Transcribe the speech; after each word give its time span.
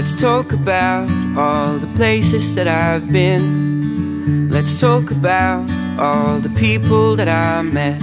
Let's 0.00 0.14
talk 0.14 0.52
about 0.52 1.10
all 1.36 1.76
the 1.76 1.86
places 1.94 2.54
that 2.54 2.66
I've 2.66 3.12
been. 3.12 4.48
Let's 4.48 4.80
talk 4.80 5.10
about 5.10 5.70
all 5.98 6.38
the 6.38 6.48
people 6.48 7.16
that 7.16 7.28
I 7.28 7.60
met. 7.60 8.00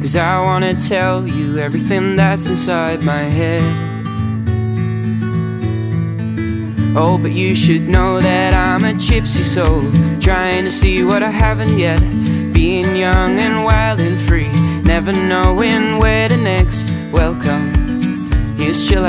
Cause 0.00 0.16
I 0.16 0.40
wanna 0.40 0.74
tell 0.74 1.24
you 1.24 1.58
everything 1.58 2.16
that's 2.16 2.48
inside 2.48 3.04
my 3.04 3.22
head. 3.22 3.62
Oh, 6.96 7.16
but 7.16 7.30
you 7.30 7.54
should 7.54 7.82
know 7.82 8.20
that 8.20 8.52
I'm 8.52 8.82
a 8.82 8.92
gypsy 8.94 9.44
soul, 9.44 9.82
trying 10.20 10.64
to 10.64 10.72
see 10.72 11.04
what 11.04 11.22
I 11.22 11.30
haven't 11.30 11.78
yet. 11.78 12.00
Being 12.52 12.96
young 12.96 13.38
and 13.38 13.62
wild 13.64 14.00
and 14.00 14.18
free, 14.18 14.50
never 14.82 15.12
knowing 15.12 16.00
where 16.00 16.28
the 16.28 16.38
next 16.38 16.90
welcome. 17.12 18.26
Here's 18.58 18.88
Jill. 18.88 19.06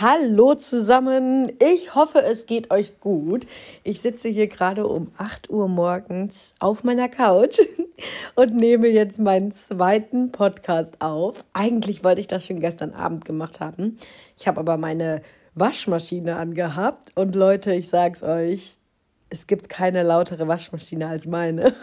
Hallo 0.00 0.54
zusammen, 0.54 1.52
ich 1.58 1.94
hoffe, 1.94 2.22
es 2.22 2.46
geht 2.46 2.70
euch 2.70 3.00
gut. 3.00 3.46
Ich 3.84 4.00
sitze 4.00 4.30
hier 4.30 4.46
gerade 4.46 4.86
um 4.86 5.12
8 5.18 5.50
Uhr 5.50 5.68
morgens 5.68 6.54
auf 6.58 6.84
meiner 6.84 7.10
Couch 7.10 7.58
und 8.34 8.56
nehme 8.56 8.88
jetzt 8.88 9.18
meinen 9.18 9.50
zweiten 9.50 10.32
Podcast 10.32 11.02
auf. 11.02 11.44
Eigentlich 11.52 12.02
wollte 12.02 12.22
ich 12.22 12.28
das 12.28 12.46
schon 12.46 12.60
gestern 12.60 12.94
Abend 12.94 13.26
gemacht 13.26 13.60
haben. 13.60 13.98
Ich 14.38 14.48
habe 14.48 14.60
aber 14.60 14.78
meine 14.78 15.20
Waschmaschine 15.54 16.36
angehabt 16.36 17.10
und 17.14 17.34
Leute, 17.34 17.74
ich 17.74 17.90
sag's 17.90 18.22
euch, 18.22 18.78
es 19.28 19.46
gibt 19.46 19.68
keine 19.68 20.02
lautere 20.02 20.48
Waschmaschine 20.48 21.08
als 21.08 21.26
meine. 21.26 21.74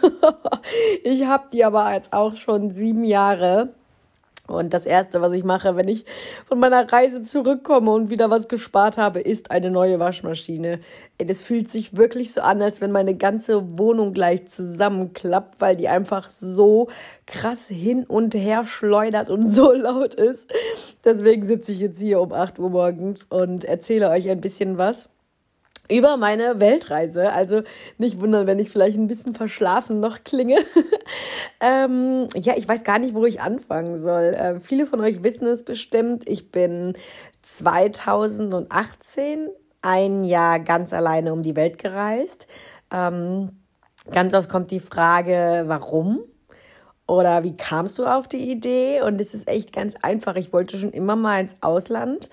ich 1.04 1.24
habe 1.24 1.44
die 1.52 1.64
aber 1.64 1.94
jetzt 1.94 2.12
auch 2.12 2.34
schon 2.34 2.72
sieben 2.72 3.04
Jahre 3.04 3.74
und 4.48 4.74
das 4.74 4.86
Erste, 4.86 5.20
was 5.20 5.32
ich 5.32 5.44
mache, 5.44 5.76
wenn 5.76 5.88
ich 5.88 6.04
von 6.46 6.58
meiner 6.58 6.90
Reise 6.90 7.22
zurückkomme 7.22 7.90
und 7.90 8.10
wieder 8.10 8.30
was 8.30 8.48
gespart 8.48 8.98
habe, 8.98 9.20
ist 9.20 9.50
eine 9.50 9.70
neue 9.70 10.00
Waschmaschine. 10.00 10.80
Es 11.18 11.42
fühlt 11.42 11.70
sich 11.70 11.96
wirklich 11.96 12.32
so 12.32 12.40
an, 12.40 12.62
als 12.62 12.80
wenn 12.80 12.90
meine 12.90 13.14
ganze 13.14 13.78
Wohnung 13.78 14.14
gleich 14.14 14.46
zusammenklappt, 14.46 15.60
weil 15.60 15.76
die 15.76 15.88
einfach 15.88 16.28
so 16.30 16.88
krass 17.26 17.68
hin 17.68 18.04
und 18.04 18.34
her 18.34 18.64
schleudert 18.64 19.30
und 19.30 19.48
so 19.48 19.72
laut 19.74 20.14
ist. 20.14 20.52
Deswegen 21.04 21.44
sitze 21.44 21.72
ich 21.72 21.80
jetzt 21.80 22.00
hier 22.00 22.20
um 22.20 22.32
8 22.32 22.58
Uhr 22.58 22.70
morgens 22.70 23.26
und 23.28 23.64
erzähle 23.64 24.08
euch 24.10 24.30
ein 24.30 24.40
bisschen 24.40 24.78
was 24.78 25.10
über 25.90 26.16
meine 26.16 26.60
Weltreise. 26.60 27.32
Also 27.32 27.62
nicht 27.96 28.20
wundern, 28.20 28.46
wenn 28.46 28.58
ich 28.58 28.70
vielleicht 28.70 28.96
ein 28.96 29.08
bisschen 29.08 29.34
verschlafen 29.34 30.00
noch 30.00 30.24
klinge. 30.24 30.58
ähm, 31.60 32.28
ja, 32.34 32.54
ich 32.56 32.68
weiß 32.68 32.84
gar 32.84 32.98
nicht, 32.98 33.14
wo 33.14 33.26
ich 33.26 33.40
anfangen 33.40 34.00
soll. 34.00 34.34
Äh, 34.34 34.60
viele 34.60 34.86
von 34.86 35.00
euch 35.00 35.22
wissen 35.22 35.46
es 35.46 35.64
bestimmt. 35.64 36.28
Ich 36.28 36.50
bin 36.50 36.94
2018 37.42 39.48
ein 39.82 40.24
Jahr 40.24 40.60
ganz 40.60 40.92
alleine 40.92 41.32
um 41.32 41.42
die 41.42 41.56
Welt 41.56 41.78
gereist. 41.78 42.46
Ähm, 42.92 43.50
ganz 44.10 44.34
oft 44.34 44.48
kommt 44.48 44.70
die 44.70 44.80
Frage, 44.80 45.64
warum? 45.66 46.20
Oder 47.06 47.42
wie 47.42 47.56
kamst 47.56 47.98
du 47.98 48.04
auf 48.04 48.28
die 48.28 48.50
Idee? 48.50 49.00
Und 49.00 49.20
es 49.20 49.32
ist 49.32 49.48
echt 49.48 49.72
ganz 49.72 49.94
einfach. 50.02 50.36
Ich 50.36 50.52
wollte 50.52 50.76
schon 50.76 50.90
immer 50.90 51.16
mal 51.16 51.40
ins 51.40 51.56
Ausland 51.62 52.28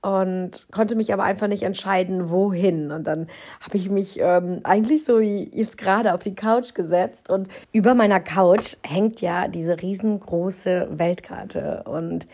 und 0.00 0.68
konnte 0.70 0.94
mich 0.94 1.12
aber 1.12 1.24
einfach 1.24 1.48
nicht 1.48 1.62
entscheiden, 1.62 2.30
wohin. 2.30 2.92
Und 2.92 3.06
dann 3.06 3.26
habe 3.60 3.76
ich 3.76 3.90
mich 3.90 4.18
ähm, 4.20 4.60
eigentlich 4.64 5.04
so 5.04 5.18
jetzt 5.18 5.76
gerade 5.76 6.14
auf 6.14 6.20
die 6.20 6.34
Couch 6.34 6.74
gesetzt 6.74 7.30
und 7.30 7.48
über 7.72 7.94
meiner 7.94 8.20
Couch 8.20 8.76
hängt 8.82 9.20
ja 9.20 9.48
diese 9.48 9.80
riesengroße 9.82 10.88
Weltkarte 10.92 11.82
und 11.84 12.26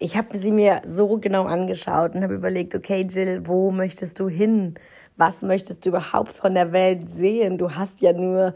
ich 0.00 0.16
habe 0.16 0.38
sie 0.38 0.52
mir 0.52 0.82
so 0.86 1.18
genau 1.18 1.44
angeschaut 1.44 2.14
und 2.14 2.22
habe 2.22 2.34
überlegt, 2.34 2.74
okay, 2.74 3.06
Jill, 3.08 3.42
wo 3.46 3.70
möchtest 3.70 4.20
du 4.20 4.28
hin? 4.28 4.74
Was 5.16 5.42
möchtest 5.42 5.84
du 5.84 5.88
überhaupt 5.88 6.32
von 6.32 6.54
der 6.54 6.72
Welt 6.72 7.08
sehen? 7.08 7.58
Du 7.58 7.72
hast 7.74 8.00
ja 8.00 8.12
nur 8.12 8.54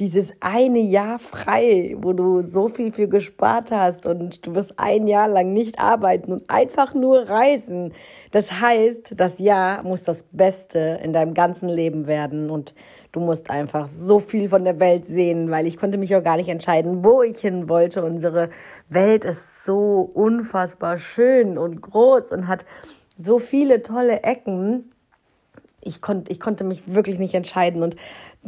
dieses 0.00 0.32
eine 0.40 0.80
Jahr 0.80 1.20
frei, 1.20 1.94
wo 1.98 2.12
du 2.12 2.42
so 2.42 2.68
viel 2.68 2.92
für 2.92 3.06
gespart 3.06 3.70
hast 3.70 4.06
und 4.06 4.44
du 4.44 4.54
wirst 4.56 4.74
ein 4.76 5.06
Jahr 5.06 5.28
lang 5.28 5.52
nicht 5.52 5.78
arbeiten 5.78 6.32
und 6.32 6.50
einfach 6.50 6.94
nur 6.94 7.28
reisen. 7.28 7.92
Das 8.32 8.60
heißt, 8.60 9.14
das 9.16 9.38
Jahr 9.38 9.84
muss 9.84 10.02
das 10.02 10.24
Beste 10.24 10.98
in 11.02 11.12
deinem 11.12 11.32
ganzen 11.32 11.68
Leben 11.68 12.08
werden 12.08 12.50
und 12.50 12.74
du 13.12 13.20
musst 13.20 13.50
einfach 13.50 13.86
so 13.86 14.18
viel 14.18 14.48
von 14.48 14.64
der 14.64 14.80
Welt 14.80 15.06
sehen, 15.06 15.52
weil 15.52 15.68
ich 15.68 15.76
konnte 15.76 15.96
mich 15.96 16.16
auch 16.16 16.24
gar 16.24 16.38
nicht 16.38 16.48
entscheiden, 16.48 17.04
wo 17.04 17.22
ich 17.22 17.38
hin 17.38 17.68
wollte. 17.68 18.02
Unsere 18.02 18.50
Welt 18.88 19.24
ist 19.24 19.64
so 19.64 20.10
unfassbar 20.12 20.98
schön 20.98 21.56
und 21.56 21.80
groß 21.80 22.32
und 22.32 22.48
hat 22.48 22.64
so 23.16 23.38
viele 23.38 23.84
tolle 23.84 24.24
Ecken 24.24 24.90
ich, 25.84 26.00
konnte 26.00 26.32
ich 26.32 26.40
konnte 26.40 26.64
mich 26.64 26.94
wirklich 26.94 27.18
nicht 27.18 27.34
entscheiden. 27.34 27.82
Und 27.82 27.96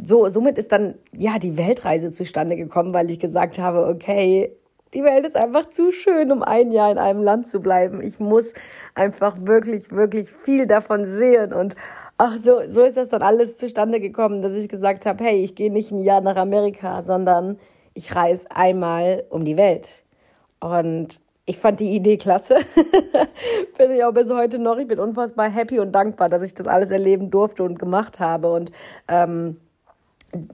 so, 0.01 0.27
somit 0.29 0.57
ist 0.57 0.71
dann 0.71 0.95
ja 1.11 1.39
die 1.39 1.57
Weltreise 1.57 2.11
zustande 2.11 2.55
gekommen, 2.55 2.93
weil 2.93 3.09
ich 3.09 3.19
gesagt 3.19 3.59
habe, 3.59 3.87
okay, 3.87 4.55
die 4.93 5.03
Welt 5.03 5.25
ist 5.25 5.35
einfach 5.35 5.69
zu 5.69 5.91
schön, 5.91 6.31
um 6.31 6.43
ein 6.43 6.71
Jahr 6.71 6.91
in 6.91 6.97
einem 6.97 7.19
Land 7.19 7.47
zu 7.47 7.61
bleiben. 7.61 8.01
Ich 8.01 8.19
muss 8.19 8.53
einfach 8.95 9.35
wirklich, 9.41 9.91
wirklich 9.91 10.29
viel 10.31 10.65
davon 10.65 11.05
sehen. 11.05 11.53
Und 11.53 11.75
ach, 12.17 12.37
so, 12.41 12.61
so 12.67 12.83
ist 12.83 12.97
das 12.97 13.09
dann 13.09 13.21
alles 13.21 13.57
zustande 13.57 13.99
gekommen, 13.99 14.41
dass 14.41 14.53
ich 14.53 14.69
gesagt 14.69 15.05
habe, 15.05 15.23
hey, 15.23 15.43
ich 15.43 15.55
gehe 15.55 15.71
nicht 15.71 15.91
ein 15.91 15.99
Jahr 15.99 16.21
nach 16.21 16.37
Amerika, 16.37 17.03
sondern 17.03 17.59
ich 17.93 18.15
reise 18.15 18.47
einmal 18.51 19.25
um 19.29 19.43
die 19.43 19.57
Welt. 19.57 20.05
Und 20.59 21.19
ich 21.45 21.57
fand 21.57 21.79
die 21.79 21.95
Idee 21.95 22.17
klasse. 22.17 22.57
Finde 23.73 23.95
ich 23.95 24.03
auch 24.03 24.13
bis 24.13 24.31
heute 24.31 24.59
noch. 24.59 24.77
Ich 24.77 24.87
bin 24.87 24.99
unfassbar 24.99 25.49
happy 25.49 25.79
und 25.79 25.91
dankbar, 25.91 26.29
dass 26.29 26.43
ich 26.43 26.53
das 26.53 26.67
alles 26.67 26.91
erleben 26.91 27.29
durfte 27.29 27.63
und 27.63 27.79
gemacht 27.79 28.19
habe. 28.19 28.51
Und 28.51 28.71
ähm, 29.07 29.57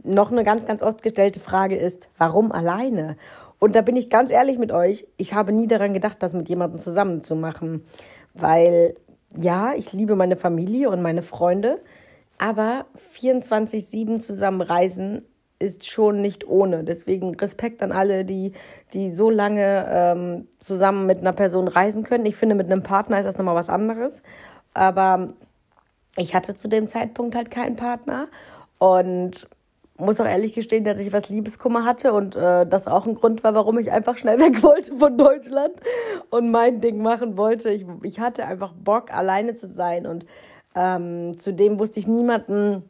noch 0.03 0.31
eine 0.31 0.43
ganz, 0.43 0.65
ganz 0.65 0.81
oft 0.81 1.01
gestellte 1.01 1.39
Frage 1.39 1.75
ist, 1.75 2.09
warum 2.17 2.51
alleine? 2.51 3.17
Und 3.59 3.75
da 3.75 3.81
bin 3.81 3.95
ich 3.95 4.09
ganz 4.09 4.31
ehrlich 4.31 4.57
mit 4.57 4.71
euch, 4.71 5.07
ich 5.17 5.33
habe 5.33 5.51
nie 5.53 5.67
daran 5.67 5.93
gedacht, 5.93 6.17
das 6.21 6.33
mit 6.33 6.49
jemandem 6.49 6.79
zusammen 6.79 7.21
zu 7.21 7.35
machen. 7.35 7.85
Weil 8.33 8.95
ja, 9.39 9.73
ich 9.73 9.93
liebe 9.93 10.15
meine 10.15 10.35
Familie 10.35 10.89
und 10.89 11.01
meine 11.01 11.21
Freunde, 11.21 11.79
aber 12.37 12.85
24-7 13.17 14.19
zusammen 14.19 14.61
reisen 14.61 15.23
ist 15.59 15.89
schon 15.89 16.21
nicht 16.21 16.47
ohne. 16.47 16.83
Deswegen 16.83 17.35
Respekt 17.35 17.81
an 17.81 17.93
alle, 17.93 18.25
die, 18.25 18.51
die 18.93 19.13
so 19.13 19.29
lange 19.29 19.87
ähm, 19.89 20.47
zusammen 20.59 21.05
mit 21.05 21.19
einer 21.19 21.31
Person 21.31 21.67
reisen 21.69 22.03
können. 22.03 22.25
Ich 22.25 22.35
finde, 22.35 22.55
mit 22.55 22.69
einem 22.69 22.83
Partner 22.83 23.19
ist 23.19 23.25
das 23.25 23.37
nochmal 23.37 23.55
was 23.55 23.69
anderes. 23.69 24.23
Aber 24.73 25.29
ich 26.17 26.35
hatte 26.35 26.53
zu 26.53 26.67
dem 26.67 26.87
Zeitpunkt 26.87 27.35
halt 27.35 27.49
keinen 27.49 27.75
Partner 27.75 28.27
und 28.77 29.47
muss 29.97 30.19
auch 30.19 30.25
ehrlich 30.25 30.53
gestehen, 30.53 30.83
dass 30.83 30.99
ich 30.99 31.13
was 31.13 31.29
Liebeskummer 31.29 31.85
hatte 31.85 32.13
und 32.13 32.35
äh, 32.35 32.65
das 32.65 32.87
auch 32.87 33.05
ein 33.05 33.15
Grund 33.15 33.43
war, 33.43 33.53
warum 33.53 33.77
ich 33.77 33.91
einfach 33.91 34.17
schnell 34.17 34.39
weg 34.39 34.63
wollte 34.63 34.95
von 34.97 35.17
Deutschland 35.17 35.75
und 36.29 36.51
mein 36.51 36.81
Ding 36.81 37.01
machen 37.01 37.37
wollte. 37.37 37.69
Ich, 37.69 37.85
ich 38.01 38.19
hatte 38.19 38.45
einfach 38.45 38.73
Bock, 38.73 39.13
alleine 39.13 39.53
zu 39.53 39.69
sein 39.69 40.07
und 40.07 40.25
ähm, 40.75 41.37
zudem 41.37 41.79
wusste 41.79 41.99
ich 41.99 42.07
niemanden, 42.07 42.83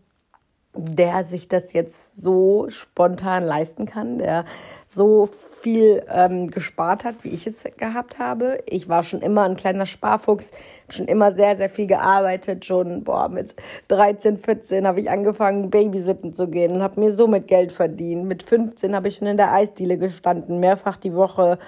der 0.76 1.24
sich 1.24 1.48
das 1.48 1.74
jetzt 1.74 2.18
so 2.18 2.68
spontan 2.70 3.44
leisten 3.44 3.86
kann, 3.86 4.18
der 4.18 4.46
so 4.88 5.30
viel 5.62 6.04
ähm, 6.10 6.50
gespart 6.50 7.04
hat, 7.04 7.24
wie 7.24 7.30
ich 7.30 7.46
es 7.46 7.64
gehabt 7.78 8.20
habe. 8.20 8.60
Ich 8.68 8.90
war 8.90 9.04
schon 9.04 9.22
immer 9.22 9.44
ein 9.44 9.56
kleiner 9.56 9.86
Sparfuchs, 9.86 10.52
schon 10.90 11.08
immer 11.08 11.32
sehr, 11.34 11.56
sehr 11.58 11.70
viel 11.70 11.88
gearbeitet. 11.88 12.66
Schon 12.66 13.04
boah, 13.04 13.30
mit 13.30 13.56
13, 13.88 14.38
14 14.38 14.88
habe 14.88 15.02
ich 15.02 15.10
angefangen, 15.10 15.70
Babysitten 15.70 16.34
zu 16.34 16.48
gehen 16.48 16.74
und 16.74 16.82
habe 16.82 17.00
mir 17.00 17.12
somit 17.12 17.48
Geld 17.48 17.72
verdient. 17.72 18.26
Mit 18.26 18.44
15 18.44 18.96
habe 18.96 19.08
ich 19.08 19.18
schon 19.18 19.28
in 19.28 19.38
der 19.38 19.54
Eisdiele 19.54 19.98
gestanden, 19.98 20.60
mehrfach 20.60 20.98
die 20.98 21.14
Woche. 21.14 21.60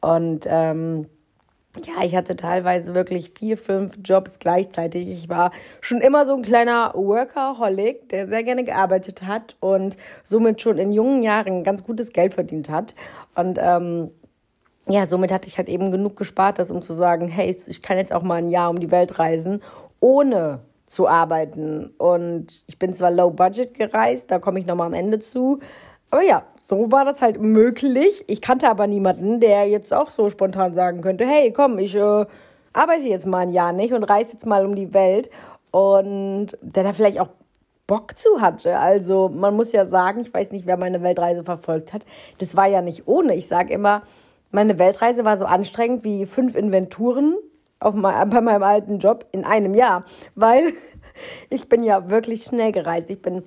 Und 0.00 0.46
ähm, 0.48 1.06
ja, 1.86 2.04
ich 2.04 2.16
hatte 2.16 2.34
teilweise 2.34 2.94
wirklich 2.94 3.32
vier, 3.38 3.56
fünf 3.56 3.98
Jobs 4.02 4.40
gleichzeitig. 4.40 5.08
Ich 5.08 5.28
war 5.28 5.52
schon 5.80 6.00
immer 6.00 6.26
so 6.26 6.34
ein 6.34 6.42
kleiner 6.42 6.92
Workaholic, 6.94 8.08
der 8.08 8.26
sehr 8.26 8.42
gerne 8.42 8.64
gearbeitet 8.64 9.22
hat 9.22 9.56
und 9.60 9.96
somit 10.24 10.60
schon 10.60 10.78
in 10.78 10.90
jungen 10.90 11.22
Jahren 11.22 11.62
ganz 11.62 11.84
gutes 11.84 12.12
Geld 12.12 12.34
verdient 12.34 12.70
hat. 12.70 12.96
Und 13.36 13.58
ähm, 13.62 14.10
ja, 14.88 15.06
somit 15.06 15.30
hatte 15.32 15.46
ich 15.46 15.58
halt 15.58 15.68
eben 15.68 15.92
genug 15.92 16.16
gespart, 16.16 16.58
das 16.58 16.72
um 16.72 16.82
zu 16.82 16.94
sagen, 16.94 17.28
hey, 17.28 17.54
ich 17.66 17.82
kann 17.82 17.98
jetzt 17.98 18.12
auch 18.12 18.24
mal 18.24 18.36
ein 18.36 18.48
Jahr 18.48 18.70
um 18.70 18.80
die 18.80 18.90
Welt 18.90 19.20
reisen, 19.20 19.62
ohne 20.00 20.60
zu 20.86 21.06
arbeiten. 21.06 21.94
Und 21.98 22.64
ich 22.66 22.80
bin 22.80 22.94
zwar 22.94 23.12
low 23.12 23.30
budget 23.30 23.74
gereist, 23.74 24.32
da 24.32 24.40
komme 24.40 24.58
ich 24.58 24.66
nochmal 24.66 24.88
am 24.88 24.94
Ende 24.94 25.20
zu, 25.20 25.60
aber 26.10 26.22
ja, 26.22 26.44
so 26.60 26.90
war 26.90 27.04
das 27.04 27.22
halt 27.22 27.40
möglich. 27.40 28.24
Ich 28.26 28.40
kannte 28.40 28.68
aber 28.68 28.86
niemanden, 28.86 29.40
der 29.40 29.68
jetzt 29.68 29.92
auch 29.92 30.10
so 30.10 30.30
spontan 30.30 30.74
sagen 30.74 31.00
könnte, 31.00 31.26
hey, 31.26 31.52
komm, 31.52 31.78
ich 31.78 31.94
äh, 31.94 32.26
arbeite 32.72 33.04
jetzt 33.04 33.26
mal 33.26 33.38
ein 33.38 33.50
Jahr 33.50 33.72
nicht 33.72 33.92
und 33.92 34.04
reise 34.04 34.32
jetzt 34.32 34.46
mal 34.46 34.66
um 34.66 34.74
die 34.74 34.92
Welt. 34.94 35.30
Und 35.70 36.58
der 36.62 36.82
da 36.82 36.92
vielleicht 36.92 37.20
auch 37.20 37.28
Bock 37.86 38.16
zu 38.16 38.40
hatte. 38.40 38.78
Also 38.78 39.28
man 39.28 39.56
muss 39.56 39.72
ja 39.72 39.84
sagen, 39.84 40.20
ich 40.20 40.32
weiß 40.32 40.52
nicht, 40.52 40.64
wer 40.64 40.76
meine 40.76 41.02
Weltreise 41.02 41.42
verfolgt 41.42 41.92
hat, 41.92 42.06
das 42.38 42.56
war 42.56 42.68
ja 42.68 42.82
nicht 42.82 43.08
ohne. 43.08 43.34
Ich 43.34 43.48
sage 43.48 43.74
immer, 43.74 44.02
meine 44.52 44.78
Weltreise 44.78 45.24
war 45.24 45.36
so 45.36 45.44
anstrengend 45.44 46.04
wie 46.04 46.26
fünf 46.26 46.54
Inventuren 46.54 47.36
auf 47.80 47.94
mein, 47.94 48.30
bei 48.30 48.40
meinem 48.40 48.62
alten 48.62 48.98
Job 48.98 49.26
in 49.32 49.44
einem 49.44 49.74
Jahr, 49.74 50.04
weil 50.36 50.72
ich 51.50 51.68
bin 51.68 51.82
ja 51.82 52.10
wirklich 52.10 52.44
schnell 52.44 52.70
gereist. 52.70 53.10
Ich 53.10 53.22
bin 53.22 53.42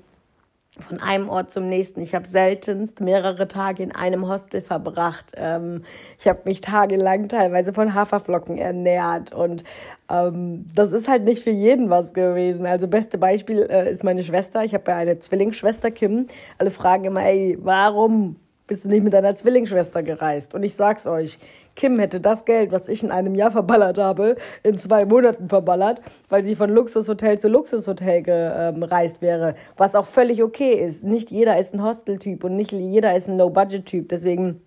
von 0.79 0.99
einem 0.99 1.29
Ort 1.29 1.51
zum 1.51 1.69
nächsten. 1.69 2.01
Ich 2.01 2.15
habe 2.15 2.27
seltenst 2.27 2.99
mehrere 2.99 3.47
Tage 3.47 3.83
in 3.83 3.91
einem 3.91 4.27
Hostel 4.27 4.61
verbracht. 4.61 5.33
Ähm, 5.35 5.83
ich 6.19 6.27
habe 6.27 6.41
mich 6.45 6.61
tagelang 6.61 7.27
teilweise 7.27 7.73
von 7.73 7.93
Haferflocken 7.93 8.57
ernährt 8.57 9.33
und 9.33 9.63
ähm, 10.09 10.65
das 10.73 10.91
ist 10.91 11.07
halt 11.07 11.25
nicht 11.25 11.43
für 11.43 11.51
jeden 11.51 11.89
was 11.89 12.13
gewesen. 12.13 12.65
Also 12.65 12.87
beste 12.87 13.17
Beispiel 13.17 13.67
äh, 13.69 13.91
ist 13.91 14.03
meine 14.03 14.23
Schwester. 14.23 14.63
Ich 14.63 14.73
habe 14.73 14.89
ja 14.89 14.97
eine 14.97 15.19
Zwillingsschwester 15.19 15.91
Kim. 15.91 16.27
Alle 16.57 16.71
fragen 16.71 17.05
immer, 17.05 17.23
ey, 17.23 17.57
warum 17.61 18.37
bist 18.65 18.85
du 18.85 18.89
nicht 18.89 19.03
mit 19.03 19.13
deiner 19.13 19.35
Zwillingsschwester 19.35 20.01
gereist? 20.01 20.55
Und 20.55 20.63
ich 20.63 20.73
sag's 20.73 21.05
euch, 21.05 21.37
Kim 21.75 21.97
hätte 21.97 22.19
das 22.19 22.45
Geld, 22.45 22.71
was 22.71 22.87
ich 22.87 23.03
in 23.03 23.11
einem 23.11 23.35
Jahr 23.35 23.51
verballert 23.51 23.97
habe, 23.97 24.35
in 24.61 24.77
zwei 24.77 25.05
Monaten 25.05 25.49
verballert, 25.49 26.01
weil 26.29 26.43
sie 26.43 26.55
von 26.55 26.69
Luxushotel 26.69 27.39
zu 27.39 27.47
Luxushotel 27.47 28.21
gereist 28.21 29.21
wäre. 29.21 29.55
Was 29.77 29.95
auch 29.95 30.05
völlig 30.05 30.43
okay 30.43 30.71
ist. 30.71 31.03
Nicht 31.03 31.31
jeder 31.31 31.57
ist 31.57 31.73
ein 31.73 31.83
Hosteltyp 31.83 32.43
und 32.43 32.55
nicht 32.55 32.71
jeder 32.71 33.15
ist 33.15 33.27
ein 33.27 33.37
Low-Budget-Typ. 33.37 34.09
Deswegen 34.09 34.61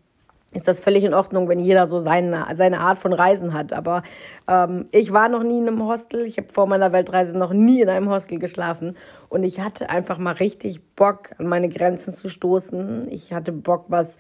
ist 0.57 0.69
das 0.69 0.81
völlig 0.81 1.05
in 1.05 1.15
Ordnung, 1.15 1.49
wenn 1.49 1.61
jeder 1.61 1.87
so 1.87 2.01
seine, 2.01 2.47
seine 2.55 2.81
Art 2.81 2.99
von 2.99 3.13
Reisen 3.13 3.53
hat. 3.53 3.73
Aber 3.73 4.03
ähm, 4.49 4.87
ich 4.91 5.13
war 5.13 5.29
noch 5.29 5.43
nie 5.43 5.59
in 5.59 5.69
einem 5.69 5.87
Hostel. 5.87 6.25
Ich 6.25 6.39
habe 6.39 6.49
vor 6.53 6.67
meiner 6.67 6.93
Weltreise 6.93 7.37
noch 7.37 7.53
nie 7.53 7.83
in 7.83 7.89
einem 7.89 8.11
Hostel 8.11 8.39
geschlafen. 8.39 8.97
Und 9.29 9.45
ich 9.45 9.61
hatte 9.61 9.91
einfach 9.91 10.19
mal 10.19 10.33
richtig 10.33 10.83
Bock, 10.97 11.31
an 11.39 11.47
meine 11.47 11.69
Grenzen 11.69 12.13
zu 12.13 12.29
stoßen. 12.29 13.07
Ich 13.11 13.33
hatte 13.33 13.53
Bock, 13.53 13.85
was 13.89 14.19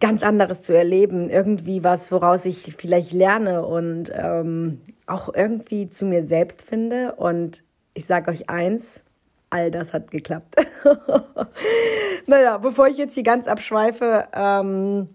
ganz 0.00 0.22
anderes 0.22 0.62
zu 0.62 0.76
erleben, 0.76 1.28
irgendwie 1.28 1.84
was, 1.84 2.10
woraus 2.10 2.44
ich 2.44 2.74
vielleicht 2.76 3.12
lerne 3.12 3.66
und 3.66 4.10
ähm, 4.14 4.80
auch 5.06 5.32
irgendwie 5.34 5.88
zu 5.88 6.04
mir 6.04 6.24
selbst 6.24 6.62
finde. 6.62 7.14
Und 7.16 7.62
ich 7.94 8.06
sage 8.06 8.30
euch 8.30 8.48
eins, 8.48 9.02
all 9.50 9.70
das 9.70 9.92
hat 9.92 10.10
geklappt. 10.10 10.56
naja, 12.26 12.58
bevor 12.58 12.88
ich 12.88 12.96
jetzt 12.96 13.14
hier 13.14 13.22
ganz 13.22 13.46
abschweife, 13.46 14.28
ähm, 14.32 15.08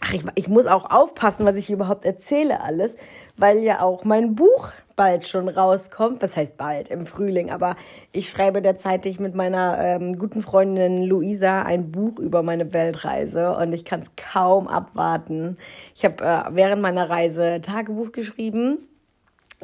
ach, 0.00 0.12
ich, 0.12 0.24
ich 0.34 0.48
muss 0.48 0.66
auch 0.66 0.90
aufpassen, 0.90 1.44
was 1.44 1.56
ich 1.56 1.70
überhaupt 1.70 2.04
erzähle 2.04 2.60
alles, 2.62 2.96
weil 3.36 3.58
ja 3.58 3.82
auch 3.82 4.04
mein 4.04 4.34
Buch 4.34 4.70
bald 4.98 5.26
schon 5.26 5.48
rauskommt. 5.48 6.20
Was 6.20 6.36
heißt 6.36 6.58
bald? 6.58 6.88
Im 6.88 7.06
Frühling. 7.06 7.50
Aber 7.50 7.76
ich 8.12 8.28
schreibe 8.28 8.60
derzeitig 8.60 9.18
mit 9.18 9.34
meiner 9.34 9.78
ähm, 9.78 10.18
guten 10.18 10.42
Freundin 10.42 11.04
Luisa 11.04 11.62
ein 11.62 11.90
Buch 11.90 12.18
über 12.18 12.42
meine 12.42 12.74
Weltreise 12.74 13.56
und 13.56 13.72
ich 13.72 13.86
kann 13.86 14.00
es 14.00 14.10
kaum 14.16 14.68
abwarten. 14.68 15.56
Ich 15.94 16.04
habe 16.04 16.22
äh, 16.22 16.42
während 16.50 16.82
meiner 16.82 17.08
Reise 17.08 17.60
Tagebuch 17.62 18.12
geschrieben, 18.12 18.78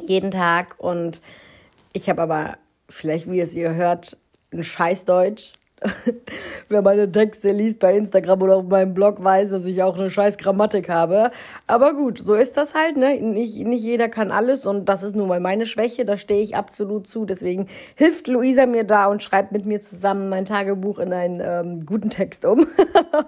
jeden 0.01 0.31
Tag 0.31 0.75
und 0.79 1.21
ich 1.93 2.09
habe 2.09 2.23
aber 2.23 2.57
vielleicht, 2.89 3.29
wie 3.29 3.39
es 3.39 3.53
ihr 3.53 3.75
hört, 3.75 4.17
ein 4.51 4.63
Scheißdeutsch 4.63 5.53
wer 6.69 6.81
meine 6.81 7.11
Texte 7.11 7.51
liest 7.51 7.79
bei 7.79 7.95
Instagram 7.95 8.41
oder 8.41 8.57
auf 8.57 8.65
meinem 8.65 8.93
Blog 8.93 9.23
weiß, 9.23 9.51
dass 9.51 9.65
ich 9.65 9.83
auch 9.83 9.97
eine 9.97 10.09
scheiß 10.09 10.37
Grammatik 10.37 10.89
habe. 10.89 11.31
Aber 11.67 11.93
gut, 11.93 12.17
so 12.19 12.33
ist 12.33 12.57
das 12.57 12.73
halt, 12.73 12.97
ne? 12.97 13.19
Nicht, 13.21 13.65
nicht 13.65 13.83
jeder 13.83 14.09
kann 14.09 14.31
alles 14.31 14.65
und 14.65 14.85
das 14.85 15.03
ist 15.03 15.15
nun 15.15 15.27
mal 15.27 15.39
meine 15.39 15.65
Schwäche, 15.65 16.05
da 16.05 16.17
stehe 16.17 16.41
ich 16.41 16.55
absolut 16.55 17.07
zu. 17.07 17.25
Deswegen 17.25 17.67
hilft 17.95 18.27
Luisa 18.27 18.65
mir 18.65 18.83
da 18.83 19.07
und 19.07 19.23
schreibt 19.23 19.51
mit 19.51 19.65
mir 19.65 19.79
zusammen 19.79 20.29
mein 20.29 20.45
Tagebuch 20.45 20.99
in 20.99 21.13
einen 21.13 21.41
ähm, 21.43 21.85
guten 21.85 22.09
Text 22.09 22.45
um. 22.45 22.67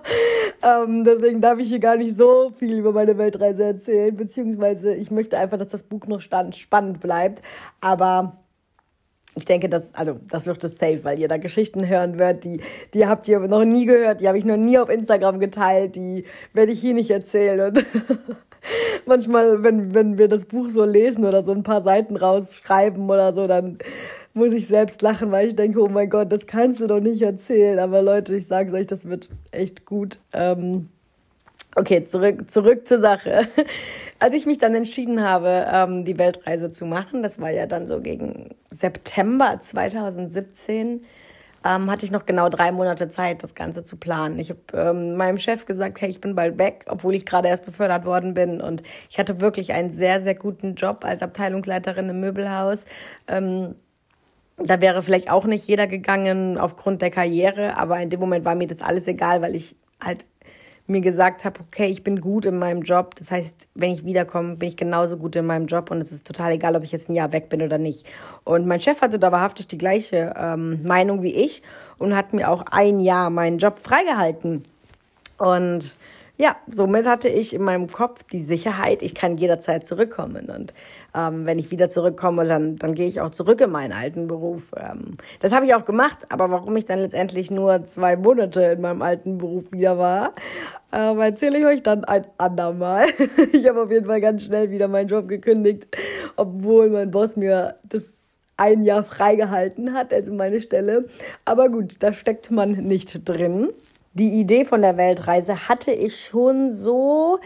ähm, 0.63 1.03
deswegen 1.03 1.41
darf 1.41 1.59
ich 1.59 1.69
hier 1.69 1.79
gar 1.79 1.97
nicht 1.97 2.17
so 2.17 2.51
viel 2.57 2.77
über 2.77 2.91
meine 2.91 3.17
Weltreise 3.17 3.63
erzählen, 3.63 4.15
beziehungsweise 4.15 4.93
ich 4.93 5.11
möchte 5.11 5.37
einfach, 5.37 5.57
dass 5.57 5.69
das 5.69 5.83
Buch 5.83 6.07
noch 6.07 6.21
spannend 6.21 6.99
bleibt. 6.99 7.41
Aber 7.81 8.37
ich 9.37 9.45
denke, 9.45 9.69
das, 9.69 9.93
also, 9.93 10.19
das 10.29 10.47
wird 10.47 10.63
es 10.63 10.77
safe, 10.77 11.03
weil 11.03 11.19
ihr 11.19 11.27
da 11.27 11.37
Geschichten 11.37 11.87
hören 11.87 12.17
wird, 12.17 12.43
die, 12.43 12.61
die 12.93 13.05
habt 13.05 13.27
ihr 13.27 13.39
noch 13.39 13.65
nie 13.65 13.85
gehört, 13.85 14.21
die 14.21 14.27
habe 14.27 14.37
ich 14.37 14.45
noch 14.45 14.57
nie 14.57 14.77
auf 14.79 14.89
Instagram 14.89 15.39
geteilt, 15.39 15.95
die 15.95 16.25
werde 16.53 16.71
ich 16.71 16.81
hier 16.81 16.93
nicht 16.93 17.11
erzählen. 17.11 17.59
Und 17.59 17.85
manchmal, 19.05 19.63
wenn, 19.63 19.93
wenn 19.93 20.17
wir 20.17 20.27
das 20.27 20.45
Buch 20.45 20.69
so 20.69 20.83
lesen 20.83 21.23
oder 21.23 21.43
so 21.43 21.51
ein 21.51 21.63
paar 21.63 21.83
Seiten 21.83 22.15
rausschreiben 22.15 23.09
oder 23.09 23.31
so, 23.33 23.47
dann 23.47 23.77
muss 24.33 24.53
ich 24.53 24.67
selbst 24.67 25.01
lachen, 25.01 25.31
weil 25.31 25.49
ich 25.49 25.55
denke, 25.55 25.81
oh 25.81 25.89
mein 25.89 26.09
Gott, 26.09 26.31
das 26.31 26.47
kannst 26.47 26.81
du 26.81 26.87
doch 26.87 26.99
nicht 26.99 27.21
erzählen. 27.21 27.79
Aber 27.79 28.01
Leute, 28.01 28.35
ich 28.35 28.47
sage 28.47 28.69
es 28.69 28.75
euch, 28.75 28.87
das 28.87 29.07
wird 29.07 29.29
echt 29.51 29.85
gut. 29.85 30.19
Ähm, 30.33 30.89
Okay, 31.79 32.03
zurück, 32.05 32.49
zurück 32.49 32.87
zur 32.87 32.99
Sache. 32.99 33.49
Als 34.19 34.33
ich 34.33 34.47
mich 34.47 34.57
dann 34.57 34.73
entschieden 34.73 35.21
habe, 35.21 35.67
ähm, 35.71 36.05
die 36.05 36.17
Weltreise 36.17 36.71
zu 36.71 36.87
machen, 36.87 37.21
das 37.21 37.39
war 37.39 37.51
ja 37.51 37.67
dann 37.67 37.85
so 37.85 38.01
gegen 38.01 38.55
September 38.71 39.59
2017, 39.59 41.05
ähm, 41.63 41.91
hatte 41.91 42.03
ich 42.03 42.09
noch 42.09 42.25
genau 42.25 42.49
drei 42.49 42.71
Monate 42.71 43.09
Zeit, 43.09 43.43
das 43.43 43.53
Ganze 43.53 43.83
zu 43.83 43.95
planen. 43.95 44.39
Ich 44.39 44.49
habe 44.49 44.59
ähm, 44.73 45.17
meinem 45.17 45.37
Chef 45.37 45.67
gesagt, 45.67 46.01
hey, 46.01 46.09
ich 46.09 46.19
bin 46.19 46.33
bald 46.33 46.57
weg, 46.57 46.85
obwohl 46.87 47.13
ich 47.13 47.27
gerade 47.27 47.47
erst 47.47 47.65
befördert 47.65 48.05
worden 48.05 48.33
bin. 48.33 48.59
Und 48.59 48.81
ich 49.11 49.19
hatte 49.19 49.39
wirklich 49.39 49.73
einen 49.73 49.91
sehr, 49.91 50.23
sehr 50.23 50.33
guten 50.33 50.73
Job 50.73 51.05
als 51.05 51.21
Abteilungsleiterin 51.21 52.09
im 52.09 52.19
Möbelhaus. 52.19 52.85
Ähm, 53.27 53.75
da 54.57 54.81
wäre 54.81 55.03
vielleicht 55.03 55.29
auch 55.29 55.45
nicht 55.45 55.67
jeder 55.67 55.85
gegangen 55.85 56.57
aufgrund 56.57 57.03
der 57.03 57.11
Karriere, 57.11 57.77
aber 57.77 57.99
in 57.99 58.09
dem 58.09 58.19
Moment 58.19 58.45
war 58.45 58.55
mir 58.55 58.65
das 58.65 58.81
alles 58.81 59.07
egal, 59.07 59.43
weil 59.43 59.53
ich 59.53 59.75
halt 60.03 60.25
mir 60.87 61.01
gesagt 61.01 61.45
habe, 61.45 61.59
okay, 61.59 61.87
ich 61.87 62.03
bin 62.03 62.21
gut 62.21 62.45
in 62.45 62.57
meinem 62.57 62.81
Job. 62.81 63.15
Das 63.15 63.29
heißt, 63.31 63.67
wenn 63.75 63.91
ich 63.91 64.05
wiederkomme, 64.05 64.55
bin 64.55 64.69
ich 64.69 64.77
genauso 64.77 65.17
gut 65.17 65.35
in 65.35 65.45
meinem 65.45 65.67
Job 65.67 65.91
und 65.91 65.99
es 65.99 66.11
ist 66.11 66.25
total 66.25 66.53
egal, 66.53 66.75
ob 66.75 66.83
ich 66.83 66.91
jetzt 66.91 67.09
ein 67.09 67.13
Jahr 67.13 67.33
weg 67.33 67.49
bin 67.49 67.61
oder 67.61 67.77
nicht. 67.77 68.05
Und 68.43 68.65
mein 68.65 68.79
Chef 68.79 69.01
hatte 69.01 69.19
da 69.19 69.31
wahrhaftig 69.31 69.67
die 69.67 69.77
gleiche 69.77 70.33
ähm, 70.37 70.83
Meinung 70.83 71.21
wie 71.23 71.33
ich 71.33 71.61
und 71.97 72.15
hat 72.15 72.33
mir 72.33 72.49
auch 72.49 72.65
ein 72.71 73.01
Jahr 73.01 73.29
meinen 73.29 73.57
Job 73.57 73.79
freigehalten. 73.79 74.63
Und 75.37 75.95
ja, 76.37 76.55
somit 76.69 77.07
hatte 77.07 77.29
ich 77.29 77.53
in 77.53 77.63
meinem 77.63 77.87
Kopf 77.87 78.23
die 78.31 78.41
Sicherheit, 78.41 79.01
ich 79.01 79.15
kann 79.15 79.37
jederzeit 79.37 79.85
zurückkommen. 79.85 80.49
Und 80.49 80.73
ähm, 81.15 81.45
wenn 81.45 81.59
ich 81.59 81.71
wieder 81.71 81.89
zurückkomme, 81.89 82.45
dann, 82.45 82.77
dann 82.77 82.93
gehe 82.93 83.07
ich 83.07 83.21
auch 83.21 83.29
zurück 83.29 83.61
in 83.61 83.71
meinen 83.71 83.91
alten 83.91 84.27
Beruf. 84.27 84.71
Ähm, 84.75 85.13
das 85.39 85.51
habe 85.51 85.65
ich 85.65 85.73
auch 85.73 85.85
gemacht, 85.85 86.25
aber 86.29 86.49
warum 86.51 86.75
ich 86.77 86.85
dann 86.85 86.99
letztendlich 86.99 87.51
nur 87.51 87.85
zwei 87.85 88.15
Monate 88.15 88.61
in 88.63 88.81
meinem 88.81 89.01
alten 89.01 89.37
Beruf 89.37 89.71
wieder 89.71 89.97
war, 89.97 90.33
ähm, 90.91 91.19
erzähle 91.19 91.59
ich 91.59 91.65
euch 91.65 91.83
dann 91.83 92.03
ein 92.03 92.25
andermal. 92.37 93.05
ich 93.53 93.67
habe 93.67 93.83
auf 93.83 93.91
jeden 93.91 94.05
Fall 94.05 94.21
ganz 94.21 94.43
schnell 94.43 94.71
wieder 94.71 94.87
meinen 94.87 95.07
Job 95.07 95.27
gekündigt, 95.27 95.87
obwohl 96.35 96.89
mein 96.89 97.11
Boss 97.11 97.35
mir 97.35 97.75
das 97.83 98.17
ein 98.57 98.83
Jahr 98.83 99.03
freigehalten 99.03 99.93
hat, 99.93 100.11
also 100.13 100.33
meine 100.33 100.61
Stelle. 100.61 101.05
Aber 101.45 101.69
gut, 101.69 101.97
da 101.99 102.11
steckt 102.11 102.49
man 102.49 102.71
nicht 102.71 103.27
drin 103.27 103.69
die 104.17 104.39
Idee 104.39 104.65
von 104.65 104.81
der 104.81 104.97
Weltreise 104.97 105.69
hatte 105.69 105.91
ich 105.91 106.19
schon 106.25 106.71
so 106.71 107.39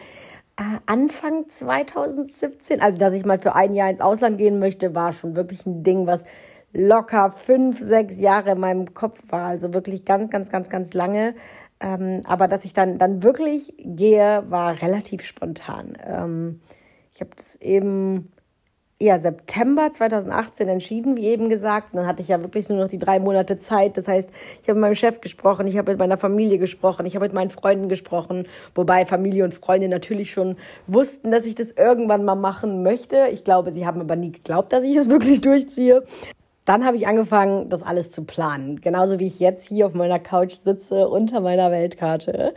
Anfang 0.86 1.48
2017. 1.48 2.82
Also, 2.82 3.00
dass 3.00 3.14
ich 3.14 3.26
mal 3.26 3.40
für 3.40 3.56
ein 3.56 3.74
Jahr 3.74 3.90
ins 3.90 4.02
Ausland 4.02 4.38
gehen 4.38 4.60
möchte, 4.60 4.96
war 4.96 5.14
schon 5.14 5.36
wirklich 5.36 5.66
ein 5.66 5.84
Ding, 5.84 6.08
was 6.08 6.24
locker 6.74 7.32
fünf, 7.32 7.80
sechs 7.80 8.20
Jahre 8.20 8.52
in 8.52 8.60
meinem 8.60 8.94
Kopf 8.94 9.22
war. 9.30 9.48
Also 9.48 9.74
wirklich 9.74 10.06
ganz, 10.06 10.30
ganz, 10.30 10.50
ganz, 10.50 10.70
ganz 10.70 10.94
lange. 10.94 11.36
Ähm, 11.80 12.22
aber 12.26 12.48
dass 12.48 12.66
ich 12.66 12.74
dann, 12.74 12.98
dann 12.98 13.24
wirklich 13.24 13.74
gehe, 13.78 14.44
war 14.48 14.82
relativ 14.82 15.24
spontan. 15.24 15.98
Ähm, 16.06 16.62
ich 17.14 17.22
habe 17.22 17.32
das 17.36 17.56
eben 17.58 18.32
ja, 19.02 19.18
September 19.18 19.92
2018 19.92 20.68
entschieden, 20.68 21.18
wie 21.18 21.26
eben 21.26 21.50
gesagt. 21.50 21.90
dann 21.94 22.06
hatte 22.06 22.22
ich 22.22 22.28
ja 22.28 22.40
wirklich 22.42 22.70
nur 22.70 22.78
noch 22.78 22.88
die 22.88 23.00
drei 23.00 23.20
Monate 23.20 23.58
Zeit. 23.58 23.98
Das 23.98 24.08
heißt, 24.08 24.30
ich 24.62 24.70
habe 24.70 24.76
mit 24.76 24.82
meinem 24.82 24.96
Chef 24.96 25.22
gesprochen, 25.22 25.66
ich 25.68 25.78
habe 25.78 25.92
mit 25.92 26.00
meiner 26.00 26.18
Familie 26.18 26.60
gesprochen, 26.60 27.06
ich 27.06 27.16
habe 27.16 27.26
mit 27.26 27.34
meinen 27.34 27.50
Freunden 27.50 27.90
gesprochen, 27.90 28.48
wobei 28.76 29.06
Familie 29.06 29.44
und 29.44 29.56
Freunde 29.56 29.90
natürlich 29.90 30.32
schon 30.32 30.56
wussten, 30.86 31.32
dass 31.32 31.46
ich 31.46 31.56
das 31.56 31.72
irgendwann 31.72 32.24
mal 32.24 32.36
machen 32.36 32.84
möchte. 32.84 33.28
Ich 33.32 33.44
glaube, 33.44 33.72
sie 33.72 33.88
haben 33.88 34.02
aber 34.02 34.16
nie 34.16 34.32
geglaubt, 34.32 34.72
dass 34.72 34.84
ich 34.84 34.96
es 34.96 35.10
wirklich 35.10 35.42
durchziehe. 35.42 36.04
Dann 36.66 36.86
habe 36.86 36.96
ich 36.96 37.08
angefangen, 37.08 37.70
das 37.70 37.82
alles 37.82 38.12
zu 38.12 38.24
planen. 38.24 38.82
Genauso 38.82 39.20
wie 39.20 39.26
ich 39.26 39.40
jetzt 39.40 39.68
hier 39.68 39.88
auf 39.88 39.96
meiner 39.96 40.20
Couch 40.20 40.54
sitze 40.54 41.10
unter 41.10 41.40
meiner 41.42 41.72
Weltkarte 41.72 42.54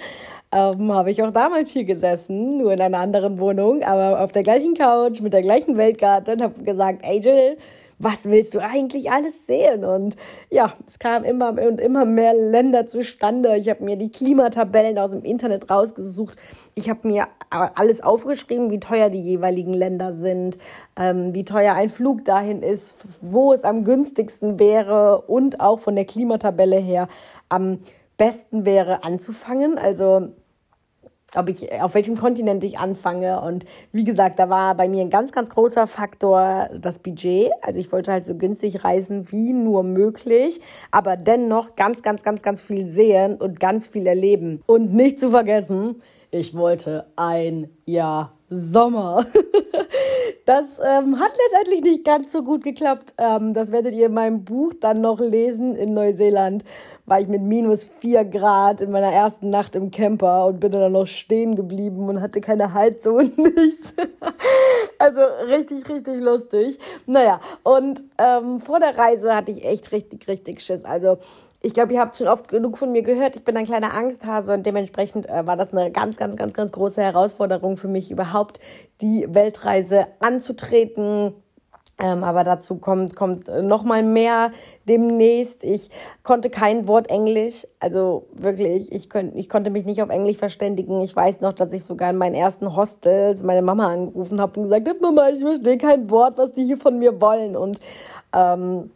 ähm, 0.54 0.92
habe 0.92 1.10
ich 1.10 1.20
auch 1.22 1.32
damals 1.32 1.72
hier 1.72 1.84
gesessen, 1.84 2.58
nur 2.58 2.72
in 2.72 2.80
einer 2.80 2.98
anderen 2.98 3.40
Wohnung, 3.40 3.82
aber 3.82 4.22
auf 4.22 4.30
der 4.30 4.44
gleichen 4.44 4.74
Couch 4.74 5.20
mit 5.20 5.32
der 5.32 5.42
gleichen 5.42 5.76
Weltkarte 5.76 6.32
und 6.32 6.42
habe 6.42 6.62
gesagt, 6.62 7.04
Angel, 7.04 7.56
was 7.98 8.24
willst 8.26 8.54
du 8.54 8.60
eigentlich 8.60 9.10
alles 9.10 9.46
sehen? 9.46 9.84
Und 9.84 10.16
ja, 10.50 10.74
es 10.86 10.98
kamen 10.98 11.24
immer 11.24 11.50
und 11.50 11.80
immer 11.80 12.04
mehr 12.04 12.34
Länder 12.34 12.86
zustande. 12.86 13.56
Ich 13.56 13.68
habe 13.68 13.84
mir 13.84 13.96
die 13.96 14.10
Klimatabellen 14.10 14.98
aus 14.98 15.10
dem 15.10 15.22
Internet 15.22 15.70
rausgesucht. 15.70 16.36
Ich 16.74 16.88
habe 16.88 17.06
mir 17.08 17.26
alles 17.50 18.02
aufgeschrieben, 18.02 18.70
wie 18.70 18.80
teuer 18.80 19.10
die 19.10 19.22
jeweiligen 19.22 19.72
Länder 19.72 20.12
sind, 20.12 20.58
ähm, 20.96 21.34
wie 21.34 21.44
teuer 21.44 21.74
ein 21.74 21.88
Flug 21.88 22.24
dahin 22.24 22.62
ist, 22.62 22.94
wo 23.20 23.52
es 23.52 23.64
am 23.64 23.84
günstigsten 23.84 24.58
wäre 24.58 25.22
und 25.22 25.60
auch 25.60 25.80
von 25.80 25.94
der 25.94 26.04
Klimatabelle 26.04 26.78
her 26.78 27.08
am 27.48 27.80
besten 28.16 28.64
wäre 28.64 29.04
anzufangen. 29.04 29.78
Also 29.78 30.30
ob 31.36 31.48
ich, 31.48 31.70
auf 31.72 31.94
welchem 31.94 32.16
Kontinent 32.16 32.64
ich 32.64 32.78
anfange. 32.78 33.40
Und 33.40 33.64
wie 33.92 34.04
gesagt, 34.04 34.38
da 34.38 34.48
war 34.48 34.74
bei 34.74 34.88
mir 34.88 35.02
ein 35.02 35.10
ganz, 35.10 35.32
ganz 35.32 35.50
großer 35.50 35.86
Faktor 35.86 36.68
das 36.78 36.98
Budget. 36.98 37.50
Also 37.62 37.80
ich 37.80 37.92
wollte 37.92 38.12
halt 38.12 38.26
so 38.26 38.36
günstig 38.36 38.84
reisen 38.84 39.30
wie 39.30 39.52
nur 39.52 39.82
möglich, 39.82 40.60
aber 40.90 41.16
dennoch 41.16 41.74
ganz, 41.74 42.02
ganz, 42.02 42.22
ganz, 42.22 42.42
ganz 42.42 42.62
viel 42.62 42.86
sehen 42.86 43.36
und 43.36 43.60
ganz 43.60 43.86
viel 43.86 44.06
erleben. 44.06 44.62
Und 44.66 44.94
nicht 44.94 45.18
zu 45.18 45.30
vergessen, 45.30 46.02
ich 46.30 46.56
wollte 46.56 47.06
ein 47.16 47.70
Jahr 47.84 48.32
Sommer. 48.48 49.24
Das 50.46 50.78
ähm, 50.78 51.18
hat 51.18 51.32
letztendlich 51.46 51.82
nicht 51.82 52.04
ganz 52.04 52.30
so 52.30 52.42
gut 52.42 52.62
geklappt. 52.62 53.14
Ähm, 53.16 53.54
das 53.54 53.72
werdet 53.72 53.94
ihr 53.94 54.06
in 54.06 54.14
meinem 54.14 54.44
Buch 54.44 54.74
dann 54.78 55.00
noch 55.00 55.18
lesen. 55.18 55.74
In 55.74 55.94
Neuseeland 55.94 56.64
war 57.06 57.20
ich 57.20 57.28
mit 57.28 57.42
minus 57.42 57.84
vier 57.84 58.24
Grad 58.24 58.80
in 58.80 58.90
meiner 58.90 59.12
ersten 59.12 59.50
Nacht 59.50 59.74
im 59.76 59.90
Camper 59.90 60.46
und 60.46 60.60
bin 60.60 60.72
dann 60.72 60.92
noch 60.92 61.06
stehen 61.06 61.54
geblieben 61.54 62.08
und 62.08 62.20
hatte 62.20 62.40
keine 62.40 62.72
Heizung 62.72 63.16
und 63.16 63.38
nichts. 63.56 63.94
also 64.98 65.20
richtig, 65.48 65.88
richtig 65.88 66.20
lustig. 66.20 66.78
Naja, 67.06 67.40
und 67.62 68.02
ähm, 68.18 68.60
vor 68.60 68.80
der 68.80 68.96
Reise 68.96 69.34
hatte 69.34 69.50
ich 69.50 69.64
echt 69.64 69.92
richtig, 69.92 70.26
richtig 70.28 70.62
Schiss. 70.62 70.84
Also 70.84 71.18
ich 71.60 71.72
glaube, 71.72 71.94
ihr 71.94 72.00
habt 72.00 72.16
schon 72.16 72.28
oft 72.28 72.48
genug 72.48 72.76
von 72.76 72.92
mir 72.92 73.00
gehört. 73.00 73.36
Ich 73.36 73.44
bin 73.44 73.56
ein 73.56 73.64
kleiner 73.64 73.94
Angsthase 73.94 74.52
und 74.52 74.66
dementsprechend 74.66 75.28
äh, 75.28 75.46
war 75.46 75.56
das 75.56 75.72
eine 75.72 75.90
ganz, 75.90 76.18
ganz, 76.18 76.36
ganz, 76.36 76.52
ganz 76.52 76.72
große 76.72 77.02
Herausforderung 77.02 77.78
für 77.78 77.88
mich, 77.88 78.10
überhaupt 78.10 78.60
die 79.00 79.26
Weltreise 79.30 80.06
anzutreten. 80.20 81.34
Ähm, 81.98 82.24
aber 82.24 82.42
dazu 82.42 82.76
kommt, 82.76 83.14
kommt 83.14 83.48
noch 83.62 83.84
mal 83.84 84.02
mehr 84.02 84.50
demnächst. 84.88 85.62
Ich 85.62 85.90
konnte 86.24 86.50
kein 86.50 86.88
Wort 86.88 87.08
Englisch. 87.08 87.66
Also 87.78 88.26
wirklich, 88.32 88.90
ich, 88.90 89.08
könnt, 89.08 89.36
ich 89.36 89.48
konnte 89.48 89.70
mich 89.70 89.84
nicht 89.84 90.02
auf 90.02 90.10
Englisch 90.10 90.36
verständigen. 90.36 91.00
Ich 91.00 91.14
weiß 91.14 91.40
noch, 91.40 91.52
dass 91.52 91.72
ich 91.72 91.84
sogar 91.84 92.10
in 92.10 92.16
meinen 92.16 92.34
ersten 92.34 92.74
Hostels 92.74 93.44
meine 93.44 93.62
Mama 93.62 93.92
angerufen 93.92 94.40
habe 94.40 94.58
und 94.58 94.64
gesagt 94.64 94.88
habe, 94.88 94.98
Mama, 95.00 95.28
ich 95.28 95.40
verstehe 95.40 95.78
kein 95.78 96.10
Wort, 96.10 96.36
was 96.36 96.52
die 96.52 96.64
hier 96.64 96.78
von 96.78 96.98
mir 96.98 97.20
wollen. 97.20 97.56
Und 97.56 97.78
ähm, 98.32 98.90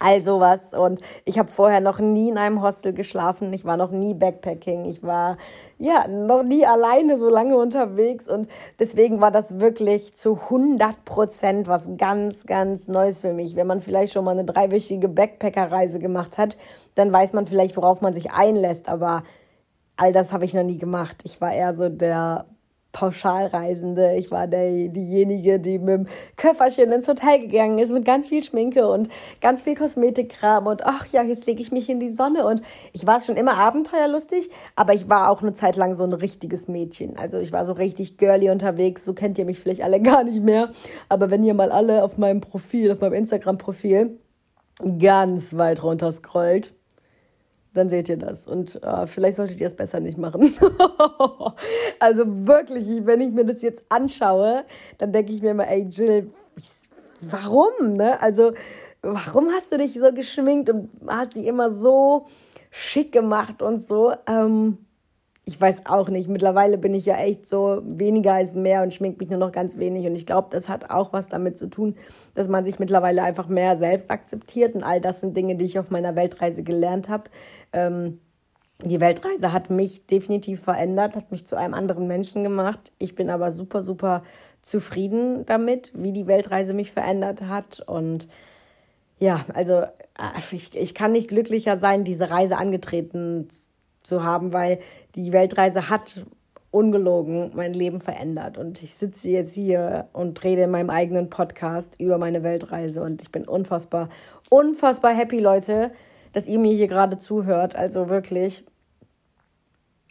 all 0.00 0.20
sowas. 0.20 0.74
Und 0.74 1.00
ich 1.24 1.38
habe 1.38 1.50
vorher 1.50 1.80
noch 1.80 1.98
nie 1.98 2.28
in 2.28 2.38
einem 2.38 2.62
Hostel 2.62 2.92
geschlafen. 2.92 3.52
Ich 3.52 3.64
war 3.64 3.76
noch 3.76 3.90
nie 3.90 4.14
Backpacking. 4.14 4.84
Ich 4.84 5.02
war 5.02 5.36
ja 5.78 6.06
noch 6.08 6.42
nie 6.42 6.66
alleine 6.66 7.18
so 7.18 7.28
lange 7.28 7.56
unterwegs. 7.56 8.28
Und 8.28 8.48
deswegen 8.78 9.20
war 9.20 9.30
das 9.30 9.60
wirklich 9.60 10.14
zu 10.14 10.38
100 10.44 11.04
Prozent 11.04 11.68
was 11.68 11.88
ganz, 11.96 12.46
ganz 12.46 12.88
Neues 12.88 13.20
für 13.20 13.32
mich. 13.32 13.56
Wenn 13.56 13.66
man 13.66 13.80
vielleicht 13.80 14.12
schon 14.12 14.24
mal 14.24 14.32
eine 14.32 14.44
dreiwöchige 14.44 15.08
Backpackerreise 15.08 15.98
gemacht 15.98 16.38
hat, 16.38 16.56
dann 16.94 17.12
weiß 17.12 17.32
man 17.32 17.46
vielleicht, 17.46 17.76
worauf 17.76 18.00
man 18.00 18.12
sich 18.12 18.32
einlässt. 18.32 18.88
Aber 18.88 19.22
all 19.96 20.12
das 20.12 20.32
habe 20.32 20.44
ich 20.44 20.54
noch 20.54 20.64
nie 20.64 20.78
gemacht. 20.78 21.22
Ich 21.24 21.40
war 21.40 21.52
eher 21.52 21.74
so 21.74 21.88
der 21.88 22.46
Pauschalreisende. 22.94 24.14
Ich 24.16 24.30
war 24.30 24.46
der, 24.46 24.88
diejenige, 24.88 25.60
die 25.60 25.78
mit 25.78 25.88
dem 25.88 26.06
Köfferchen 26.36 26.90
ins 26.92 27.06
Hotel 27.08 27.40
gegangen 27.40 27.78
ist 27.78 27.92
mit 27.92 28.06
ganz 28.06 28.28
viel 28.28 28.42
Schminke 28.42 28.88
und 28.88 29.10
ganz 29.42 29.62
viel 29.62 29.74
Kosmetikkram 29.74 30.66
und 30.66 30.86
ach 30.86 31.06
ja, 31.08 31.22
jetzt 31.22 31.44
lege 31.46 31.60
ich 31.60 31.72
mich 31.72 31.90
in 31.90 32.00
die 32.00 32.10
Sonne 32.10 32.46
und 32.46 32.62
ich 32.92 33.06
war 33.06 33.20
schon 33.20 33.36
immer 33.36 33.58
abenteuerlustig, 33.58 34.48
aber 34.76 34.94
ich 34.94 35.10
war 35.10 35.28
auch 35.28 35.42
eine 35.42 35.52
Zeit 35.52 35.76
lang 35.76 35.94
so 35.94 36.04
ein 36.04 36.12
richtiges 36.12 36.68
Mädchen. 36.68 37.18
Also 37.18 37.38
ich 37.38 37.52
war 37.52 37.66
so 37.66 37.74
richtig 37.74 38.16
girly 38.16 38.48
unterwegs, 38.48 39.04
so 39.04 39.12
kennt 39.12 39.36
ihr 39.38 39.44
mich 39.44 39.58
vielleicht 39.58 39.82
alle 39.82 40.00
gar 40.02 40.24
nicht 40.24 40.42
mehr, 40.42 40.70
aber 41.10 41.30
wenn 41.30 41.42
ihr 41.42 41.54
mal 41.54 41.72
alle 41.72 42.04
auf 42.04 42.16
meinem 42.16 42.40
Profil, 42.40 42.92
auf 42.92 43.00
meinem 43.00 43.14
Instagram-Profil 43.14 44.18
ganz 44.98 45.56
weit 45.56 45.82
runter 45.82 46.12
scrollt, 46.12 46.74
dann 47.74 47.90
seht 47.90 48.08
ihr 48.08 48.16
das. 48.16 48.46
Und 48.46 48.82
äh, 48.82 49.06
vielleicht 49.06 49.36
solltet 49.36 49.60
ihr 49.60 49.66
es 49.66 49.74
besser 49.74 50.00
nicht 50.00 50.16
machen. 50.16 50.54
also 52.00 52.24
wirklich, 52.26 53.04
wenn 53.04 53.20
ich 53.20 53.32
mir 53.32 53.44
das 53.44 53.62
jetzt 53.62 53.84
anschaue, 53.88 54.64
dann 54.98 55.12
denke 55.12 55.32
ich 55.32 55.42
mir 55.42 55.50
immer, 55.50 55.68
ey 55.68 55.86
Jill, 55.90 56.30
warum? 57.20 57.94
Ne? 57.94 58.20
Also 58.22 58.52
warum 59.02 59.50
hast 59.50 59.72
du 59.72 59.78
dich 59.78 59.94
so 59.94 60.12
geschminkt 60.12 60.70
und 60.70 60.88
hast 61.06 61.36
dich 61.36 61.46
immer 61.46 61.70
so 61.72 62.26
schick 62.70 63.12
gemacht 63.12 63.60
und 63.60 63.78
so? 63.78 64.12
Ähm, 64.26 64.78
ich 65.46 65.60
weiß 65.60 65.82
auch 65.86 66.08
nicht. 66.08 66.28
Mittlerweile 66.28 66.78
bin 66.78 66.94
ich 66.94 67.04
ja 67.04 67.16
echt 67.18 67.46
so 67.46 67.82
weniger 67.84 68.34
als 68.34 68.54
mehr 68.54 68.82
und 68.82 68.94
schmink 68.94 69.20
mich 69.20 69.28
nur 69.28 69.38
noch 69.38 69.52
ganz 69.52 69.76
wenig. 69.76 70.06
Und 70.06 70.14
ich 70.14 70.24
glaube, 70.24 70.48
das 70.50 70.68
hat 70.68 70.90
auch 70.90 71.12
was 71.12 71.28
damit 71.28 71.58
zu 71.58 71.68
tun, 71.68 71.96
dass 72.34 72.48
man 72.48 72.64
sich 72.64 72.78
mittlerweile 72.78 73.22
einfach 73.22 73.48
mehr 73.48 73.76
selbst 73.76 74.10
akzeptiert. 74.10 74.74
Und 74.74 74.84
all 74.84 75.00
das 75.00 75.20
sind 75.20 75.36
Dinge, 75.36 75.56
die 75.56 75.66
ich 75.66 75.78
auf 75.78 75.90
meiner 75.90 76.16
Weltreise 76.16 76.62
gelernt 76.62 77.10
habe. 77.10 77.24
Ähm, 77.74 78.20
die 78.82 79.00
Weltreise 79.00 79.52
hat 79.52 79.68
mich 79.68 80.06
definitiv 80.06 80.62
verändert, 80.62 81.14
hat 81.14 81.30
mich 81.30 81.46
zu 81.46 81.56
einem 81.56 81.74
anderen 81.74 82.06
Menschen 82.06 82.42
gemacht. 82.42 82.92
Ich 82.98 83.14
bin 83.14 83.28
aber 83.28 83.50
super, 83.50 83.82
super 83.82 84.22
zufrieden 84.62 85.44
damit, 85.44 85.92
wie 85.94 86.12
die 86.12 86.26
Weltreise 86.26 86.72
mich 86.72 86.90
verändert 86.90 87.42
hat. 87.42 87.80
Und 87.86 88.28
ja, 89.18 89.44
also 89.52 89.82
äh, 89.82 89.88
ich, 90.52 90.74
ich 90.74 90.94
kann 90.94 91.12
nicht 91.12 91.28
glücklicher 91.28 91.76
sein, 91.76 92.04
diese 92.04 92.30
Reise 92.30 92.56
angetreten 92.56 93.48
zu 94.02 94.22
haben, 94.22 94.52
weil 94.52 94.80
die 95.14 95.32
Weltreise 95.32 95.88
hat 95.88 96.24
ungelogen 96.74 97.52
mein 97.54 97.72
Leben 97.72 98.00
verändert. 98.00 98.58
Und 98.58 98.82
ich 98.82 98.94
sitze 98.94 99.30
jetzt 99.30 99.54
hier 99.54 100.08
und 100.12 100.42
rede 100.42 100.62
in 100.62 100.70
meinem 100.72 100.90
eigenen 100.90 101.30
Podcast 101.30 102.00
über 102.00 102.18
meine 102.18 102.42
Weltreise. 102.42 103.00
Und 103.00 103.22
ich 103.22 103.30
bin 103.30 103.46
unfassbar, 103.46 104.08
unfassbar 104.50 105.14
happy, 105.14 105.38
Leute, 105.38 105.92
dass 106.32 106.48
ihr 106.48 106.58
mir 106.58 106.74
hier 106.74 106.88
gerade 106.88 107.16
zuhört. 107.16 107.76
Also 107.76 108.08
wirklich, 108.08 108.64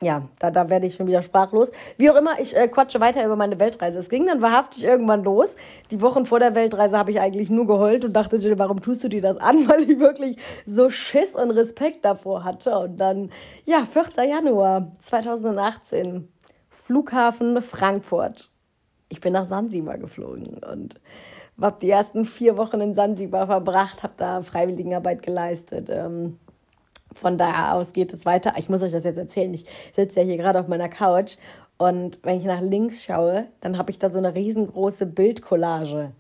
ja, 0.01 0.27
da, 0.39 0.51
da 0.51 0.69
werde 0.69 0.87
ich 0.87 0.95
schon 0.95 1.07
wieder 1.07 1.21
sprachlos. 1.21 1.71
Wie 1.97 2.09
auch 2.09 2.15
immer, 2.15 2.39
ich 2.39 2.55
äh, 2.55 2.67
quatsche 2.67 2.99
weiter 2.99 3.23
über 3.23 3.35
meine 3.35 3.59
Weltreise. 3.59 3.99
Es 3.99 4.09
ging 4.09 4.25
dann 4.25 4.41
wahrhaftig 4.41 4.83
irgendwann 4.83 5.23
los. 5.23 5.55
Die 5.91 6.01
Wochen 6.01 6.25
vor 6.25 6.39
der 6.39 6.55
Weltreise 6.55 6.97
habe 6.97 7.11
ich 7.11 7.19
eigentlich 7.19 7.49
nur 7.49 7.67
geheult 7.67 8.03
und 8.03 8.13
dachte, 8.13 8.39
warum 8.57 8.81
tust 8.81 9.03
du 9.03 9.07
dir 9.07 9.21
das 9.21 9.37
an? 9.37 9.57
Weil 9.69 9.89
ich 9.89 9.99
wirklich 9.99 10.37
so 10.65 10.89
Schiss 10.89 11.35
und 11.35 11.51
Respekt 11.51 12.03
davor 12.03 12.43
hatte. 12.43 12.77
Und 12.77 12.97
dann, 12.97 13.31
ja, 13.65 13.85
4. 13.85 14.25
Januar 14.25 14.91
2018, 14.99 16.27
Flughafen 16.69 17.61
Frankfurt. 17.61 18.51
Ich 19.09 19.21
bin 19.21 19.33
nach 19.33 19.45
Sansibar 19.45 19.97
geflogen 19.99 20.57
und 20.69 20.99
habe 21.61 21.77
die 21.79 21.89
ersten 21.89 22.25
vier 22.25 22.57
Wochen 22.57 22.81
in 22.81 22.93
Sansibar 22.93 23.45
verbracht, 23.45 24.03
habe 24.03 24.13
da 24.17 24.41
Freiwilligenarbeit 24.41 25.21
geleistet. 25.21 25.87
Ähm, 25.89 26.39
von 27.15 27.37
da 27.37 27.73
aus 27.73 27.93
geht 27.93 28.13
es 28.13 28.25
weiter. 28.25 28.53
Ich 28.57 28.69
muss 28.69 28.83
euch 28.83 28.91
das 28.91 29.03
jetzt 29.03 29.17
erzählen. 29.17 29.53
Ich 29.53 29.65
sitze 29.91 30.19
ja 30.19 30.25
hier 30.25 30.37
gerade 30.37 30.59
auf 30.59 30.67
meiner 30.67 30.89
Couch 30.89 31.37
und 31.77 32.19
wenn 32.23 32.37
ich 32.37 32.45
nach 32.45 32.61
links 32.61 33.03
schaue, 33.03 33.47
dann 33.59 33.77
habe 33.77 33.91
ich 33.91 33.99
da 33.99 34.09
so 34.09 34.17
eine 34.17 34.35
riesengroße 34.35 35.05
Bildcollage. 35.05 36.11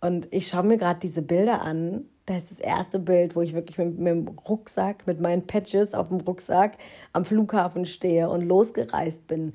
Und 0.00 0.28
ich 0.30 0.48
schaue 0.48 0.64
mir 0.64 0.76
gerade 0.76 1.00
diese 1.00 1.22
Bilder 1.22 1.62
an. 1.62 2.04
Das 2.26 2.36
ist 2.36 2.52
das 2.52 2.58
erste 2.60 2.98
Bild, 2.98 3.36
wo 3.36 3.40
ich 3.40 3.54
wirklich 3.54 3.78
mit, 3.78 3.98
mit 3.98 4.08
dem 4.08 4.28
Rucksack, 4.28 5.06
mit 5.06 5.20
meinen 5.20 5.46
Patches 5.46 5.94
auf 5.94 6.08
dem 6.08 6.20
Rucksack 6.20 6.76
am 7.12 7.24
Flughafen 7.24 7.86
stehe 7.86 8.28
und 8.28 8.42
losgereist 8.42 9.26
bin. 9.26 9.54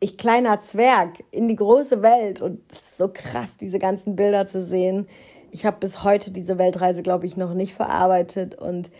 Ich 0.00 0.16
kleiner 0.16 0.60
Zwerg 0.60 1.22
in 1.30 1.48
die 1.48 1.56
große 1.56 2.02
Welt 2.02 2.40
und 2.40 2.60
es 2.70 2.78
ist 2.78 2.96
so 2.98 3.08
krass, 3.12 3.56
diese 3.56 3.78
ganzen 3.78 4.16
Bilder 4.16 4.46
zu 4.46 4.64
sehen. 4.64 5.06
Ich 5.50 5.64
habe 5.64 5.78
bis 5.80 6.04
heute 6.04 6.30
diese 6.30 6.58
Weltreise, 6.58 7.02
glaube 7.02 7.26
ich, 7.26 7.36
noch 7.36 7.54
nicht 7.54 7.74
verarbeitet 7.74 8.54
und 8.54 8.90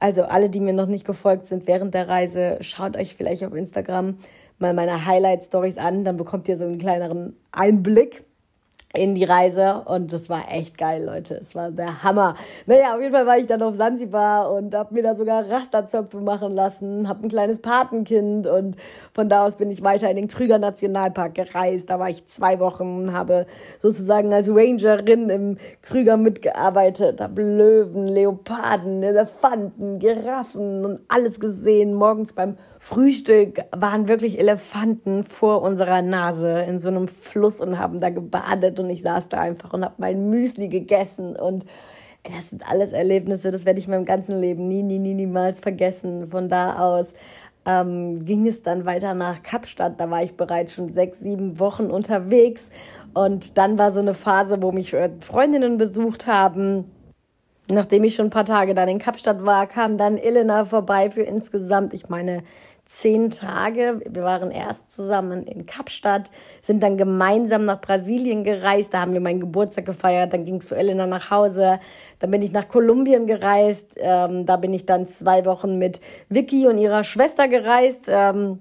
also 0.00 0.22
alle, 0.24 0.50
die 0.50 0.60
mir 0.60 0.72
noch 0.72 0.86
nicht 0.86 1.06
gefolgt 1.06 1.46
sind 1.46 1.66
während 1.68 1.94
der 1.94 2.08
Reise, 2.08 2.58
schaut 2.60 2.96
euch 2.96 3.14
vielleicht 3.14 3.44
auf 3.44 3.54
Instagram 3.54 4.16
mal 4.58 4.74
meine 4.74 5.06
Highlight-Stories 5.06 5.78
an, 5.78 6.04
dann 6.04 6.16
bekommt 6.16 6.48
ihr 6.48 6.56
so 6.56 6.64
einen 6.64 6.78
kleineren 6.78 7.36
Einblick 7.52 8.24
in 8.92 9.14
die 9.14 9.22
Reise 9.22 9.82
und 9.84 10.12
das 10.12 10.28
war 10.28 10.50
echt 10.50 10.76
geil, 10.76 11.04
Leute. 11.04 11.34
Es 11.34 11.54
war 11.54 11.70
der 11.70 12.02
Hammer. 12.02 12.34
Naja, 12.66 12.94
auf 12.94 13.00
jeden 13.00 13.14
Fall 13.14 13.26
war 13.26 13.38
ich 13.38 13.46
dann 13.46 13.62
auf 13.62 13.76
Sansibar 13.76 14.52
und 14.52 14.74
hab 14.74 14.90
mir 14.90 15.04
da 15.04 15.14
sogar 15.14 15.48
Rasterzöpfe 15.48 16.18
machen 16.18 16.50
lassen, 16.50 17.08
hab 17.08 17.22
ein 17.22 17.28
kleines 17.28 17.60
Patenkind 17.60 18.48
und 18.48 18.76
von 19.12 19.28
da 19.28 19.46
aus 19.46 19.56
bin 19.56 19.70
ich 19.70 19.84
weiter 19.84 20.10
in 20.10 20.16
den 20.16 20.26
Krüger 20.26 20.58
Nationalpark 20.58 21.34
gereist. 21.36 21.88
Da 21.88 22.00
war 22.00 22.10
ich 22.10 22.26
zwei 22.26 22.58
Wochen, 22.58 23.12
habe 23.12 23.46
sozusagen 23.80 24.32
als 24.34 24.48
Rangerin 24.48 25.30
im 25.30 25.58
Krüger 25.82 26.16
mitgearbeitet, 26.16 27.20
hab 27.20 27.38
Löwen, 27.38 28.08
Leoparden, 28.08 29.04
Elefanten, 29.04 30.00
Giraffen 30.00 30.84
und 30.84 31.00
alles 31.06 31.38
gesehen. 31.38 31.94
Morgens 31.94 32.32
beim 32.32 32.56
Frühstück 32.82 33.60
waren 33.76 34.08
wirklich 34.08 34.40
Elefanten 34.40 35.22
vor 35.22 35.60
unserer 35.62 36.00
Nase 36.00 36.64
in 36.66 36.78
so 36.78 36.88
einem 36.88 37.08
Fluss 37.08 37.60
und 37.60 37.78
haben 37.78 38.00
da 38.00 38.08
gebadet 38.08 38.79
und 38.80 38.90
ich 38.90 39.02
saß 39.02 39.28
da 39.28 39.38
einfach 39.38 39.72
und 39.72 39.84
habe 39.84 39.94
mein 39.98 40.30
Müsli 40.30 40.68
gegessen 40.68 41.36
und 41.36 41.64
das 42.22 42.50
sind 42.50 42.68
alles 42.70 42.92
Erlebnisse, 42.92 43.50
das 43.50 43.64
werde 43.64 43.78
ich 43.78 43.88
meinem 43.88 44.04
ganzen 44.04 44.38
Leben 44.38 44.68
nie, 44.68 44.82
nie, 44.82 44.98
nie, 44.98 45.14
niemals 45.14 45.60
vergessen. 45.60 46.30
Von 46.30 46.50
da 46.50 46.78
aus 46.78 47.14
ähm, 47.64 48.26
ging 48.26 48.46
es 48.46 48.62
dann 48.62 48.84
weiter 48.84 49.14
nach 49.14 49.42
Kapstadt. 49.42 49.98
Da 49.98 50.10
war 50.10 50.22
ich 50.22 50.36
bereits 50.36 50.74
schon 50.74 50.90
sechs, 50.90 51.20
sieben 51.20 51.58
Wochen 51.58 51.86
unterwegs. 51.86 52.68
Und 53.14 53.56
dann 53.56 53.78
war 53.78 53.90
so 53.90 54.00
eine 54.00 54.12
Phase, 54.12 54.60
wo 54.60 54.70
mich 54.70 54.92
äh, 54.92 55.08
Freundinnen 55.20 55.78
besucht 55.78 56.26
haben 56.26 56.84
Nachdem 57.70 58.02
ich 58.02 58.16
schon 58.16 58.26
ein 58.26 58.30
paar 58.30 58.44
Tage 58.44 58.74
dann 58.74 58.88
in 58.88 58.98
Kapstadt 58.98 59.44
war, 59.44 59.66
kam 59.66 59.96
dann 59.96 60.18
Elena 60.18 60.64
vorbei 60.64 61.10
für 61.10 61.22
insgesamt, 61.22 61.94
ich 61.94 62.08
meine, 62.08 62.42
zehn 62.90 63.30
Tage. 63.30 64.00
Wir 64.04 64.24
waren 64.24 64.50
erst 64.50 64.90
zusammen 64.90 65.46
in 65.46 65.64
Kapstadt, 65.64 66.32
sind 66.60 66.82
dann 66.82 66.96
gemeinsam 66.96 67.64
nach 67.64 67.80
Brasilien 67.80 68.42
gereist. 68.42 68.92
Da 68.92 69.00
haben 69.00 69.12
wir 69.12 69.20
meinen 69.20 69.38
Geburtstag 69.38 69.86
gefeiert. 69.86 70.32
Dann 70.32 70.44
ging 70.44 70.56
es 70.56 70.66
für 70.66 70.76
Elena 70.76 71.06
nach 71.06 71.30
Hause. 71.30 71.78
Dann 72.18 72.32
bin 72.32 72.42
ich 72.42 72.50
nach 72.50 72.68
Kolumbien 72.68 73.28
gereist. 73.28 73.94
Ähm, 73.96 74.44
da 74.44 74.56
bin 74.56 74.74
ich 74.74 74.86
dann 74.86 75.06
zwei 75.06 75.44
Wochen 75.44 75.78
mit 75.78 76.00
Vicky 76.28 76.66
und 76.66 76.78
ihrer 76.78 77.04
Schwester 77.04 77.46
gereist. 77.46 78.06
Ähm, 78.08 78.58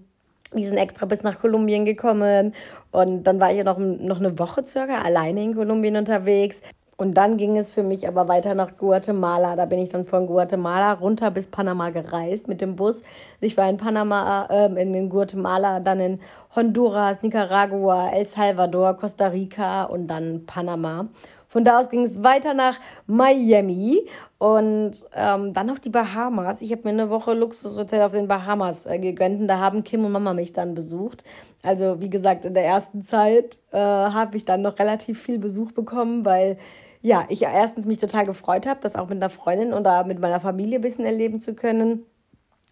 die 0.54 0.66
sind 0.66 0.78
extra 0.78 1.08
bis 1.08 1.24
nach 1.24 1.40
Kolumbien 1.40 1.84
gekommen. 1.84 2.54
Und 2.92 3.24
dann 3.24 3.40
war 3.40 3.52
ich 3.52 3.64
noch, 3.64 3.80
noch 3.80 4.20
eine 4.20 4.38
Woche 4.38 4.64
circa 4.64 5.02
alleine 5.02 5.44
in 5.44 5.56
Kolumbien 5.56 5.96
unterwegs. 5.96 6.62
Und 7.00 7.14
dann 7.14 7.38
ging 7.38 7.56
es 7.58 7.72
für 7.72 7.82
mich 7.82 8.10
aber 8.10 8.28
weiter 8.28 8.56
nach 8.56 8.76
Guatemala. 8.78 9.56
Da 9.56 9.64
bin 9.64 9.80
ich 9.80 9.88
dann 9.88 10.06
von 10.06 10.28
Guatemala 10.28 10.92
runter 10.92 11.32
bis 11.32 11.48
Panama 11.48 11.92
gereist 11.92 12.50
mit 12.50 12.60
dem 12.60 12.76
Bus. 12.76 13.04
Ich 13.40 13.56
war 13.56 13.70
in 13.70 13.78
Panama, 13.78 14.48
äh, 14.50 14.82
in 14.82 15.10
Guatemala, 15.10 15.80
dann 15.80 16.02
in 16.02 16.20
Honduras, 16.58 17.22
Nicaragua, 17.22 18.10
El 18.10 18.26
Salvador, 18.26 18.96
Costa 18.96 19.28
Rica 19.28 19.86
und 19.86 20.08
dann 20.08 20.46
Panama. 20.46 21.08
Von 21.48 21.64
da 21.64 21.80
aus 21.80 21.88
ging 21.88 22.04
es 22.04 22.22
weiter 22.22 22.54
nach 22.54 22.78
Miami 23.08 24.06
und 24.38 24.92
ähm, 25.16 25.54
dann 25.54 25.70
auf 25.70 25.80
die 25.80 25.90
Bahamas. 25.90 26.62
Ich 26.62 26.74
habe 26.74 26.82
mir 26.84 26.90
eine 26.90 27.10
Woche 27.10 27.34
Luxushotel 27.34 28.02
auf 28.02 28.12
den 28.12 28.28
Bahamas 28.28 28.86
äh, 28.86 29.00
gegönnt 29.00 29.40
und 29.40 29.48
da 29.48 29.58
haben 29.58 29.86
Kim 29.86 30.04
und 30.04 30.12
Mama 30.12 30.34
mich 30.34 30.52
dann 30.52 30.76
besucht. 30.76 31.24
Also 31.64 32.02
wie 32.02 32.10
gesagt, 32.10 32.44
in 32.44 32.54
der 32.54 32.66
ersten 32.66 33.04
Zeit 33.04 33.62
äh, 33.72 33.78
habe 33.78 34.36
ich 34.36 34.44
dann 34.44 34.62
noch 34.62 34.78
relativ 34.80 35.24
viel 35.24 35.40
Besuch 35.40 35.72
bekommen, 35.72 36.26
weil 36.26 36.58
ja, 37.02 37.26
ich 37.30 37.44
erstens 37.44 37.86
mich 37.86 37.98
total 37.98 38.26
gefreut 38.26 38.68
habe, 38.68 38.82
das 38.82 38.96
auch 38.96 39.08
mit 39.08 39.18
einer 39.18 39.30
Freundin 39.30 39.74
oder 39.74 40.04
mit 40.04 40.20
meiner 40.20 40.40
Familie 40.40 40.80
ein 40.80 40.82
bisschen 40.82 41.06
erleben 41.06 41.40
zu 41.40 41.54
können. 41.54 42.06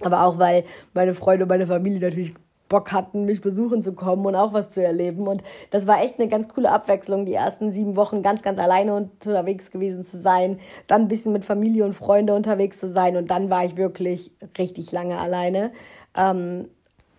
Aber 0.01 0.23
auch, 0.25 0.37
weil 0.37 0.63
meine 0.93 1.15
Freunde 1.15 1.45
und 1.45 1.49
meine 1.49 1.65
Familie 1.65 1.99
natürlich 1.99 2.33
Bock 2.67 2.91
hatten, 2.91 3.25
mich 3.25 3.41
besuchen 3.41 3.81
zu 3.81 3.93
kommen 3.93 4.25
und 4.25 4.35
auch 4.35 4.53
was 4.53 4.71
zu 4.71 4.83
erleben. 4.83 5.27
Und 5.27 5.41
das 5.71 5.87
war 5.87 6.03
echt 6.03 6.19
eine 6.19 6.27
ganz 6.27 6.49
coole 6.49 6.71
Abwechslung, 6.71 7.25
die 7.25 7.33
ersten 7.33 7.71
sieben 7.71 7.95
Wochen 7.95 8.21
ganz, 8.21 8.41
ganz 8.41 8.59
alleine 8.59 8.93
unterwegs 8.95 9.71
gewesen 9.71 10.03
zu 10.03 10.17
sein, 10.17 10.59
dann 10.87 11.03
ein 11.03 11.07
bisschen 11.07 11.33
mit 11.33 11.45
Familie 11.45 11.85
und 11.85 11.93
Freunde 11.93 12.33
unterwegs 12.33 12.79
zu 12.79 12.89
sein 12.89 13.15
und 13.15 13.31
dann 13.31 13.49
war 13.49 13.65
ich 13.65 13.77
wirklich 13.77 14.31
richtig 14.57 14.91
lange 14.91 15.17
alleine. 15.17 15.71
Ähm, 16.15 16.67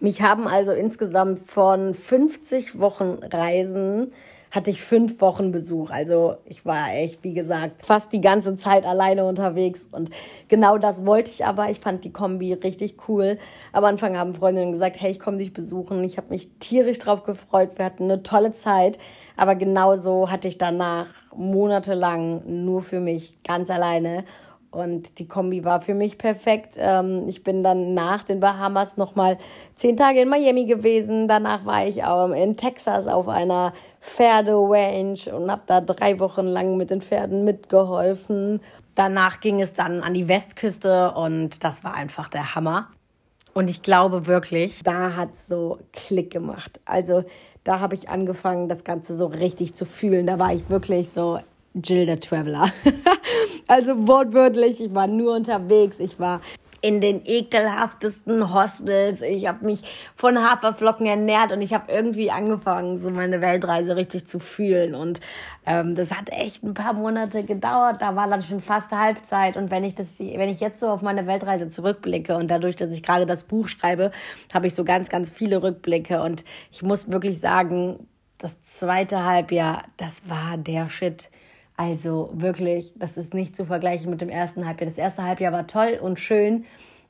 mich 0.00 0.22
haben 0.22 0.46
also 0.46 0.72
insgesamt 0.72 1.48
von 1.48 1.94
50 1.94 2.78
Wochen 2.78 3.18
Reisen 3.22 4.12
hatte 4.50 4.70
ich 4.70 4.82
fünf 4.82 5.20
Wochen 5.20 5.52
Besuch. 5.52 5.90
Also 5.90 6.36
ich 6.44 6.64
war 6.64 6.94
echt, 6.94 7.22
wie 7.22 7.34
gesagt, 7.34 7.84
fast 7.84 8.12
die 8.12 8.20
ganze 8.20 8.54
Zeit 8.54 8.86
alleine 8.86 9.24
unterwegs. 9.24 9.88
Und 9.90 10.10
genau 10.48 10.78
das 10.78 11.04
wollte 11.04 11.30
ich 11.30 11.44
aber. 11.44 11.70
Ich 11.70 11.80
fand 11.80 12.04
die 12.04 12.12
Kombi 12.12 12.52
richtig 12.52 12.96
cool. 13.08 13.38
Am 13.72 13.84
Anfang 13.84 14.16
haben 14.16 14.34
Freundinnen 14.34 14.72
gesagt, 14.72 15.00
hey, 15.00 15.10
ich 15.10 15.20
komme 15.20 15.38
dich 15.38 15.52
besuchen. 15.52 16.02
Ich 16.04 16.16
habe 16.16 16.30
mich 16.30 16.48
tierisch 16.58 16.98
drauf 16.98 17.24
gefreut. 17.24 17.72
Wir 17.76 17.84
hatten 17.84 18.04
eine 18.04 18.22
tolle 18.22 18.52
Zeit. 18.52 18.98
Aber 19.36 19.54
genauso 19.54 20.30
hatte 20.30 20.48
ich 20.48 20.58
danach 20.58 21.06
monatelang 21.36 22.64
nur 22.64 22.82
für 22.82 23.00
mich 23.00 23.42
ganz 23.42 23.70
alleine. 23.70 24.24
Und 24.70 25.18
die 25.18 25.26
Kombi 25.26 25.64
war 25.64 25.80
für 25.80 25.94
mich 25.94 26.18
perfekt. 26.18 26.76
Ähm, 26.78 27.26
ich 27.26 27.42
bin 27.42 27.62
dann 27.62 27.94
nach 27.94 28.22
den 28.22 28.40
Bahamas 28.40 28.98
nochmal 28.98 29.38
zehn 29.74 29.96
Tage 29.96 30.20
in 30.20 30.28
Miami 30.28 30.66
gewesen. 30.66 31.26
Danach 31.26 31.64
war 31.64 31.86
ich 31.86 32.02
in 32.36 32.56
Texas 32.56 33.06
auf 33.06 33.28
einer 33.28 33.72
Pferderange 34.00 35.34
und 35.34 35.50
habe 35.50 35.62
da 35.66 35.80
drei 35.80 36.20
Wochen 36.20 36.46
lang 36.46 36.76
mit 36.76 36.90
den 36.90 37.00
Pferden 37.00 37.44
mitgeholfen. 37.44 38.60
Danach 38.94 39.40
ging 39.40 39.62
es 39.62 39.72
dann 39.72 40.02
an 40.02 40.12
die 40.12 40.28
Westküste 40.28 41.12
und 41.12 41.64
das 41.64 41.82
war 41.82 41.94
einfach 41.94 42.28
der 42.28 42.54
Hammer. 42.54 42.88
Und 43.54 43.70
ich 43.70 43.82
glaube 43.82 44.26
wirklich, 44.26 44.82
da 44.82 45.16
hat 45.16 45.32
es 45.32 45.48
so 45.48 45.78
Klick 45.92 46.30
gemacht. 46.30 46.80
Also 46.84 47.24
da 47.64 47.80
habe 47.80 47.94
ich 47.94 48.08
angefangen, 48.08 48.68
das 48.68 48.84
Ganze 48.84 49.16
so 49.16 49.26
richtig 49.26 49.74
zu 49.74 49.84
fühlen. 49.84 50.26
Da 50.26 50.38
war 50.38 50.52
ich 50.52 50.68
wirklich 50.68 51.10
so 51.10 51.38
Jill 51.74 52.06
der 52.06 52.20
Traveler. 52.20 52.70
also 53.66 54.08
wortwörtlich, 54.08 54.80
ich 54.80 54.94
war 54.94 55.06
nur 55.06 55.36
unterwegs. 55.36 56.00
Ich 56.00 56.18
war 56.18 56.40
in 56.80 57.00
den 57.00 57.22
ekelhaftesten 57.24 58.54
Hostels. 58.54 59.20
Ich 59.20 59.46
habe 59.46 59.64
mich 59.64 59.82
von 60.14 60.38
Haferflocken 60.38 61.06
ernährt 61.06 61.50
und 61.50 61.60
ich 61.60 61.74
habe 61.74 61.90
irgendwie 61.90 62.30
angefangen, 62.30 63.00
so 63.00 63.10
meine 63.10 63.40
Weltreise 63.40 63.96
richtig 63.96 64.26
zu 64.26 64.38
fühlen. 64.38 64.94
Und 64.94 65.20
ähm, 65.66 65.96
das 65.96 66.16
hat 66.16 66.30
echt 66.30 66.62
ein 66.62 66.74
paar 66.74 66.92
Monate 66.92 67.42
gedauert. 67.42 68.00
Da 68.00 68.14
war 68.14 68.28
dann 68.28 68.42
schon 68.42 68.60
fast 68.60 68.90
Halbzeit. 68.92 69.56
Und 69.56 69.70
wenn 69.70 69.82
ich 69.82 69.94
das, 69.94 70.18
wenn 70.18 70.48
ich 70.48 70.60
jetzt 70.60 70.80
so 70.80 70.88
auf 70.88 71.02
meine 71.02 71.26
Weltreise 71.26 71.68
zurückblicke 71.68 72.36
und 72.36 72.48
dadurch, 72.48 72.76
dass 72.76 72.92
ich 72.92 73.02
gerade 73.02 73.26
das 73.26 73.44
Buch 73.44 73.68
schreibe, 73.68 74.12
habe 74.52 74.68
ich 74.68 74.74
so 74.74 74.84
ganz, 74.84 75.08
ganz 75.08 75.30
viele 75.30 75.62
Rückblicke. 75.62 76.22
Und 76.22 76.44
ich 76.70 76.82
muss 76.82 77.10
wirklich 77.10 77.40
sagen, 77.40 78.06
das 78.38 78.62
zweite 78.62 79.24
Halbjahr, 79.24 79.82
das 79.96 80.22
war 80.28 80.56
der 80.56 80.88
Shit. 80.88 81.28
Also 81.78 82.30
wirklich, 82.32 82.92
das 82.96 83.16
ist 83.16 83.34
nicht 83.34 83.54
zu 83.54 83.64
vergleichen 83.64 84.10
mit 84.10 84.20
dem 84.20 84.30
ersten 84.30 84.66
Halbjahr. 84.66 84.90
Das 84.90 84.98
erste 84.98 85.22
Halbjahr 85.22 85.52
war 85.52 85.68
toll 85.68 85.96
und 86.02 86.18
schön, 86.18 86.64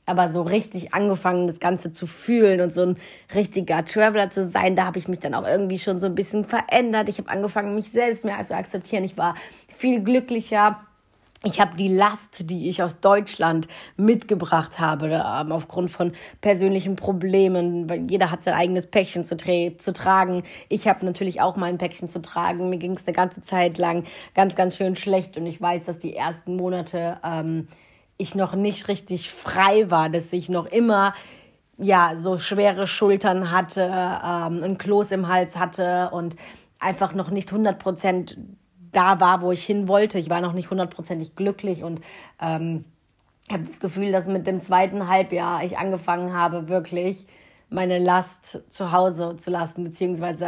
aber 0.05 0.31
so 0.31 0.43
richtig 0.43 0.93
angefangen, 0.93 1.47
das 1.47 1.59
Ganze 1.59 1.91
zu 1.91 2.05
fühlen 2.05 2.61
und 2.61 2.71
so 2.71 2.83
ein 2.83 2.97
richtiger 3.33 3.83
Traveler 3.83 4.29
zu 4.29 4.45
sein, 4.45 4.75
da 4.75 4.85
habe 4.85 4.99
ich 4.99 5.07
mich 5.07 5.17
dann 5.17 5.33
auch 5.33 5.47
irgendwie 5.47 5.79
schon 5.79 5.99
so 5.99 6.05
ein 6.05 6.13
bisschen 6.13 6.45
verändert. 6.45 7.09
Ich 7.09 7.17
habe 7.17 7.29
angefangen, 7.29 7.73
mich 7.73 7.91
selbst 7.91 8.25
mehr 8.25 8.45
zu 8.45 8.55
akzeptieren. 8.55 9.03
Ich 9.03 9.17
war 9.17 9.33
viel 9.75 10.03
glücklicher 10.03 10.79
ich 11.45 11.61
habe 11.61 11.77
die 11.77 11.87
Last, 11.87 12.49
die 12.49 12.67
ich 12.67 12.83
aus 12.83 12.99
Deutschland 12.99 13.69
mitgebracht 13.95 14.79
habe, 14.79 15.23
ähm, 15.25 15.53
aufgrund 15.53 15.89
von 15.89 16.11
persönlichen 16.41 16.97
Problemen, 16.97 17.89
weil 17.89 18.11
jeder 18.11 18.29
hat 18.29 18.43
sein 18.43 18.55
eigenes 18.55 18.87
Päckchen 18.87 19.23
zu, 19.23 19.37
tra 19.37 19.77
zu 19.77 19.93
tragen. 19.93 20.43
Ich 20.67 20.87
habe 20.87 21.05
natürlich 21.05 21.39
auch 21.39 21.55
mein 21.55 21.77
Päckchen 21.77 22.09
zu 22.09 22.21
tragen. 22.21 22.69
Mir 22.69 22.77
ging 22.77 22.93
es 22.93 23.07
eine 23.07 23.15
ganze 23.15 23.41
Zeit 23.41 23.77
lang 23.77 24.03
ganz, 24.35 24.55
ganz 24.55 24.75
schön 24.75 24.97
schlecht 24.97 25.37
und 25.37 25.45
ich 25.45 25.61
weiß, 25.61 25.85
dass 25.85 25.97
die 25.97 26.13
ersten 26.13 26.57
Monate 26.57 27.19
ähm, 27.23 27.69
ich 28.17 28.35
noch 28.35 28.53
nicht 28.53 28.89
richtig 28.89 29.31
frei 29.31 29.89
war, 29.89 30.09
dass 30.09 30.33
ich 30.33 30.49
noch 30.49 30.65
immer 30.65 31.13
ja 31.77 32.17
so 32.17 32.37
schwere 32.37 32.85
Schultern 32.85 33.49
hatte, 33.49 33.83
ähm, 33.83 34.61
ein 34.61 34.77
Kloß 34.77 35.11
im 35.11 35.29
Hals 35.29 35.55
hatte 35.55 36.09
und 36.11 36.35
einfach 36.79 37.13
noch 37.13 37.29
nicht 37.29 37.49
100 37.49 37.79
Prozent 37.79 38.37
da 38.91 39.19
war, 39.19 39.41
wo 39.41 39.51
ich 39.51 39.65
hin 39.65 39.87
wollte. 39.87 40.19
Ich 40.19 40.29
war 40.29 40.41
noch 40.41 40.53
nicht 40.53 40.69
hundertprozentig 40.69 41.35
glücklich 41.35 41.83
und 41.83 42.01
ähm, 42.41 42.85
habe 43.51 43.63
das 43.63 43.79
Gefühl, 43.79 44.11
dass 44.11 44.27
mit 44.27 44.47
dem 44.47 44.61
zweiten 44.61 45.07
Halbjahr 45.07 45.63
ich 45.63 45.77
angefangen 45.77 46.33
habe, 46.33 46.69
wirklich 46.69 47.25
meine 47.71 47.99
Last 47.99 48.63
zu 48.71 48.91
Hause 48.91 49.35
zu 49.35 49.51
lassen, 49.51 49.83
beziehungsweise, 49.83 50.47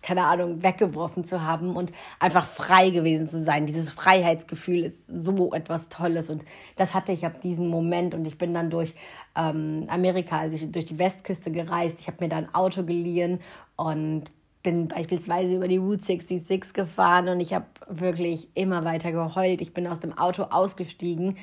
keine 0.00 0.24
Ahnung, 0.24 0.62
weggeworfen 0.62 1.22
zu 1.22 1.42
haben 1.42 1.76
und 1.76 1.92
einfach 2.18 2.46
frei 2.46 2.88
gewesen 2.90 3.26
zu 3.26 3.42
sein. 3.42 3.66
Dieses 3.66 3.90
Freiheitsgefühl 3.90 4.82
ist 4.82 5.06
so 5.06 5.52
etwas 5.52 5.90
Tolles 5.90 6.30
und 6.30 6.46
das 6.76 6.94
hatte 6.94 7.12
ich 7.12 7.26
ab 7.26 7.42
diesem 7.42 7.68
Moment 7.68 8.14
und 8.14 8.24
ich 8.24 8.38
bin 8.38 8.54
dann 8.54 8.70
durch 8.70 8.94
ähm, 9.36 9.84
Amerika, 9.88 10.38
also 10.38 10.66
durch 10.66 10.86
die 10.86 10.98
Westküste 10.98 11.50
gereist. 11.50 12.00
Ich 12.00 12.06
habe 12.06 12.18
mir 12.20 12.30
da 12.30 12.38
ein 12.38 12.54
Auto 12.54 12.84
geliehen 12.84 13.40
und 13.76 14.24
bin 14.62 14.88
beispielsweise 14.88 15.56
über 15.56 15.68
die 15.68 15.78
Route 15.78 16.02
66 16.02 16.72
gefahren 16.74 17.28
und 17.28 17.40
ich 17.40 17.52
habe 17.52 17.66
wirklich 17.88 18.48
immer 18.54 18.84
weiter 18.84 19.12
geheult. 19.12 19.60
Ich 19.60 19.74
bin 19.74 19.86
aus 19.86 20.00
dem 20.00 20.16
Auto 20.16 20.44
ausgestiegen. 20.44 21.36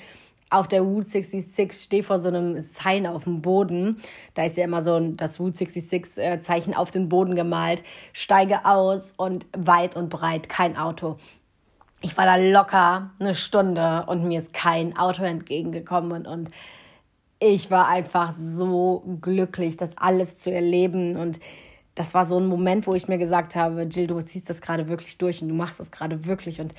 Auf 0.52 0.68
der 0.68 0.82
Route 0.82 1.08
66 1.08 1.74
stehe 1.74 2.04
vor 2.04 2.18
so 2.18 2.30
einem 2.30 2.60
Sign 2.60 3.06
auf 3.06 3.26
dem 3.26 3.42
Boden. 3.42 3.98
Da 4.34 4.46
ist 4.46 4.58
ja 4.58 4.64
immer 4.64 4.82
so 4.82 5.00
das 5.00 5.40
Route 5.40 5.58
66 5.58 6.42
Zeichen 6.42 6.74
auf 6.74 6.92
den 6.92 7.08
Boden 7.08 7.36
gemalt. 7.36 7.84
Steige 8.14 8.66
aus 8.66 9.14
und 9.16 9.46
weit 9.56 9.96
und 9.96 10.10
breit 10.10 10.50
kein 10.50 10.76
Auto. 10.76 11.18
Ich 12.02 12.18
war 12.18 12.26
da 12.26 12.38
locker 12.38 13.12
eine 13.20 13.36
Stunde 13.36 14.06
und 14.08 14.24
mir 14.28 14.40
ist 14.40 14.54
kein 14.54 14.98
Auto 14.98 15.24
entgegengekommen 15.24 16.14
und, 16.14 16.28
und 16.28 16.50
ich 17.40 17.70
war 17.70 17.88
einfach 17.88 18.32
so 18.32 19.04
glücklich, 19.22 19.78
das 19.78 19.98
alles 19.98 20.38
zu 20.38 20.52
erleben 20.52 21.16
und 21.16 21.40
das 22.00 22.14
war 22.14 22.26
so 22.26 22.40
ein 22.40 22.48
Moment, 22.48 22.88
wo 22.88 22.96
ich 22.96 23.10
mir 23.10 23.18
gesagt 23.18 23.58
habe, 23.58 23.82
Jill, 23.82 24.08
du 24.08 24.22
ziehst 24.22 24.50
das 24.50 24.62
gerade 24.62 24.88
wirklich 24.88 25.18
durch 25.18 25.42
und 25.42 25.50
du 25.50 25.54
machst 25.54 25.82
das 25.82 25.92
gerade 25.92 26.24
wirklich. 26.26 26.62
Und 26.62 26.74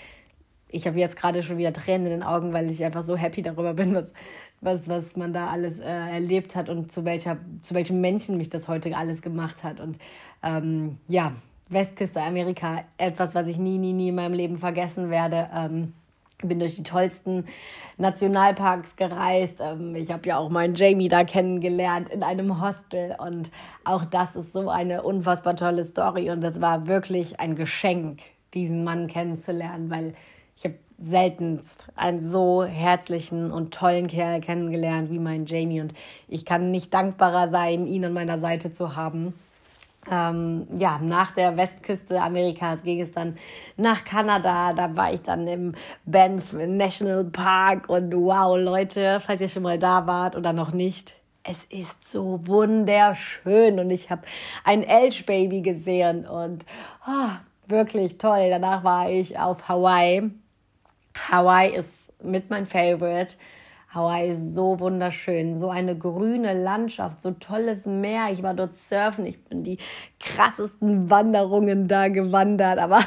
ich 0.67 0.87
habe 0.87 0.99
jetzt 0.99 1.15
gerade 1.15 1.43
schon 1.43 1.59
wieder 1.59 1.75
Tränen 1.75 2.07
in 2.07 2.13
den 2.13 2.23
Augen, 2.23 2.55
weil 2.55 2.71
ich 2.71 2.83
einfach 2.83 3.03
so 3.03 3.17
happy 3.17 3.43
darüber 3.43 3.75
bin, 3.75 3.95
was, 3.95 4.15
was, 4.63 4.89
was 4.89 5.17
man 5.17 5.35
da 5.35 5.49
alles 5.49 5.79
äh, 5.79 5.85
erlebt 5.85 6.57
hat 6.57 6.71
und 6.71 6.91
zu, 6.91 7.05
welcher, 7.05 7.37
zu 7.63 7.75
welchem 7.75 8.01
Menschen 8.01 8.39
mich 8.39 8.49
das 8.49 8.67
heute 8.67 8.97
alles 8.97 9.21
gemacht 9.21 9.63
hat. 9.63 9.79
Und 9.79 9.99
ähm, 10.43 10.97
ja, 11.07 11.33
Westküste 11.69 12.23
Amerika, 12.23 12.85
etwas, 12.97 13.35
was 13.35 13.47
ich 13.47 13.59
nie, 13.59 13.77
nie, 13.77 13.93
nie 13.93 14.09
in 14.09 14.15
meinem 14.15 14.33
Leben 14.33 14.57
vergessen 14.57 15.11
werde. 15.11 15.51
Ähm, 15.55 15.93
bin 16.49 16.59
durch 16.59 16.77
die 16.77 16.83
tollsten 16.83 17.47
Nationalparks 17.99 18.97
gereist. 18.97 19.61
Ähm, 19.61 19.95
ich 19.95 20.11
habe 20.11 20.29
ja 20.29 20.39
auch 20.39 20.51
meinen 20.51 20.75
Jamie 20.75 21.09
da 21.09 21.25
kennengelernt 21.25 22.09
in 22.09 22.23
einem 22.23 22.61
Hostel 22.61 23.17
und 23.19 23.51
auch 23.85 24.05
das 24.05 24.37
ist 24.37 24.53
so 24.53 24.69
eine 24.69 25.03
unfassbar 25.03 25.57
tolle 25.57 25.85
Story 25.85 26.31
und 26.31 26.41
das 26.41 26.61
war 26.61 26.87
wirklich 26.87 27.41
ein 27.41 27.55
Geschenk, 27.55 28.21
diesen 28.55 28.85
Mann 28.85 29.07
kennenzulernen, 29.07 29.91
weil 29.91 30.15
ich 30.57 30.65
habe 30.65 30.77
seltenst 30.99 31.87
einen 31.97 32.21
so 32.21 32.65
herzlichen 32.65 33.51
und 33.51 33.73
tollen 33.73 34.07
Kerl 34.07 34.41
kennengelernt 34.41 35.11
wie 35.11 35.19
mein 35.19 35.47
Jamie 35.47 35.81
und 35.81 35.95
ich 36.29 36.45
kann 36.45 36.71
nicht 36.71 36.93
dankbarer 36.93 37.49
sein, 37.49 37.87
ihn 37.87 38.05
an 38.05 38.13
meiner 38.13 38.39
Seite 38.39 38.71
zu 38.71 38.97
haben. 38.97 39.35
Ähm, 40.11 40.67
ja, 40.79 40.99
nach 41.03 41.33
der 41.33 41.57
Westküste 41.57 42.23
Amerikas 42.23 42.83
ging 42.83 43.01
es 43.01 43.13
dann 43.13 43.37
nach 43.77 44.05
Kanada. 44.05 44.73
Da 44.73 44.97
war 44.97 45.13
ich 45.13 45.23
dann 45.23 45.47
im 45.47 45.73
Banff 46.07 46.53
National 46.55 47.25
Park 47.25 47.89
und 47.89 48.15
wow, 48.15 48.57
Leute, 48.59 49.21
falls 49.21 49.41
ihr 49.41 49.49
schon 49.49 49.63
mal 49.63 49.79
da 49.79 50.07
wart 50.07 50.37
oder 50.37 50.53
noch 50.53 50.73
nicht, 50.73 51.17
es 51.43 51.65
ist 51.65 52.09
so 52.09 52.47
wunderschön 52.47 53.79
und 53.79 53.91
ich 53.91 54.11
habe 54.11 54.23
ein 54.65 54.83
Elch-Baby 54.83 55.63
gesehen 55.63 56.27
und 56.27 56.65
oh, 57.07 57.31
wirklich 57.67 58.19
toll. 58.19 58.49
Danach 58.51 58.85
war 58.85 59.11
ich 59.11 59.39
auf 59.39 59.69
Hawaii. 59.69 60.31
Hawaii 61.31 61.75
ist 61.75 62.09
mit 62.23 62.51
mein 62.51 62.67
Favorite. 62.67 63.35
Hawaii 63.93 64.31
ist 64.31 64.55
so 64.55 64.79
wunderschön, 64.79 65.59
so 65.59 65.69
eine 65.69 65.99
grüne 65.99 66.55
Landschaft, 66.55 67.21
so 67.21 67.33
tolles 67.33 67.87
Meer. 67.87 68.29
Ich 68.31 68.41
war 68.41 68.55
dort 68.55 68.77
surfen, 68.77 69.27
ich 69.27 69.43
bin 69.45 69.65
die 69.65 69.79
krassesten 70.21 71.11
Wanderungen 71.11 71.89
da 71.89 72.07
gewandert, 72.07 72.79
aber 72.79 73.01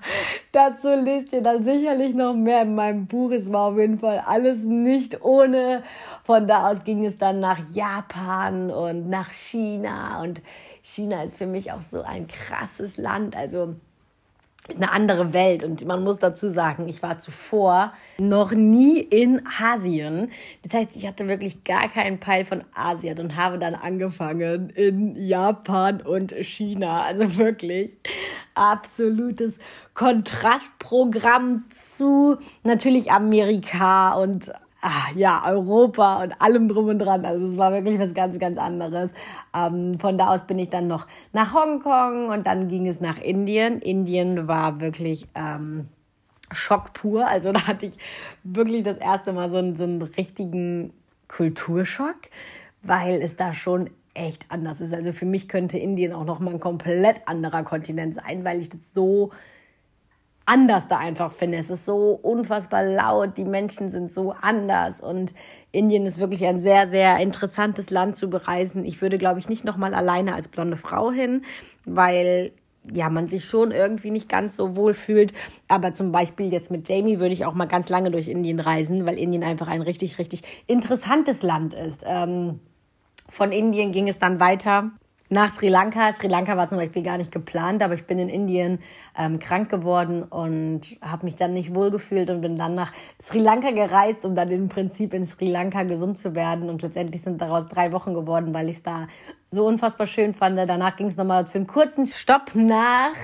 dazu 0.52 0.88
lest 0.90 1.32
ihr 1.32 1.40
dann 1.40 1.64
sicherlich 1.64 2.14
noch 2.14 2.34
mehr 2.34 2.62
in 2.62 2.74
meinem 2.74 3.06
Buch. 3.06 3.30
Es 3.30 3.50
war 3.50 3.72
auf 3.72 3.78
jeden 3.78 3.98
Fall 3.98 4.22
alles 4.26 4.62
nicht 4.64 5.22
ohne. 5.24 5.82
Von 6.24 6.46
da 6.46 6.70
aus 6.70 6.84
ging 6.84 7.06
es 7.06 7.16
dann 7.16 7.40
nach 7.40 7.60
Japan 7.72 8.70
und 8.70 9.08
nach 9.08 9.30
China 9.32 10.20
und 10.20 10.42
China 10.82 11.22
ist 11.22 11.38
für 11.38 11.46
mich 11.46 11.72
auch 11.72 11.82
so 11.82 12.02
ein 12.02 12.26
krasses 12.26 12.98
Land. 12.98 13.34
Also 13.34 13.74
eine 14.74 14.90
andere 14.92 15.32
Welt. 15.32 15.64
Und 15.64 15.84
man 15.86 16.02
muss 16.02 16.18
dazu 16.18 16.48
sagen, 16.48 16.88
ich 16.88 17.02
war 17.02 17.18
zuvor 17.18 17.92
noch 18.18 18.52
nie 18.52 18.98
in 18.98 19.42
Asien. 19.60 20.30
Das 20.62 20.74
heißt, 20.74 20.96
ich 20.96 21.06
hatte 21.06 21.28
wirklich 21.28 21.64
gar 21.64 21.88
keinen 21.88 22.18
Peil 22.18 22.44
von 22.44 22.64
Asien 22.74 23.18
und 23.18 23.36
habe 23.36 23.58
dann 23.58 23.74
angefangen 23.74 24.70
in 24.70 25.14
Japan 25.16 26.00
und 26.00 26.32
China. 26.32 27.02
Also 27.02 27.36
wirklich 27.38 27.98
absolutes 28.54 29.58
Kontrastprogramm 29.94 31.64
zu 31.68 32.36
natürlich 32.64 33.10
Amerika 33.10 34.14
und 34.14 34.52
ah, 34.86 35.10
ja, 35.16 35.42
Europa 35.44 36.22
und 36.22 36.40
allem 36.40 36.68
drum 36.68 36.86
und 36.86 36.98
dran. 37.00 37.24
Also 37.24 37.46
es 37.46 37.58
war 37.58 37.72
wirklich 37.72 37.98
was 37.98 38.14
ganz, 38.14 38.38
ganz 38.38 38.58
anderes. 38.58 39.12
Ähm, 39.54 39.98
von 39.98 40.16
da 40.16 40.28
aus 40.28 40.46
bin 40.46 40.58
ich 40.58 40.70
dann 40.70 40.86
noch 40.86 41.06
nach 41.32 41.54
Hongkong 41.54 42.28
und 42.28 42.46
dann 42.46 42.68
ging 42.68 42.86
es 42.86 43.00
nach 43.00 43.18
Indien. 43.18 43.80
Indien 43.80 44.46
war 44.46 44.80
wirklich 44.80 45.26
ähm, 45.34 45.88
Schock 46.52 46.92
pur. 46.92 47.26
Also 47.26 47.52
da 47.54 47.66
hatte 47.66 47.86
ich 47.86 47.94
wirklich 48.44 48.84
das 48.84 48.98
erste 48.98 49.32
Mal 49.32 49.50
so 49.50 49.56
einen, 49.56 49.74
so 49.74 49.84
einen 49.84 50.02
richtigen 50.02 50.92
Kulturschock, 51.26 52.16
weil 52.82 53.20
es 53.20 53.34
da 53.34 53.52
schon 53.52 53.90
echt 54.14 54.46
anders 54.50 54.80
ist. 54.80 54.94
Also 54.94 55.12
für 55.12 55.26
mich 55.26 55.48
könnte 55.48 55.78
Indien 55.78 56.12
auch 56.12 56.24
noch 56.24 56.38
mal 56.38 56.54
ein 56.54 56.60
komplett 56.60 57.26
anderer 57.26 57.64
Kontinent 57.64 58.14
sein, 58.14 58.44
weil 58.44 58.60
ich 58.60 58.68
das 58.68 58.94
so 58.94 59.32
anders 60.46 60.88
da 60.88 60.98
einfach 60.98 61.32
finde. 61.32 61.58
Es 61.58 61.70
ist 61.70 61.84
so 61.84 62.12
unfassbar 62.22 62.84
laut, 62.84 63.36
die 63.36 63.44
Menschen 63.44 63.90
sind 63.90 64.12
so 64.12 64.34
anders 64.40 65.00
und 65.00 65.34
Indien 65.72 66.06
ist 66.06 66.18
wirklich 66.18 66.44
ein 66.46 66.60
sehr, 66.60 66.86
sehr 66.86 67.18
interessantes 67.18 67.90
Land 67.90 68.16
zu 68.16 68.30
bereisen. 68.30 68.84
Ich 68.84 69.02
würde, 69.02 69.18
glaube 69.18 69.40
ich, 69.40 69.48
nicht 69.48 69.64
nochmal 69.64 69.92
alleine 69.92 70.34
als 70.34 70.48
blonde 70.48 70.76
Frau 70.76 71.10
hin, 71.10 71.42
weil 71.84 72.52
ja, 72.94 73.10
man 73.10 73.26
sich 73.26 73.44
schon 73.44 73.72
irgendwie 73.72 74.12
nicht 74.12 74.28
ganz 74.28 74.56
so 74.56 74.76
wohl 74.76 74.94
fühlt. 74.94 75.32
Aber 75.66 75.92
zum 75.92 76.12
Beispiel 76.12 76.52
jetzt 76.52 76.70
mit 76.70 76.88
Jamie 76.88 77.18
würde 77.18 77.34
ich 77.34 77.44
auch 77.44 77.54
mal 77.54 77.66
ganz 77.66 77.88
lange 77.88 78.12
durch 78.12 78.28
Indien 78.28 78.60
reisen, 78.60 79.06
weil 79.06 79.18
Indien 79.18 79.42
einfach 79.42 79.66
ein 79.66 79.82
richtig, 79.82 80.18
richtig 80.18 80.42
interessantes 80.68 81.42
Land 81.42 81.74
ist. 81.74 82.04
Ähm, 82.06 82.60
von 83.28 83.50
Indien 83.50 83.90
ging 83.90 84.08
es 84.08 84.20
dann 84.20 84.38
weiter 84.38 84.92
nach 85.28 85.50
Sri 85.50 85.68
Lanka. 85.68 86.12
Sri 86.12 86.28
Lanka 86.28 86.56
war 86.56 86.68
zum 86.68 86.78
Beispiel 86.78 87.02
gar 87.02 87.18
nicht 87.18 87.32
geplant, 87.32 87.82
aber 87.82 87.94
ich 87.94 88.06
bin 88.06 88.18
in 88.18 88.28
Indien 88.28 88.78
ähm, 89.18 89.38
krank 89.38 89.68
geworden 89.68 90.22
und 90.22 90.82
habe 91.02 91.24
mich 91.24 91.36
dann 91.36 91.52
nicht 91.52 91.74
wohlgefühlt 91.74 92.30
und 92.30 92.40
bin 92.40 92.56
dann 92.56 92.74
nach 92.74 92.92
Sri 93.20 93.38
Lanka 93.38 93.70
gereist, 93.70 94.24
um 94.24 94.34
dann 94.34 94.50
im 94.50 94.68
Prinzip 94.68 95.12
in 95.14 95.26
Sri 95.26 95.50
Lanka 95.50 95.82
gesund 95.82 96.18
zu 96.18 96.34
werden. 96.34 96.68
Und 96.70 96.82
letztendlich 96.82 97.22
sind 97.22 97.40
daraus 97.40 97.66
drei 97.68 97.92
Wochen 97.92 98.14
geworden, 98.14 98.54
weil 98.54 98.68
ich 98.68 98.76
es 98.76 98.82
da 98.82 99.08
so 99.46 99.66
unfassbar 99.66 100.06
schön 100.06 100.34
fand. 100.34 100.58
Danach 100.58 100.96
ging 100.96 101.06
es 101.06 101.16
nochmal 101.16 101.46
für 101.46 101.58
einen 101.58 101.66
kurzen 101.66 102.06
Stopp 102.06 102.54
nach 102.54 103.14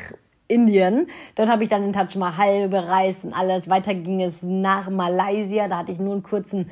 Indien. 0.49 1.07
Dort 1.35 1.49
habe 1.49 1.65
ich 1.65 1.71
dann 1.71 1.83
den 1.83 1.93
Taj 1.93 2.19
Mahal 2.19 2.69
bereist 2.69 3.25
und 3.25 3.33
alles. 3.33 3.69
Weiter 3.69 3.95
ging 3.95 4.21
es 4.21 4.43
nach 4.43 4.91
Malaysia. 4.91 5.69
Da 5.69 5.79
hatte 5.79 5.93
ich 5.93 5.99
nur 5.99 6.13
einen 6.13 6.23
kurzen 6.23 6.69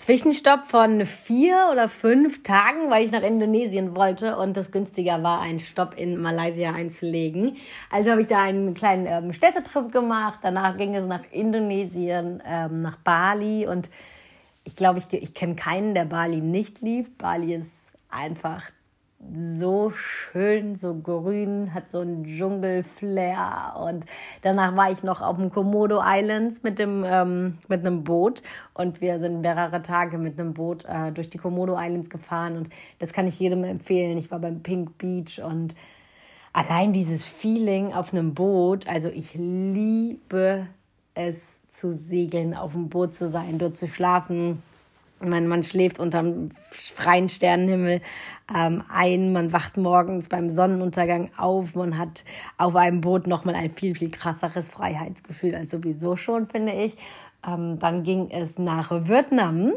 Zwischenstopp 0.00 0.66
von 0.66 1.04
vier 1.04 1.68
oder 1.70 1.86
fünf 1.86 2.42
Tagen, 2.42 2.88
weil 2.88 3.04
ich 3.04 3.12
nach 3.12 3.20
Indonesien 3.20 3.94
wollte 3.94 4.38
und 4.38 4.56
das 4.56 4.72
günstiger 4.72 5.22
war, 5.22 5.42
einen 5.42 5.58
Stopp 5.58 5.94
in 5.98 6.16
Malaysia 6.22 6.72
einzulegen. 6.72 7.58
Also 7.90 8.10
habe 8.10 8.22
ich 8.22 8.26
da 8.26 8.40
einen 8.40 8.72
kleinen 8.72 9.04
ähm, 9.04 9.34
Städtetrip 9.34 9.92
gemacht. 9.92 10.38
Danach 10.40 10.78
ging 10.78 10.94
es 10.94 11.04
nach 11.04 11.20
Indonesien, 11.30 12.42
ähm, 12.46 12.80
nach 12.80 12.96
Bali 12.96 13.66
und 13.66 13.90
ich 14.64 14.74
glaube, 14.74 15.00
ich, 15.00 15.12
ich 15.12 15.34
kenne 15.34 15.54
keinen, 15.54 15.94
der 15.94 16.06
Bali 16.06 16.40
nicht 16.40 16.80
liebt. 16.80 17.18
Bali 17.18 17.54
ist 17.54 17.92
einfach 18.08 18.70
so 19.60 19.90
schön, 19.90 20.76
so 20.76 20.94
grün, 20.94 21.74
hat 21.74 21.90
so 21.90 22.00
einen 22.00 22.24
Dschungelflair. 22.24 23.74
Und 23.84 24.06
danach 24.42 24.74
war 24.76 24.90
ich 24.90 25.02
noch 25.02 25.20
auf 25.20 25.36
dem 25.36 25.50
Komodo 25.50 26.00
Islands 26.04 26.62
mit, 26.62 26.78
dem, 26.78 27.04
ähm, 27.06 27.58
mit 27.68 27.80
einem 27.80 28.02
Boot. 28.02 28.42
Und 28.74 29.00
wir 29.00 29.18
sind 29.18 29.42
mehrere 29.42 29.82
Tage 29.82 30.16
mit 30.18 30.40
einem 30.40 30.54
Boot 30.54 30.84
äh, 30.86 31.12
durch 31.12 31.28
die 31.28 31.38
Komodo 31.38 31.76
Islands 31.78 32.08
gefahren. 32.08 32.56
Und 32.56 32.70
das 32.98 33.12
kann 33.12 33.26
ich 33.26 33.38
jedem 33.38 33.62
empfehlen. 33.64 34.16
Ich 34.16 34.30
war 34.30 34.38
beim 34.38 34.62
Pink 34.62 34.96
Beach 34.96 35.40
und 35.42 35.74
allein 36.52 36.92
dieses 36.92 37.24
Feeling 37.24 37.92
auf 37.92 38.12
einem 38.12 38.34
Boot, 38.34 38.88
also 38.88 39.08
ich 39.10 39.34
liebe 39.34 40.66
es 41.14 41.60
zu 41.68 41.92
segeln, 41.92 42.54
auf 42.54 42.72
dem 42.72 42.88
Boot 42.88 43.14
zu 43.14 43.28
sein, 43.28 43.58
dort 43.58 43.76
zu 43.76 43.86
schlafen 43.86 44.62
man, 45.20 45.46
man 45.46 45.62
schläft 45.62 45.98
unterm 45.98 46.48
freien 46.70 47.28
Sternenhimmel 47.28 48.00
ähm, 48.54 48.82
ein, 48.92 49.32
man 49.32 49.52
wacht 49.52 49.76
morgens 49.76 50.28
beim 50.28 50.50
Sonnenuntergang 50.50 51.30
auf, 51.36 51.74
man 51.74 51.98
hat 51.98 52.24
auf 52.58 52.74
einem 52.76 53.00
Boot 53.00 53.26
nochmal 53.26 53.54
ein 53.54 53.70
viel, 53.70 53.94
viel 53.94 54.10
krasseres 54.10 54.68
Freiheitsgefühl 54.68 55.54
als 55.54 55.70
sowieso 55.70 56.16
schon, 56.16 56.46
finde 56.48 56.72
ich. 56.72 56.96
Ähm, 57.46 57.78
dann 57.78 58.02
ging 58.02 58.28
es 58.30 58.58
nach 58.58 58.90
Vietnam, 58.90 59.72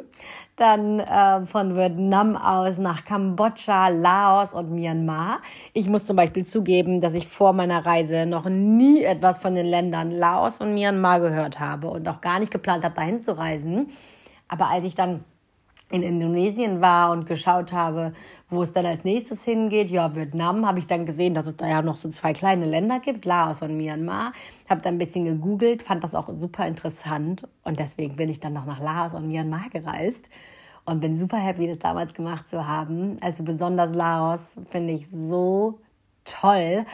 dann 0.58 1.00
äh, 1.00 1.46
von 1.46 1.78
Vietnam 1.78 2.36
aus 2.36 2.78
nach 2.78 3.06
Kambodscha, 3.06 3.88
Laos 3.88 4.54
und 4.54 4.72
Myanmar. 4.72 5.40
Ich 5.72 5.88
muss 5.88 6.06
zum 6.06 6.18
Beispiel 6.18 6.46
zugeben, 6.46 7.00
dass 7.00 7.14
ich 7.14 7.28
vor 7.28 7.54
meiner 7.54 7.86
Reise 7.86 8.26
noch 8.26 8.50
nie 8.50 9.04
etwas 9.04 9.38
von 9.38 9.56
den 9.56 9.66
Ländern 9.66 10.12
Laos 10.12 10.60
und 10.60 10.74
Myanmar 10.74 11.22
gehört 11.22 11.62
habe 11.62 11.90
und 11.90 12.08
auch 12.10 12.20
gar 12.20 12.40
nicht 12.40 12.52
geplant 12.52 12.84
habe, 12.84 12.96
dahin 12.96 13.22
zu 13.22 13.38
reisen. 13.38 13.88
Aber 14.50 14.70
als 14.70 14.84
ich 14.84 14.96
dann 14.96 15.24
in 15.90 16.02
Indonesien 16.02 16.82
war 16.82 17.12
und 17.12 17.26
geschaut 17.26 17.72
habe, 17.72 18.14
wo 18.50 18.64
es 18.64 18.72
dann 18.72 18.86
als 18.86 19.04
nächstes 19.04 19.44
hingeht, 19.44 19.90
ja, 19.90 20.16
Vietnam, 20.16 20.66
habe 20.66 20.80
ich 20.80 20.88
dann 20.88 21.06
gesehen, 21.06 21.34
dass 21.34 21.46
es 21.46 21.56
da 21.56 21.68
ja 21.68 21.82
noch 21.82 21.98
so 21.98 22.10
zwei 22.10 22.34
kleine 22.34 22.66
Länder 22.66 23.00
gibt, 23.00 23.26
Laos 23.26 23.62
und 23.62 23.78
Myanmar. 23.78 24.34
Habe 24.70 24.82
dann 24.82 24.96
ein 24.96 24.98
bisschen 24.98 25.26
gegoogelt, 25.26 25.84
fand 25.84 26.04
das 26.04 26.16
auch 26.16 26.30
super 26.34 26.66
interessant 26.66 27.48
und 27.64 27.80
deswegen 27.80 28.16
bin 28.16 28.30
ich 28.30 28.40
dann 28.40 28.54
noch 28.54 28.66
nach 28.66 28.80
Laos 28.80 29.14
und 29.14 29.28
Myanmar 29.28 29.70
gereist 29.72 30.30
und 30.86 31.00
bin 31.00 31.16
super 31.16 31.38
happy, 31.38 31.68
das 31.68 31.80
damals 31.80 32.14
gemacht 32.14 32.48
zu 32.48 32.68
haben. 32.68 33.18
Also 33.22 33.44
besonders 33.44 33.94
Laos 33.94 34.56
finde 34.70 34.94
ich 34.94 35.10
so 35.10 35.80
toll 36.26 36.86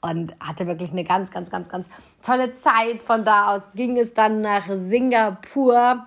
und 0.00 0.34
hatte 0.40 0.66
wirklich 0.66 0.92
eine 0.92 1.04
ganz, 1.04 1.30
ganz, 1.30 1.50
ganz, 1.50 1.68
ganz 1.68 1.88
tolle 2.22 2.52
Zeit. 2.52 3.02
Von 3.02 3.24
da 3.24 3.54
aus 3.54 3.70
ging 3.74 3.98
es 3.98 4.14
dann 4.14 4.40
nach 4.40 4.66
Singapur 4.72 6.06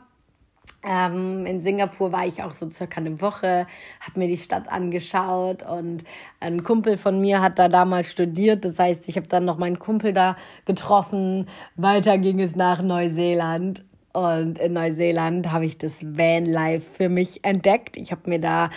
ähm, 0.83 1.45
in 1.45 1.61
Singapur 1.61 2.11
war 2.11 2.25
ich 2.25 2.41
auch 2.41 2.53
so 2.53 2.69
circa 2.71 3.01
eine 3.01 3.19
Woche, 3.21 3.67
habe 3.99 4.19
mir 4.19 4.27
die 4.27 4.37
Stadt 4.37 4.69
angeschaut 4.69 5.63
und 5.63 6.03
ein 6.39 6.63
Kumpel 6.63 6.97
von 6.97 7.19
mir 7.19 7.41
hat 7.41 7.59
da 7.59 7.67
damals 7.67 8.11
studiert. 8.11 8.63
Das 8.63 8.79
heißt, 8.79 9.09
ich 9.09 9.17
habe 9.17 9.27
dann 9.27 9.45
noch 9.45 9.57
meinen 9.57 9.79
Kumpel 9.79 10.13
da 10.13 10.37
getroffen. 10.65 11.47
Weiter 11.75 12.17
ging 12.17 12.39
es 12.39 12.55
nach 12.55 12.81
Neuseeland. 12.81 13.83
Und 14.13 14.57
in 14.57 14.73
Neuseeland 14.73 15.51
habe 15.51 15.65
ich 15.65 15.77
das 15.77 16.01
Vanlife 16.03 16.81
für 16.81 17.09
mich 17.09 17.43
entdeckt. 17.43 17.95
Ich 17.95 18.11
habe 18.11 18.29
mir 18.29 18.39
da 18.39 18.69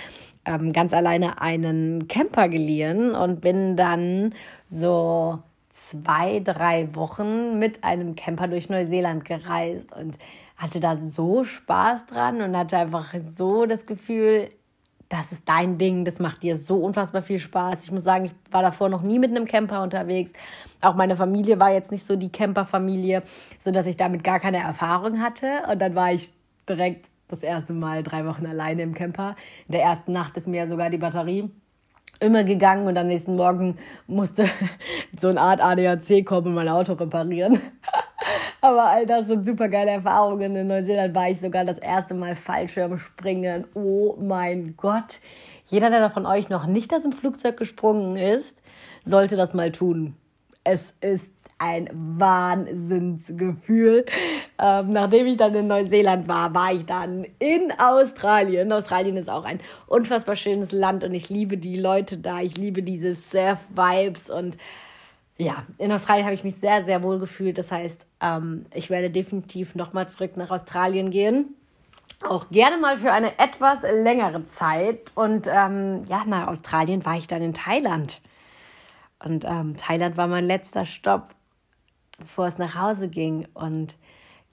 ähm, 0.44 0.72
ganz 0.72 0.92
alleine 0.92 1.40
einen 1.40 2.08
Camper 2.08 2.48
geliehen 2.48 3.14
und 3.14 3.40
bin 3.40 3.76
dann 3.76 4.34
so 4.66 5.38
zwei, 5.70 6.40
drei 6.40 6.94
Wochen 6.94 7.58
mit 7.58 7.82
einem 7.82 8.14
Camper 8.14 8.48
durch 8.48 8.68
Neuseeland 8.68 9.24
gereist. 9.24 9.94
Und 9.96 10.18
hatte 10.62 10.78
da 10.78 10.94
so 10.96 11.42
Spaß 11.42 12.06
dran 12.06 12.40
und 12.40 12.56
hatte 12.56 12.76
einfach 12.76 13.12
so 13.18 13.66
das 13.66 13.84
Gefühl, 13.84 14.48
das 15.08 15.32
ist 15.32 15.42
dein 15.46 15.76
Ding, 15.76 16.04
das 16.04 16.20
macht 16.20 16.44
dir 16.44 16.56
so 16.56 16.76
unfassbar 16.76 17.20
viel 17.20 17.40
Spaß. 17.40 17.84
Ich 17.84 17.90
muss 17.90 18.04
sagen, 18.04 18.26
ich 18.26 18.32
war 18.52 18.62
davor 18.62 18.88
noch 18.88 19.02
nie 19.02 19.18
mit 19.18 19.32
einem 19.32 19.44
Camper 19.44 19.82
unterwegs. 19.82 20.32
Auch 20.80 20.94
meine 20.94 21.16
Familie 21.16 21.58
war 21.58 21.72
jetzt 21.72 21.90
nicht 21.90 22.04
so 22.04 22.14
die 22.14 22.30
Camperfamilie, 22.30 23.24
sodass 23.58 23.86
ich 23.86 23.96
damit 23.96 24.22
gar 24.22 24.38
keine 24.38 24.58
Erfahrung 24.58 25.20
hatte. 25.20 25.64
Und 25.68 25.82
dann 25.82 25.96
war 25.96 26.12
ich 26.12 26.32
direkt 26.68 27.10
das 27.26 27.42
erste 27.42 27.72
Mal 27.72 28.04
drei 28.04 28.24
Wochen 28.24 28.46
alleine 28.46 28.82
im 28.82 28.94
Camper. 28.94 29.34
In 29.66 29.72
der 29.72 29.82
ersten 29.82 30.12
Nacht 30.12 30.36
ist 30.36 30.46
mir 30.46 30.68
sogar 30.68 30.90
die 30.90 30.98
Batterie 30.98 31.50
immer 32.22 32.44
gegangen 32.44 32.86
und 32.86 32.96
am 32.96 33.08
nächsten 33.08 33.36
Morgen 33.36 33.76
musste 34.06 34.46
so 35.18 35.28
eine 35.28 35.40
Art 35.40 35.62
ADAC 35.62 36.24
kommen 36.24 36.48
und 36.48 36.54
mein 36.54 36.68
Auto 36.68 36.94
reparieren. 36.94 37.60
Aber 38.60 38.84
all 38.84 39.06
das 39.06 39.26
sind 39.26 39.44
super 39.44 39.68
geile 39.68 39.90
Erfahrungen. 39.90 40.54
In 40.54 40.68
Neuseeland 40.68 41.14
war 41.14 41.28
ich 41.28 41.40
sogar 41.40 41.64
das 41.64 41.78
erste 41.78 42.14
Mal 42.14 42.36
Fallschirmspringen. 42.36 43.66
Oh 43.74 44.16
mein 44.20 44.76
Gott. 44.76 45.18
Jeder, 45.66 45.90
der 45.90 46.10
von 46.10 46.26
euch 46.26 46.48
noch 46.48 46.66
nicht 46.66 46.94
aus 46.94 47.02
dem 47.02 47.12
Flugzeug 47.12 47.56
gesprungen 47.56 48.16
ist, 48.16 48.62
sollte 49.04 49.36
das 49.36 49.52
mal 49.52 49.72
tun. 49.72 50.14
Es 50.62 50.94
ist 51.00 51.32
ein 51.62 51.88
Wahnsinnsgefühl. 51.92 54.04
Ähm, 54.58 54.92
nachdem 54.92 55.28
ich 55.28 55.36
dann 55.36 55.54
in 55.54 55.68
Neuseeland 55.68 56.26
war, 56.26 56.52
war 56.54 56.72
ich 56.72 56.86
dann 56.86 57.24
in 57.38 57.72
Australien. 57.78 58.72
Australien 58.72 59.16
ist 59.16 59.30
auch 59.30 59.44
ein 59.44 59.60
unfassbar 59.86 60.34
schönes 60.34 60.72
Land 60.72 61.04
und 61.04 61.14
ich 61.14 61.28
liebe 61.28 61.58
die 61.58 61.76
Leute 61.76 62.18
da. 62.18 62.40
Ich 62.40 62.56
liebe 62.56 62.82
diese 62.82 63.14
Surf-Vibes 63.14 64.28
und 64.28 64.58
ja, 65.38 65.64
in 65.78 65.92
Australien 65.92 66.26
habe 66.26 66.34
ich 66.34 66.44
mich 66.44 66.56
sehr, 66.56 66.82
sehr 66.82 67.02
wohl 67.02 67.20
gefühlt. 67.20 67.56
Das 67.58 67.70
heißt, 67.70 68.06
ähm, 68.20 68.66
ich 68.74 68.90
werde 68.90 69.10
definitiv 69.10 69.76
nochmal 69.76 70.08
zurück 70.08 70.36
nach 70.36 70.50
Australien 70.50 71.10
gehen. 71.10 71.54
Auch 72.28 72.48
gerne 72.50 72.76
mal 72.76 72.96
für 72.96 73.12
eine 73.12 73.38
etwas 73.38 73.82
längere 73.82 74.42
Zeit. 74.44 75.12
Und 75.14 75.46
ähm, 75.46 76.02
ja, 76.08 76.24
nach 76.26 76.48
Australien 76.48 77.06
war 77.06 77.16
ich 77.16 77.28
dann 77.28 77.42
in 77.42 77.54
Thailand. 77.54 78.20
Und 79.24 79.44
ähm, 79.44 79.76
Thailand 79.76 80.16
war 80.16 80.26
mein 80.26 80.44
letzter 80.44 80.84
Stopp, 80.84 81.28
bevor 82.22 82.46
es 82.46 82.58
nach 82.58 82.76
Hause 82.76 83.08
ging. 83.08 83.46
Und 83.54 83.96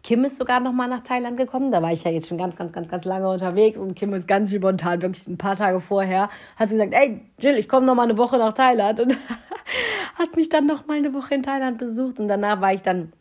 Kim 0.04 0.24
ist 0.24 0.38
sogar 0.38 0.60
noch 0.60 0.72
mal 0.72 0.88
nach 0.88 1.02
Thailand 1.02 1.38
gekommen. 1.38 1.72
Da 1.72 1.82
war 1.82 1.92
ich 1.92 2.04
ja 2.04 2.12
jetzt 2.12 2.28
schon 2.28 2.38
ganz, 2.38 2.56
ganz, 2.56 2.72
ganz, 2.72 2.90
ganz 2.90 3.06
lange 3.06 3.30
unterwegs. 3.30 3.78
Und 3.78 3.96
Kim 3.96 4.14
ist 4.14 4.28
ganz 4.28 4.54
spontan, 4.54 5.02
wirklich 5.02 5.28
ein 5.28 5.38
paar 5.38 5.56
Tage 5.56 5.82
vorher, 5.82 6.30
hat 6.56 6.70
sie 6.70 6.76
gesagt, 6.76 6.94
ey 6.94 7.22
Jill, 7.40 7.58
ich 7.58 7.68
komme 7.68 7.86
noch 7.86 7.96
mal 7.96 8.04
eine 8.04 8.18
Woche 8.18 8.38
nach 8.38 8.54
Thailand. 8.54 9.00
Und 9.00 9.16
hat 10.16 10.36
mich 10.36 10.50
dann 10.50 10.68
noch 10.68 10.88
mal 10.88 10.98
eine 10.98 11.14
Woche 11.14 11.36
in 11.36 11.44
Thailand 11.44 11.78
besucht. 11.78 12.20
Und 12.20 12.28
danach 12.28 12.62
war 12.62 12.74
ich 12.74 12.82
dann 12.82 13.14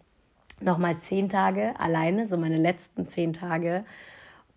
noch 0.60 0.78
mal 0.78 0.96
zehn 0.98 1.28
Tage 1.28 1.74
alleine, 1.78 2.26
so 2.26 2.36
meine 2.36 2.56
letzten 2.56 3.06
zehn 3.06 3.32
Tage. 3.32 3.84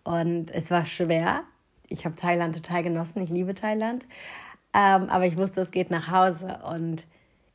Und 0.04 0.50
es 0.50 0.70
war 0.70 0.84
schwer. 0.84 1.42
Ich 1.88 2.04
habe 2.04 2.16
Thailand 2.16 2.54
total 2.54 2.82
genossen, 2.82 3.22
ich 3.22 3.30
liebe 3.30 3.54
Thailand, 3.54 4.06
ähm, 4.72 5.10
aber 5.10 5.26
ich 5.26 5.36
wusste, 5.36 5.60
es 5.60 5.70
geht 5.70 5.90
nach 5.90 6.10
Hause. 6.10 6.58
Und 6.70 7.06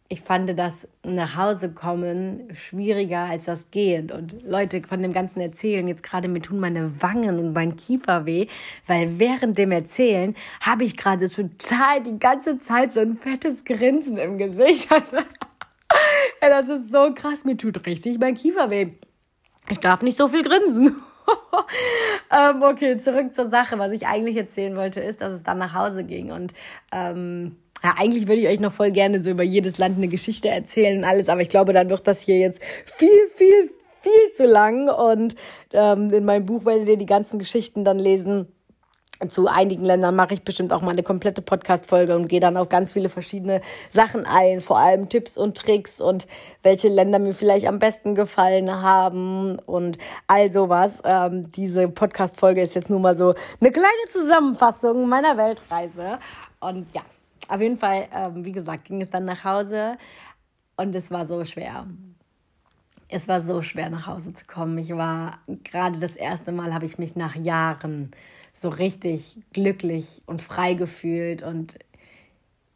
ich 0.09 0.21
fand 0.21 0.57
das 0.57 0.87
nach 1.03 1.35
Hause 1.35 1.71
kommen 1.71 2.47
schwieriger 2.53 3.19
als 3.19 3.45
das 3.45 3.71
Gehen. 3.71 4.11
Und 4.11 4.41
Leute, 4.43 4.81
von 4.87 5.01
dem 5.01 5.11
ganzen 5.11 5.41
Erzählen, 5.41 5.87
jetzt 5.87 6.03
gerade 6.03 6.29
mir 6.29 6.41
tun 6.41 6.59
meine 6.59 7.01
Wangen 7.01 7.39
und 7.39 7.53
mein 7.53 7.75
Kiefer 7.75 8.25
weh, 8.25 8.47
weil 8.87 9.19
während 9.19 9.57
dem 9.57 9.71
Erzählen 9.71 10.35
habe 10.61 10.85
ich 10.85 10.95
gerade 10.95 11.29
total 11.29 12.01
die 12.03 12.19
ganze 12.19 12.57
Zeit 12.57 12.93
so 12.93 13.01
ein 13.01 13.17
fettes 13.17 13.65
Grinsen 13.65 14.17
im 14.17 14.37
Gesicht. 14.37 14.89
Also, 14.99 15.17
das 16.41 16.67
ist 16.67 16.91
so 16.91 17.13
krass, 17.15 17.45
mir 17.45 17.55
tut 17.55 17.85
richtig 17.85 18.19
mein 18.19 18.35
Kiefer 18.35 18.69
weh. 18.69 18.89
Ich 19.69 19.79
darf 19.79 20.01
nicht 20.01 20.17
so 20.17 20.27
viel 20.27 20.43
grinsen. 20.43 20.95
ähm, 22.31 22.61
okay, 22.61 22.97
zurück 22.97 23.33
zur 23.33 23.49
Sache. 23.49 23.79
Was 23.79 23.93
ich 23.93 24.05
eigentlich 24.05 24.35
erzählen 24.35 24.75
wollte, 24.75 24.99
ist, 24.99 25.21
dass 25.21 25.33
es 25.33 25.43
dann 25.43 25.57
nach 25.57 25.73
Hause 25.73 26.03
ging 26.03 26.31
und 26.31 26.53
ähm, 26.91 27.55
ja, 27.83 27.95
eigentlich 27.97 28.27
würde 28.27 28.41
ich 28.41 28.47
euch 28.47 28.59
noch 28.59 28.73
voll 28.73 28.91
gerne 28.91 29.21
so 29.21 29.29
über 29.29 29.43
jedes 29.43 29.77
Land 29.77 29.97
eine 29.97 30.07
Geschichte 30.07 30.49
erzählen 30.49 30.99
und 30.99 31.03
alles, 31.03 31.29
aber 31.29 31.41
ich 31.41 31.49
glaube, 31.49 31.73
dann 31.73 31.89
wird 31.89 32.07
das 32.07 32.21
hier 32.21 32.37
jetzt 32.37 32.61
viel, 32.85 33.09
viel, 33.35 33.71
viel 34.01 34.33
zu 34.35 34.45
lang. 34.45 34.89
Und 34.89 35.35
ähm, 35.73 36.11
in 36.11 36.25
meinem 36.25 36.45
Buch 36.45 36.65
werdet 36.65 36.87
ihr 36.87 36.97
die 36.97 37.05
ganzen 37.05 37.39
Geschichten 37.39 37.83
dann 37.83 37.99
lesen. 37.99 38.47
Zu 39.29 39.47
einigen 39.47 39.83
Ländern 39.83 40.15
mache 40.15 40.35
ich 40.35 40.43
bestimmt 40.43 40.71
auch 40.71 40.81
mal 40.81 40.91
eine 40.91 41.01
komplette 41.01 41.41
Podcast-Folge 41.41 42.15
und 42.15 42.27
gehe 42.27 42.39
dann 42.39 42.55
auf 42.55 42.69
ganz 42.69 42.93
viele 42.93 43.09
verschiedene 43.09 43.61
Sachen 43.89 44.27
ein, 44.27 44.61
vor 44.61 44.77
allem 44.77 45.09
Tipps 45.09 45.37
und 45.37 45.57
Tricks 45.57 45.99
und 45.99 46.27
welche 46.61 46.87
Länder 46.87 47.17
mir 47.17 47.33
vielleicht 47.33 47.65
am 47.65 47.79
besten 47.79 48.13
gefallen 48.13 48.71
haben 48.71 49.57
und 49.65 49.97
all 50.27 50.51
sowas. 50.51 51.01
Ähm, 51.03 51.51
diese 51.51 51.87
Podcast-Folge 51.87 52.61
ist 52.61 52.75
jetzt 52.75 52.91
nur 52.91 52.99
mal 52.99 53.15
so 53.15 53.33
eine 53.59 53.71
kleine 53.71 54.07
Zusammenfassung 54.09 55.09
meiner 55.09 55.35
Weltreise. 55.35 56.19
Und 56.59 56.85
ja, 56.93 57.01
auf 57.49 57.61
jeden 57.61 57.77
Fall, 57.77 58.07
ähm, 58.13 58.45
wie 58.45 58.51
gesagt, 58.51 58.85
ging 58.85 59.01
es 59.01 59.09
dann 59.09 59.25
nach 59.25 59.43
Hause 59.43 59.97
und 60.75 60.95
es 60.95 61.11
war 61.11 61.25
so 61.25 61.43
schwer. 61.43 61.87
Es 63.09 63.27
war 63.27 63.41
so 63.41 63.61
schwer, 63.61 63.89
nach 63.89 64.07
Hause 64.07 64.33
zu 64.33 64.45
kommen. 64.45 64.77
Ich 64.77 64.91
war 64.91 65.39
gerade 65.63 65.99
das 65.99 66.15
erste 66.15 66.51
Mal, 66.51 66.73
habe 66.73 66.85
ich 66.85 66.97
mich 66.97 67.15
nach 67.15 67.35
Jahren 67.35 68.11
so 68.51 68.69
richtig 68.69 69.37
glücklich 69.53 70.23
und 70.25 70.41
frei 70.41 70.73
gefühlt 70.73 71.43
und 71.43 71.77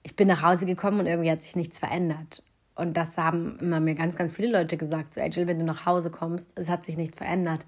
ich 0.04 0.16
bin 0.16 0.28
nach 0.28 0.42
Hause 0.42 0.66
gekommen 0.66 1.00
und 1.00 1.08
irgendwie 1.08 1.32
hat 1.32 1.42
sich 1.42 1.56
nichts 1.56 1.80
verändert. 1.80 2.44
Und 2.76 2.98
das 2.98 3.18
haben 3.18 3.60
immer 3.60 3.80
mir 3.80 3.96
ganz, 3.96 4.16
ganz 4.16 4.32
viele 4.32 4.52
Leute 4.52 4.78
gesagt. 4.78 5.14
So, 5.14 5.22
Jill, 5.22 5.48
wenn 5.48 5.60
du 5.60 5.66
nach 5.66 5.86
Hause 5.86 6.10
kommst, 6.10 6.52
es 6.56 6.70
hat 6.70 6.86
sich 6.86 6.98
nichts 6.98 7.18
verändert. 7.18 7.66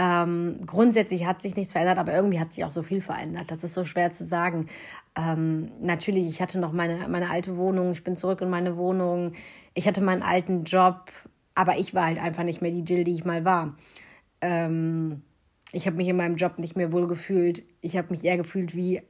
Ähm, 0.00 0.60
grundsätzlich 0.64 1.26
hat 1.26 1.42
sich 1.42 1.56
nichts 1.56 1.72
verändert, 1.72 1.98
aber 1.98 2.14
irgendwie 2.14 2.38
hat 2.38 2.52
sich 2.52 2.64
auch 2.64 2.70
so 2.70 2.84
viel 2.84 3.00
verändert. 3.00 3.50
Das 3.50 3.64
ist 3.64 3.74
so 3.74 3.82
schwer 3.82 4.12
zu 4.12 4.24
sagen. 4.24 4.68
Ähm, 5.16 5.72
natürlich, 5.80 6.28
ich 6.28 6.40
hatte 6.40 6.60
noch 6.60 6.70
meine, 6.72 7.08
meine 7.08 7.30
alte 7.30 7.56
Wohnung, 7.56 7.90
ich 7.90 8.04
bin 8.04 8.14
zurück 8.14 8.40
in 8.40 8.48
meine 8.48 8.76
Wohnung, 8.76 9.32
ich 9.74 9.88
hatte 9.88 10.00
meinen 10.00 10.22
alten 10.22 10.62
Job, 10.62 11.10
aber 11.56 11.78
ich 11.80 11.94
war 11.94 12.06
halt 12.06 12.22
einfach 12.22 12.44
nicht 12.44 12.62
mehr 12.62 12.70
die 12.70 12.84
Jill, 12.84 13.02
die 13.02 13.14
ich 13.14 13.24
mal 13.24 13.44
war. 13.44 13.76
Ähm, 14.40 15.22
ich 15.72 15.88
habe 15.88 15.96
mich 15.96 16.06
in 16.06 16.16
meinem 16.16 16.36
Job 16.36 16.60
nicht 16.60 16.76
mehr 16.76 16.92
wohl 16.92 17.08
gefühlt. 17.08 17.64
Ich 17.80 17.96
habe 17.96 18.10
mich 18.10 18.22
eher 18.22 18.36
gefühlt 18.36 18.76
wie, 18.76 19.02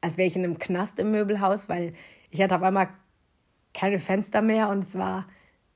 als 0.00 0.16
wäre 0.16 0.28
ich 0.28 0.36
in 0.36 0.44
einem 0.44 0.60
Knast 0.60 1.00
im 1.00 1.10
Möbelhaus, 1.10 1.68
weil 1.68 1.92
ich 2.30 2.40
hatte 2.40 2.54
auf 2.54 2.62
einmal 2.62 2.88
keine 3.74 3.98
Fenster 3.98 4.42
mehr 4.42 4.68
und 4.68 4.84
es 4.84 4.96
war 4.96 5.26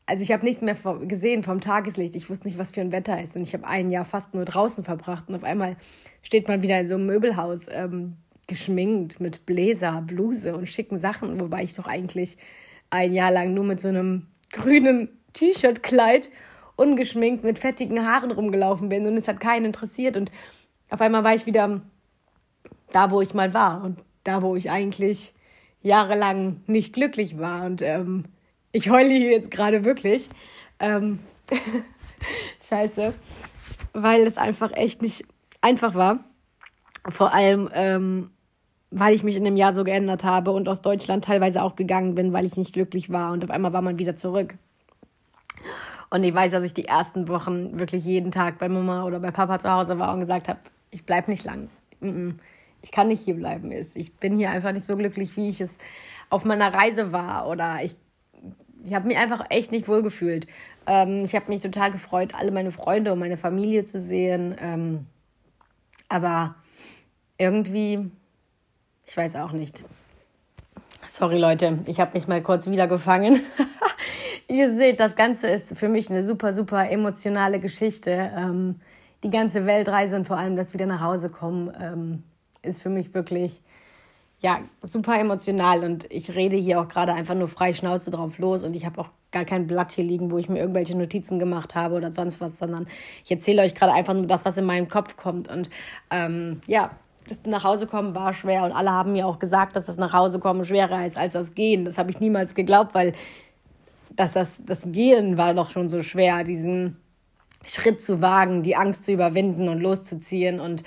also 0.07 0.23
ich 0.23 0.33
habe 0.33 0.45
nichts 0.45 0.63
mehr 0.63 0.77
gesehen 1.07 1.43
vom 1.43 1.61
Tageslicht. 1.61 2.15
Ich 2.15 2.29
wusste 2.29 2.47
nicht, 2.47 2.59
was 2.59 2.73
für 2.73 2.83
ein 2.83 2.93
Wetter 2.93 3.21
ist. 3.21 3.37
Und 3.37 3.43
ich 3.43 3.55
habe 3.55 3.67
ein 3.67 3.91
Jahr 3.91 4.05
fast 4.05 4.35
nur 4.35 4.45
draußen 4.45 4.85
verbracht. 4.85 5.29
Und 5.29 5.37
auf 5.37 5.45
einmal 5.45 5.77
steht 6.23 6.47
man 6.47 6.63
wieder 6.63 6.79
in 6.79 6.87
so 6.87 6.97
einem 6.97 7.07
Möbelhaus, 7.07 7.67
ähm, 7.71 8.17
geschminkt 8.47 9.21
mit 9.21 9.47
Bläser, 9.47 10.03
Bluse 10.03 10.55
und 10.55 10.69
schicken 10.69 10.99
Sachen. 10.99 11.41
Wobei 11.41 11.63
ich 11.63 11.75
doch 11.75 11.87
eigentlich 11.87 12.37
ein 12.91 13.13
Jahr 13.13 13.31
lang 13.31 13.55
nur 13.55 13.65
mit 13.65 13.81
so 13.81 13.89
einem 13.89 14.27
grünen 14.53 15.09
T-Shirt-Kleid, 15.33 16.31
ungeschminkt, 16.77 17.43
mit 17.43 17.59
fettigen 17.59 18.07
Haaren 18.07 18.31
rumgelaufen 18.31 18.91
bin. 18.91 19.07
Und 19.07 19.17
es 19.17 19.27
hat 19.27 19.41
keinen 19.41 19.65
interessiert. 19.65 20.19
Und 20.19 20.31
auf 20.91 21.01
einmal 21.01 21.25
war 21.25 21.35
ich 21.35 21.47
wieder 21.47 21.81
da, 22.93 23.11
wo 23.11 23.23
ich 23.23 23.33
mal 23.33 23.55
war. 23.55 23.83
Und 23.83 24.05
da, 24.23 24.43
wo 24.43 24.55
ich 24.55 24.71
eigentlich 24.71 25.33
jahrelang 25.81 26.61
nicht 26.67 26.93
glücklich 26.93 27.39
war. 27.39 27.65
Und 27.65 27.81
ähm, 27.81 28.25
ich 28.75 28.91
heule 28.91 29.15
hier 29.15 29.31
jetzt 29.31 29.53
gerade 29.53 29.85
wirklich. 29.85 30.29
Ähm, 30.81 31.21
scheiße. 32.69 33.15
Weil 33.93 34.27
es 34.27 34.37
einfach 34.37 34.73
echt 34.73 35.01
nicht 35.01 35.25
einfach 35.61 35.95
war. 35.95 36.25
Vor 37.09 37.33
allem, 37.33 37.71
ähm, 37.73 38.31
weil 38.91 39.15
ich 39.15 39.23
mich 39.23 39.37
in 39.37 39.45
dem 39.45 39.57
Jahr 39.57 39.75
so 39.75 39.85
geändert 39.85 40.25
habe 40.25 40.51
und 40.51 40.69
aus 40.69 40.83
Deutschland 40.83 41.25
teilweise 41.25 41.63
auch 41.63 41.77
gegangen 41.77 42.17
bin, 42.17 42.33
weil 42.33 42.45
ich 42.45 42.57
nicht 42.57 42.73
glücklich 42.73 43.11
war. 43.13 43.33
Und 43.33 43.45
auf 43.45 43.51
einmal 43.51 43.73
war 43.73 43.83
man 43.83 44.01
wieder 44.01 44.17
zurück. 44.17 44.57
Und 46.11 46.25
ich 46.25 46.35
weiß, 46.35 46.51
dass 46.51 46.65
ich 46.65 46.75
die 46.75 46.87
ersten 46.87 47.29
Wochen 47.29 47.79
wirklich 47.79 48.05
jeden 48.05 48.33
Tag 48.33 48.59
bei 48.59 48.69
Mama 48.69 49.05
oder 49.05 49.21
bei 49.21 49.31
Papa 49.31 49.61
zu 49.61 49.71
Hause 49.71 50.01
war 50.01 50.13
und 50.15 50.21
gesagt 50.21 50.49
habe, 50.49 50.59
ich 50.91 51.05
bleibe 51.05 51.31
nicht 51.31 51.45
lang. 51.45 51.71
Ich 52.83 52.91
kann 52.91 53.07
nicht 53.07 53.21
hier 53.21 53.35
bleiben. 53.35 53.71
Ich 53.71 54.15
bin 54.17 54.37
hier 54.37 54.51
einfach 54.51 54.73
nicht 54.73 54.85
so 54.85 54.97
glücklich, 54.97 55.37
wie 55.37 55.49
ich 55.49 55.61
es 55.61 55.79
auf 56.29 56.45
meiner 56.45 56.75
Reise 56.75 57.13
war. 57.13 57.49
Oder 57.49 57.79
ich 57.85 57.97
ich 58.87 58.95
habe 58.95 59.09
mich 59.09 59.17
einfach 59.17 59.45
echt 59.51 59.73
nicht 59.73 59.89
wohl 59.89 60.03
gefühlt. 60.03 60.47
Ähm, 60.87 61.25
ich 61.25 61.35
habe 61.35 61.51
mich 61.51 61.63
total 61.63 61.91
gefreut, 61.91 62.35
alle 62.39 62.51
meine 62.51 62.71
Freunde 62.71 63.13
und 63.13 63.19
meine 63.19 63.37
Familie 63.37 63.85
zu 63.85 64.01
sehen. 64.01 64.55
Ähm, 64.61 65.07
aber 66.09 66.55
irgendwie, 67.39 68.11
ich 69.07 69.17
weiß 69.17 69.37
auch 69.37 69.53
nicht. 69.53 69.85
Sorry 71.07 71.39
Leute, 71.39 71.79
ich 71.87 72.01
habe 72.01 72.13
mich 72.15 72.29
mal 72.29 72.43
kurz 72.43 72.67
wieder 72.67 72.87
gefangen. 72.87 73.41
Ihr 74.49 74.75
seht, 74.75 75.01
das 75.01 75.17
Ganze 75.17 75.49
ist 75.49 75.77
für 75.77 75.89
mich 75.89 76.11
eine 76.11 76.23
super, 76.23 76.53
super 76.53 76.91
emotionale 76.91 77.61
Geschichte. 77.61 78.31
Ähm, 78.37 78.81
die 79.23 79.31
ganze 79.31 79.65
Weltreise 79.67 80.17
und 80.17 80.27
vor 80.27 80.37
allem 80.37 80.57
das 80.57 80.75
wieder 80.75 80.87
nach 80.87 81.01
Hause 81.01 81.31
kommen 81.31 81.73
ähm, 81.81 82.23
ist 82.63 82.83
für 82.83 82.91
mich 82.91 83.15
wirklich 83.15 83.63
ja, 84.41 84.61
super 84.83 85.19
emotional 85.19 85.85
und 85.85 86.11
ich 86.11 86.35
rede 86.35 86.57
hier 86.57 86.81
auch 86.81 86.89
gerade 86.89 87.15
einfach 87.15 87.35
nur 87.35 87.49
frei 87.49 87.73
Schnauze 87.73 88.11
drauf 88.11 88.39
los 88.39 88.63
und 88.63 88.75
ich 88.75 88.85
habe 88.85 89.01
auch 89.01 89.11
gar 89.31 89.45
kein 89.45 89.67
Blatt 89.67 89.93
hier 89.93 90.05
liegen, 90.05 90.31
wo 90.31 90.39
ich 90.39 90.49
mir 90.49 90.59
irgendwelche 90.59 90.97
Notizen 90.97 91.39
gemacht 91.39 91.75
habe 91.75 91.95
oder 91.95 92.13
sonst 92.13 92.41
was, 92.41 92.59
sondern 92.59 92.87
ich 93.25 93.31
erzähle 93.31 93.63
euch 93.63 93.75
gerade 93.75 93.93
einfach 93.93 94.15
nur 94.15 94.27
das, 94.27 94.45
was 94.45 94.57
in 94.59 94.67
meinen 94.67 94.89
Kopf 94.89 95.17
kommt 95.17 95.49
und 95.49 95.71
ähm, 96.11 96.61
ja, 96.67 96.91
das 97.27 97.41
Nachhausekommen 97.47 98.15
war 98.15 98.35
schwer 98.35 98.65
und 98.65 98.73
alle 98.73 98.91
haben 98.91 99.13
mir 99.13 99.27
auch 99.27 99.39
gesagt, 99.39 99.77
dass 99.77 99.87
das 99.87 99.97
Nachhausekommen 99.97 100.65
schwerer 100.65 101.07
ist 101.07 101.17
als 101.17 101.33
das 101.33 101.55
Gehen. 101.55 101.87
Das 101.87 101.97
habe 101.97 102.11
ich 102.11 102.21
niemals 102.21 102.55
geglaubt, 102.55 102.95
weil 102.95 103.15
dass 104.11 104.33
das, 104.33 104.63
das 104.65 104.83
Gehen 104.87 105.39
war 105.39 105.55
doch 105.55 105.71
schon 105.71 105.89
so 105.89 106.03
schwer, 106.03 106.45
diesen 106.45 106.99
Schritt 107.67 108.03
zu 108.03 108.21
wagen, 108.21 108.63
die 108.63 108.77
Angst 108.77 109.07
zu 109.07 109.13
überwinden 109.13 109.69
und 109.69 109.81
loszuziehen 109.81 110.61
und 110.61 110.85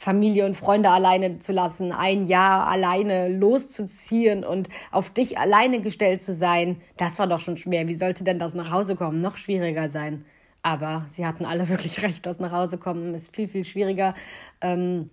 Familie 0.00 0.46
und 0.46 0.56
Freunde 0.56 0.88
alleine 0.88 1.40
zu 1.40 1.52
lassen, 1.52 1.92
ein 1.92 2.24
Jahr 2.24 2.66
alleine 2.66 3.28
loszuziehen 3.28 4.44
und 4.44 4.70
auf 4.90 5.10
dich 5.10 5.36
alleine 5.36 5.82
gestellt 5.82 6.22
zu 6.22 6.32
sein, 6.32 6.80
das 6.96 7.18
war 7.18 7.26
doch 7.26 7.38
schon 7.38 7.58
schwer. 7.58 7.86
Wie 7.86 7.94
sollte 7.94 8.24
denn 8.24 8.38
das 8.38 8.54
nach 8.54 8.70
Hause 8.70 8.96
kommen 8.96 9.20
noch 9.20 9.36
schwieriger 9.36 9.90
sein? 9.90 10.24
Aber 10.62 11.04
sie 11.06 11.26
hatten 11.26 11.44
alle 11.44 11.68
wirklich 11.68 12.02
recht, 12.02 12.24
das 12.24 12.40
nach 12.40 12.50
Hause 12.50 12.78
kommen 12.78 13.14
ist 13.14 13.36
viel, 13.36 13.46
viel 13.46 13.62
schwieriger. 13.62 14.14
Ähm, 14.62 15.10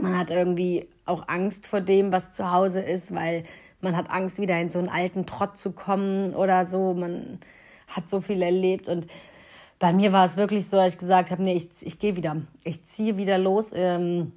man 0.00 0.16
hat 0.18 0.30
irgendwie 0.30 0.88
auch 1.04 1.28
Angst 1.28 1.66
vor 1.66 1.82
dem, 1.82 2.10
was 2.10 2.32
zu 2.32 2.50
Hause 2.50 2.80
ist, 2.80 3.14
weil 3.14 3.44
man 3.82 3.94
hat 3.98 4.10
Angst, 4.10 4.40
wieder 4.40 4.58
in 4.58 4.70
so 4.70 4.78
einen 4.78 4.88
alten 4.88 5.26
Trott 5.26 5.58
zu 5.58 5.72
kommen 5.72 6.34
oder 6.34 6.64
so. 6.64 6.94
Man 6.94 7.38
hat 7.86 8.08
so 8.08 8.22
viel 8.22 8.40
erlebt 8.40 8.88
und 8.88 9.08
bei 9.80 9.94
mir 9.94 10.12
war 10.12 10.26
es 10.26 10.36
wirklich 10.36 10.68
so, 10.68 10.76
dass 10.76 10.92
ich 10.92 10.98
gesagt 10.98 11.30
habe, 11.30 11.42
nee, 11.42 11.54
ich, 11.54 11.70
ich 11.80 11.98
gehe 11.98 12.14
wieder. 12.14 12.36
Ich 12.64 12.84
ziehe 12.84 13.16
wieder 13.16 13.38
los. 13.38 13.70
Ähm, 13.72 14.32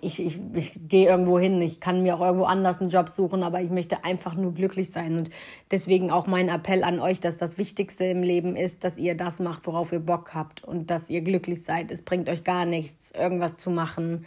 ich, 0.00 0.24
ich, 0.24 0.38
ich 0.54 0.78
gehe 0.88 1.08
irgendwo 1.08 1.40
hin. 1.40 1.60
Ich 1.60 1.80
kann 1.80 2.04
mir 2.04 2.14
auch 2.14 2.20
irgendwo 2.20 2.44
anders 2.44 2.80
einen 2.80 2.88
Job 2.88 3.08
suchen, 3.08 3.42
aber 3.42 3.60
ich 3.62 3.70
möchte 3.70 4.04
einfach 4.04 4.34
nur 4.34 4.54
glücklich 4.54 4.92
sein. 4.92 5.18
Und 5.18 5.30
deswegen 5.72 6.12
auch 6.12 6.28
mein 6.28 6.48
Appell 6.48 6.84
an 6.84 7.00
euch, 7.00 7.18
dass 7.18 7.36
das 7.36 7.58
Wichtigste 7.58 8.04
im 8.04 8.22
Leben 8.22 8.54
ist, 8.54 8.84
dass 8.84 8.96
ihr 8.96 9.16
das 9.16 9.40
macht, 9.40 9.66
worauf 9.66 9.92
ihr 9.92 9.98
Bock 9.98 10.34
habt 10.34 10.62
und 10.62 10.88
dass 10.88 11.10
ihr 11.10 11.22
glücklich 11.22 11.64
seid. 11.64 11.90
Es 11.90 12.02
bringt 12.02 12.28
euch 12.28 12.44
gar 12.44 12.64
nichts, 12.64 13.10
irgendwas 13.10 13.56
zu 13.56 13.70
machen, 13.70 14.24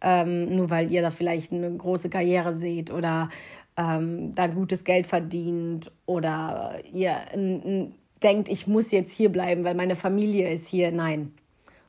ähm, 0.00 0.56
nur 0.56 0.70
weil 0.70 0.90
ihr 0.90 1.02
da 1.02 1.12
vielleicht 1.12 1.52
eine 1.52 1.70
große 1.70 2.10
Karriere 2.10 2.52
seht 2.52 2.90
oder 2.90 3.30
ähm, 3.76 4.34
da 4.34 4.48
gutes 4.48 4.82
Geld 4.82 5.06
verdient 5.06 5.92
oder 6.04 6.80
ihr 6.92 7.14
ein, 7.32 7.62
ein 7.64 7.94
denkt, 8.22 8.48
ich 8.48 8.66
muss 8.66 8.90
jetzt 8.90 9.12
hier 9.12 9.30
bleiben, 9.30 9.64
weil 9.64 9.74
meine 9.74 9.96
Familie 9.96 10.50
ist 10.52 10.68
hier. 10.68 10.92
Nein. 10.92 11.32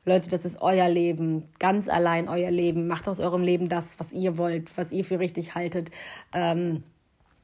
Leute, 0.06 0.28
das 0.30 0.44
ist 0.44 0.62
euer 0.62 0.88
Leben, 0.88 1.44
ganz 1.58 1.88
allein 1.88 2.28
euer 2.28 2.50
Leben. 2.50 2.86
Macht 2.86 3.06
aus 3.06 3.20
eurem 3.20 3.42
Leben 3.42 3.68
das, 3.68 3.98
was 4.00 4.12
ihr 4.12 4.38
wollt, 4.38 4.76
was 4.76 4.92
ihr 4.92 5.04
für 5.04 5.18
richtig 5.18 5.54
haltet. 5.54 5.90
Ähm, 6.32 6.82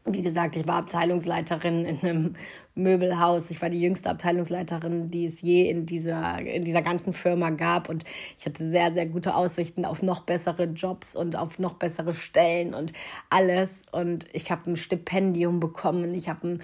wie 0.07 0.23
gesagt, 0.23 0.57
ich 0.57 0.67
war 0.67 0.77
Abteilungsleiterin 0.77 1.85
in 1.85 2.01
einem 2.01 2.35
Möbelhaus. 2.77 3.51
Ich 3.51 3.61
war 3.61 3.71
die 3.71 3.81
jüngste 3.81 4.11
Abteilungsleiterin, 4.11 5.11
die 5.11 5.25
es 5.25 5.41
je 5.41 5.69
in 5.69 5.87
dieser, 5.87 6.39
in 6.41 6.65
dieser 6.65 6.83
ganzen 6.83 7.13
Firma 7.13 7.51
gab. 7.51 7.89
Und 7.89 8.05
ich 8.39 8.47
hatte 8.47 8.65
sehr, 8.67 8.93
sehr 8.93 9.07
gute 9.07 9.35
Aussichten 9.35 9.85
auf 9.85 10.03
noch 10.03 10.23
bessere 10.23 10.65
Jobs 10.65 11.17
und 11.17 11.37
auf 11.37 11.59
noch 11.59 11.75
bessere 11.75 12.15
Stellen 12.15 12.75
und 12.75 12.93
alles. 13.31 13.83
Und 13.93 14.27
ich 14.33 14.51
habe 14.51 14.71
ein 14.71 14.77
Stipendium 14.77 15.59
bekommen. 15.59 16.15
Ich 16.15 16.29
habe 16.29 16.59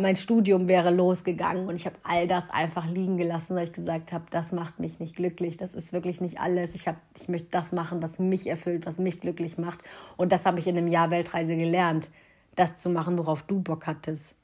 mein 0.00 0.16
Studium 0.16 0.66
wäre 0.68 0.90
losgegangen 0.90 1.68
und 1.68 1.76
ich 1.76 1.86
habe 1.86 1.96
all 2.02 2.26
das 2.26 2.50
einfach 2.50 2.88
liegen 2.88 3.16
gelassen, 3.16 3.54
weil 3.54 3.64
ich 3.64 3.72
gesagt 3.72 4.12
habe, 4.12 4.24
das 4.30 4.52
macht 4.52 4.80
mich 4.80 4.98
nicht 4.98 5.16
glücklich. 5.16 5.56
Das 5.56 5.74
ist 5.74 5.92
wirklich 5.92 6.20
nicht 6.20 6.40
alles. 6.40 6.74
Ich, 6.74 6.88
hab, 6.88 6.96
ich 7.20 7.28
möchte 7.28 7.48
das 7.50 7.72
machen, 7.72 8.02
was 8.02 8.18
mich 8.18 8.46
erfüllt, 8.46 8.86
was 8.86 8.98
mich 8.98 9.20
glücklich 9.20 9.58
macht. 9.58 9.80
Und 10.16 10.32
das 10.32 10.46
habe 10.46 10.58
ich 10.58 10.66
in 10.66 10.76
einem 10.76 10.88
Jahr 10.88 11.10
Weltreise 11.10 11.56
gelernt 11.56 12.10
das 12.54 12.76
zu 12.76 12.90
machen, 12.90 13.18
worauf 13.18 13.42
du 13.42 13.60
Bock 13.60 13.86
hattest. 13.86 14.36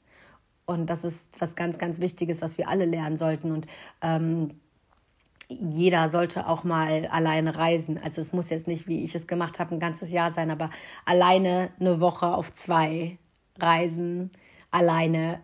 Und 0.65 0.87
das 0.87 1.03
ist 1.03 1.29
was 1.39 1.55
ganz, 1.55 1.77
ganz 1.77 1.99
Wichtiges, 1.99 2.41
was 2.41 2.57
wir 2.57 2.69
alle 2.69 2.85
lernen 2.85 3.17
sollten. 3.17 3.51
Und 3.51 3.67
ähm, 4.01 4.59
jeder 5.47 6.09
sollte 6.09 6.47
auch 6.47 6.63
mal 6.63 7.07
alleine 7.07 7.55
reisen. 7.55 7.99
Also 8.03 8.21
es 8.21 8.33
muss 8.33 8.51
jetzt 8.51 8.67
nicht, 8.67 8.87
wie 8.87 9.03
ich 9.03 9.15
es 9.15 9.25
gemacht 9.25 9.59
habe, 9.59 9.73
ein 9.73 9.79
ganzes 9.79 10.11
Jahr 10.11 10.31
sein, 10.31 10.51
aber 10.51 10.69
alleine 11.05 11.71
eine 11.79 11.99
Woche 11.99 12.27
auf 12.27 12.53
zwei 12.53 13.17
reisen, 13.59 14.29
alleine 14.69 15.41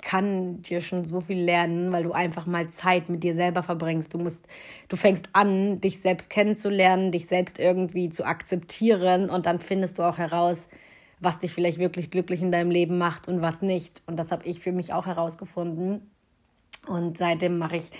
kann 0.00 0.62
dir 0.62 0.80
schon 0.80 1.04
so 1.04 1.20
viel 1.20 1.38
lernen, 1.38 1.92
weil 1.92 2.02
du 2.02 2.12
einfach 2.12 2.46
mal 2.46 2.68
Zeit 2.68 3.08
mit 3.08 3.22
dir 3.22 3.34
selber 3.34 3.62
verbringst. 3.62 4.12
Du 4.12 4.18
musst, 4.18 4.46
du 4.88 4.96
fängst 4.96 5.28
an, 5.32 5.80
dich 5.80 6.00
selbst 6.00 6.28
kennenzulernen, 6.28 7.12
dich 7.12 7.26
selbst 7.26 7.58
irgendwie 7.58 8.08
zu 8.08 8.24
akzeptieren 8.24 9.30
und 9.30 9.46
dann 9.46 9.58
findest 9.58 9.98
du 9.98 10.02
auch 10.02 10.18
heraus, 10.18 10.66
was 11.22 11.38
dich 11.38 11.52
vielleicht 11.52 11.78
wirklich 11.78 12.10
glücklich 12.10 12.42
in 12.42 12.52
deinem 12.52 12.70
Leben 12.70 12.98
macht 12.98 13.28
und 13.28 13.40
was 13.40 13.62
nicht. 13.62 14.02
Und 14.06 14.18
das 14.18 14.32
habe 14.32 14.44
ich 14.44 14.60
für 14.60 14.72
mich 14.72 14.92
auch 14.92 15.06
herausgefunden. 15.06 16.10
Und 16.86 17.16
seitdem 17.16 17.58
mache 17.58 17.76
ich, 17.76 17.90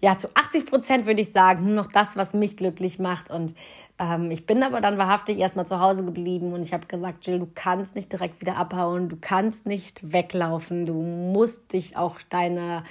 ja, 0.00 0.16
zu 0.18 0.28
80 0.34 0.66
Prozent 0.66 1.06
würde 1.06 1.22
ich 1.22 1.32
sagen, 1.32 1.64
nur 1.64 1.74
noch 1.74 1.90
das, 1.90 2.16
was 2.16 2.34
mich 2.34 2.56
glücklich 2.56 2.98
macht. 2.98 3.30
Und 3.30 3.54
ähm, 3.98 4.30
ich 4.30 4.46
bin 4.46 4.62
aber 4.62 4.80
dann 4.82 4.98
wahrhaftig 4.98 5.38
erstmal 5.38 5.66
zu 5.66 5.80
Hause 5.80 6.04
geblieben 6.04 6.52
und 6.52 6.60
ich 6.60 6.72
habe 6.72 6.86
gesagt, 6.86 7.26
Jill, 7.26 7.40
du 7.40 7.48
kannst 7.52 7.96
nicht 7.96 8.12
direkt 8.12 8.40
wieder 8.40 8.56
abhauen, 8.56 9.08
du 9.08 9.16
kannst 9.18 9.66
nicht 9.66 10.12
weglaufen, 10.12 10.86
du 10.86 10.92
musst 10.92 11.72
dich 11.72 11.96
auch 11.96 12.20
deiner 12.28 12.84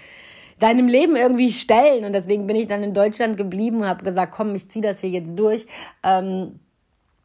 deinem 0.59 0.87
Leben 0.87 1.15
irgendwie 1.15 1.51
stellen. 1.51 2.03
Und 2.03 2.13
deswegen 2.13 2.47
bin 2.47 2.55
ich 2.55 2.65
dann 2.65 2.81
in 2.81 2.95
Deutschland 2.95 3.37
geblieben 3.37 3.81
und 3.81 3.87
habe 3.87 4.03
gesagt, 4.03 4.33
komm, 4.35 4.55
ich 4.55 4.67
ziehe 4.69 4.81
das 4.81 5.01
hier 5.01 5.11
jetzt 5.11 5.37
durch. 5.37 5.67
Ähm, 6.03 6.59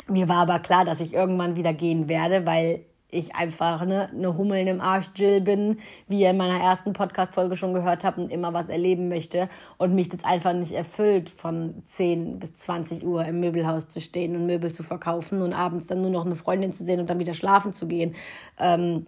mir 0.09 0.29
war 0.29 0.39
aber 0.39 0.59
klar, 0.59 0.85
dass 0.85 1.01
ich 1.01 1.15
irgendwann 1.15 1.57
wieder 1.57 1.73
gehen 1.73 2.09
werde, 2.09 2.47
weil 2.47 2.85
ich 3.13 3.37
einfach 3.37 3.85
ne, 3.85 4.09
eine 4.11 4.37
Hummel 4.37 4.67
im 4.67 4.81
Arsch 4.81 5.11
Jill 5.15 5.41
bin, 5.43 5.79
wie 6.09 6.21
ihr 6.21 6.31
in 6.31 6.39
meiner 6.39 6.59
ersten 6.59 6.95
Podcast-Folge 6.95 7.57
schon 7.57 7.75
gehört 7.75 8.05
habt 8.05 8.19
und 8.19 8.33
immer 8.33 8.55
was 8.55 8.69
erleben 8.69 9.09
möchte 9.09 9.49
und 9.77 9.95
mich 9.95 10.09
das 10.09 10.25
einfach 10.25 10.55
nicht 10.55 10.73
erfüllt, 10.73 11.29
von 11.29 11.83
10 11.85 12.39
bis 12.39 12.55
20 12.55 13.05
Uhr 13.05 13.25
im 13.27 13.41
Möbelhaus 13.41 13.87
zu 13.87 14.01
stehen 14.01 14.35
und 14.35 14.47
Möbel 14.47 14.73
zu 14.73 14.83
verkaufen 14.83 15.43
und 15.43 15.53
abends 15.53 15.87
dann 15.87 16.01
nur 16.01 16.11
noch 16.11 16.25
eine 16.25 16.37
Freundin 16.37 16.73
zu 16.73 16.85
sehen 16.85 17.01
und 17.01 17.11
dann 17.11 17.19
wieder 17.19 17.35
schlafen 17.35 17.75
zu 17.75 17.87
gehen. 17.87 18.15
Ähm, 18.59 19.07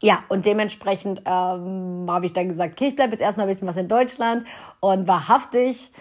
ja, 0.00 0.22
und 0.28 0.44
dementsprechend 0.44 1.20
ähm, 1.20 2.06
habe 2.08 2.26
ich 2.26 2.34
dann 2.34 2.48
gesagt, 2.48 2.74
okay, 2.74 2.88
ich 2.88 2.96
bleibe 2.96 3.12
jetzt 3.12 3.22
erstmal 3.22 3.46
ein 3.46 3.50
bisschen 3.50 3.68
was 3.68 3.78
in 3.78 3.88
Deutschland 3.88 4.44
und 4.80 5.08
wahrhaftig 5.08 5.92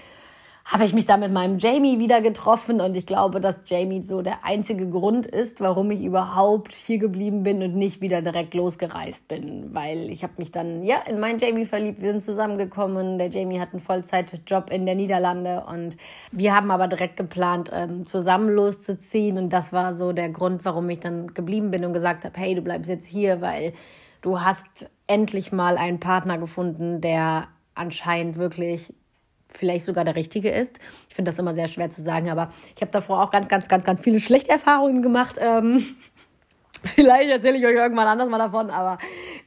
habe 0.66 0.86
ich 0.86 0.94
mich 0.94 1.06
da 1.06 1.18
mit 1.18 1.32
meinem 1.32 1.60
Jamie 1.60 2.00
wieder 2.00 2.22
getroffen 2.22 2.80
und 2.80 2.96
ich 2.96 3.06
glaube, 3.06 3.42
dass 3.42 3.62
Jamie 3.66 4.02
so 4.02 4.22
der 4.22 4.46
einzige 4.46 4.90
Grund 4.90 5.26
ist, 5.26 5.60
warum 5.60 5.92
ich 5.92 6.02
überhaupt 6.04 6.74
hier 6.74 7.00
geblieben 7.00 7.44
bin 7.44 7.62
und 7.62 7.76
nicht 7.76 8.00
wieder 8.00 8.22
direkt 8.22 8.54
losgereist 8.54 9.28
bin, 9.28 9.74
weil 9.74 10.10
ich 10.10 10.24
habe 10.24 10.34
mich 10.38 10.52
dann 10.52 10.84
ja 10.84 11.02
in 11.06 11.20
meinen 11.20 11.40
Jamie 11.40 11.66
verliebt, 11.66 12.02
wir 12.02 12.12
sind 12.14 12.24
zusammengekommen, 12.24 13.18
der 13.18 13.28
Jamie 13.28 13.60
hat 13.60 13.74
einen 13.74 13.82
Vollzeitjob 13.82 14.70
in 14.72 14.86
der 14.86 14.96
Niederlande 14.96 15.66
und 15.68 15.98
wir 16.32 16.56
haben 16.56 16.72
aber 16.72 16.88
direkt 16.88 17.18
geplant 17.18 17.70
ähm, 17.74 18.06
zusammen 18.06 18.50
loszuziehen 18.50 19.38
und 19.38 19.52
das 19.52 19.74
war 19.74 19.94
so 19.94 20.14
der 20.14 20.30
Grund, 20.30 20.64
warum 20.64 20.90
ich 20.90 21.02
dann 21.02 21.34
geblieben 21.34 21.72
bin 21.72 21.84
und 21.84 21.92
gesagt 21.92 22.24
habe, 22.24 22.40
hey, 22.40 22.56
du 22.56 22.62
bleibst 22.62 22.90
jetzt 22.90 23.08
hier, 23.08 23.42
weil 23.42 23.74
du 24.22 24.40
hast 24.40 24.90
endlich 25.08 25.52
mal 25.52 25.78
einen 25.78 26.00
Partner 26.00 26.38
gefunden, 26.38 27.02
der 27.02 27.50
anscheinend 27.76 28.38
wirklich 28.38 28.94
vielleicht 29.54 29.86
sogar 29.86 30.04
der 30.04 30.16
richtige 30.16 30.50
ist. 30.50 30.80
Ich 31.10 31.16
finde 31.16 31.30
das 31.30 31.40
immer 31.40 31.54
sehr 31.54 31.68
schwer 31.68 31.90
zu 31.90 32.02
sagen, 32.02 32.30
aber 32.30 32.50
ich 32.76 32.82
habe 32.82 32.92
davor 32.92 33.24
auch 33.24 33.32
ganz, 33.32 33.48
ganz, 33.48 33.68
ganz, 33.68 33.86
ganz 33.86 34.02
viele 34.02 34.20
schlechte 34.20 34.52
Erfahrungen 34.52 35.02
gemacht. 35.02 35.38
Ähm, 35.40 35.84
vielleicht 36.84 37.30
erzähle 37.30 37.58
ich 37.58 37.66
euch 37.66 37.76
irgendwann 37.76 38.08
anders 38.08 38.30
mal 38.30 38.38
davon, 38.38 38.70
aber 38.70 38.98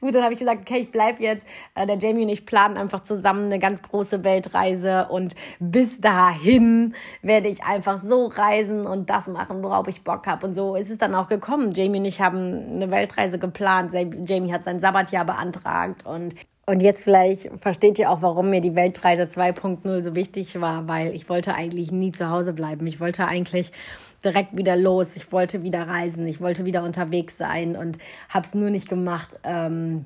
gut, 0.01 0.15
dann 0.15 0.23
habe 0.23 0.33
ich 0.33 0.39
gesagt, 0.39 0.61
okay, 0.61 0.79
ich 0.79 0.91
bleibe 0.91 1.21
jetzt. 1.21 1.45
Äh, 1.75 1.85
der 1.85 1.97
Jamie 1.97 2.23
und 2.23 2.29
ich 2.29 2.45
planen 2.45 2.77
einfach 2.77 3.01
zusammen 3.01 3.45
eine 3.45 3.59
ganz 3.59 3.83
große 3.83 4.23
Weltreise 4.23 5.07
und 5.09 5.35
bis 5.59 6.01
dahin 6.01 6.95
werde 7.21 7.47
ich 7.47 7.63
einfach 7.63 8.01
so 8.01 8.27
reisen 8.27 8.87
und 8.87 9.09
das 9.09 9.27
machen, 9.27 9.63
worauf 9.63 9.87
ich 9.87 10.03
Bock 10.03 10.25
habe. 10.25 10.47
Und 10.47 10.53
so 10.53 10.75
ist 10.75 10.89
es 10.89 10.97
dann 10.97 11.13
auch 11.13 11.27
gekommen. 11.27 11.71
Jamie 11.71 11.99
und 11.99 12.05
ich 12.05 12.21
haben 12.21 12.75
eine 12.75 12.89
Weltreise 12.91 13.39
geplant. 13.39 13.93
Jamie 13.93 14.51
hat 14.51 14.63
sein 14.63 14.79
Sabbatjahr 14.79 15.25
beantragt 15.25 16.05
und 16.05 16.33
und 16.69 16.81
jetzt 16.81 17.05
vielleicht 17.05 17.49
versteht 17.61 17.97
ihr 17.97 18.11
auch, 18.11 18.21
warum 18.21 18.49
mir 18.49 18.59
die 18.59 18.75
Weltreise 18.75 19.23
2.0 19.23 20.01
so 20.01 20.15
wichtig 20.15 20.59
war, 20.59 20.85
weil 20.89 21.15
ich 21.15 21.29
wollte 21.29 21.55
eigentlich 21.55 21.93
nie 21.93 22.11
zu 22.11 22.29
Hause 22.29 22.51
bleiben. 22.51 22.85
Ich 22.87 22.99
wollte 22.99 23.25
eigentlich 23.25 23.71
direkt 24.25 24.57
wieder 24.57 24.75
los. 24.75 25.15
Ich 25.15 25.31
wollte 25.31 25.63
wieder 25.63 25.87
reisen. 25.87 26.27
Ich 26.27 26.41
wollte 26.41 26.65
wieder 26.65 26.83
unterwegs 26.83 27.37
sein 27.37 27.77
und 27.77 27.99
habe 28.27 28.45
es 28.45 28.53
nur 28.53 28.69
nicht 28.69 28.89
gemacht. 28.89 29.37
Ähm, 29.45 30.03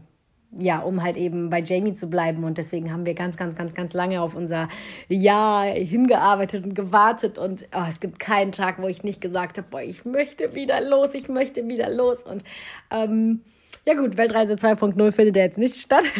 ja, 0.55 0.81
um 0.81 1.01
halt 1.01 1.17
eben 1.17 1.49
bei 1.49 1.61
Jamie 1.61 1.95
zu 1.95 2.11
bleiben. 2.11 2.43
Und 2.43 2.59
deswegen 2.59 2.93
haben 2.93 3.07
wir 3.07 3.15
ganz, 3.15 3.37
ganz, 3.37 3.55
ganz, 3.55 3.73
ganz 3.73 3.93
lange 3.93 4.21
auf 4.21 4.35
unser 4.35 4.67
Jahr 5.07 5.65
hingearbeitet 5.65 6.63
und 6.63 6.75
gewartet. 6.75 7.39
Und 7.39 7.65
oh, 7.75 7.85
es 7.89 7.99
gibt 7.99 8.19
keinen 8.19 8.51
Tag, 8.51 8.79
wo 8.79 8.87
ich 8.87 9.01
nicht 9.01 9.19
gesagt 9.19 9.57
habe, 9.57 9.67
boah, 9.71 9.81
ich 9.81 10.05
möchte 10.05 10.53
wieder 10.53 10.79
los, 10.79 11.15
ich 11.15 11.27
möchte 11.27 11.67
wieder 11.67 11.89
los. 11.89 12.21
Und 12.21 12.43
ähm, 12.91 13.41
ja 13.85 13.95
gut, 13.95 14.15
Weltreise 14.15 14.53
2.0 14.53 15.11
findet 15.11 15.35
ja 15.35 15.43
jetzt 15.43 15.57
nicht 15.57 15.75
statt. 15.75 16.03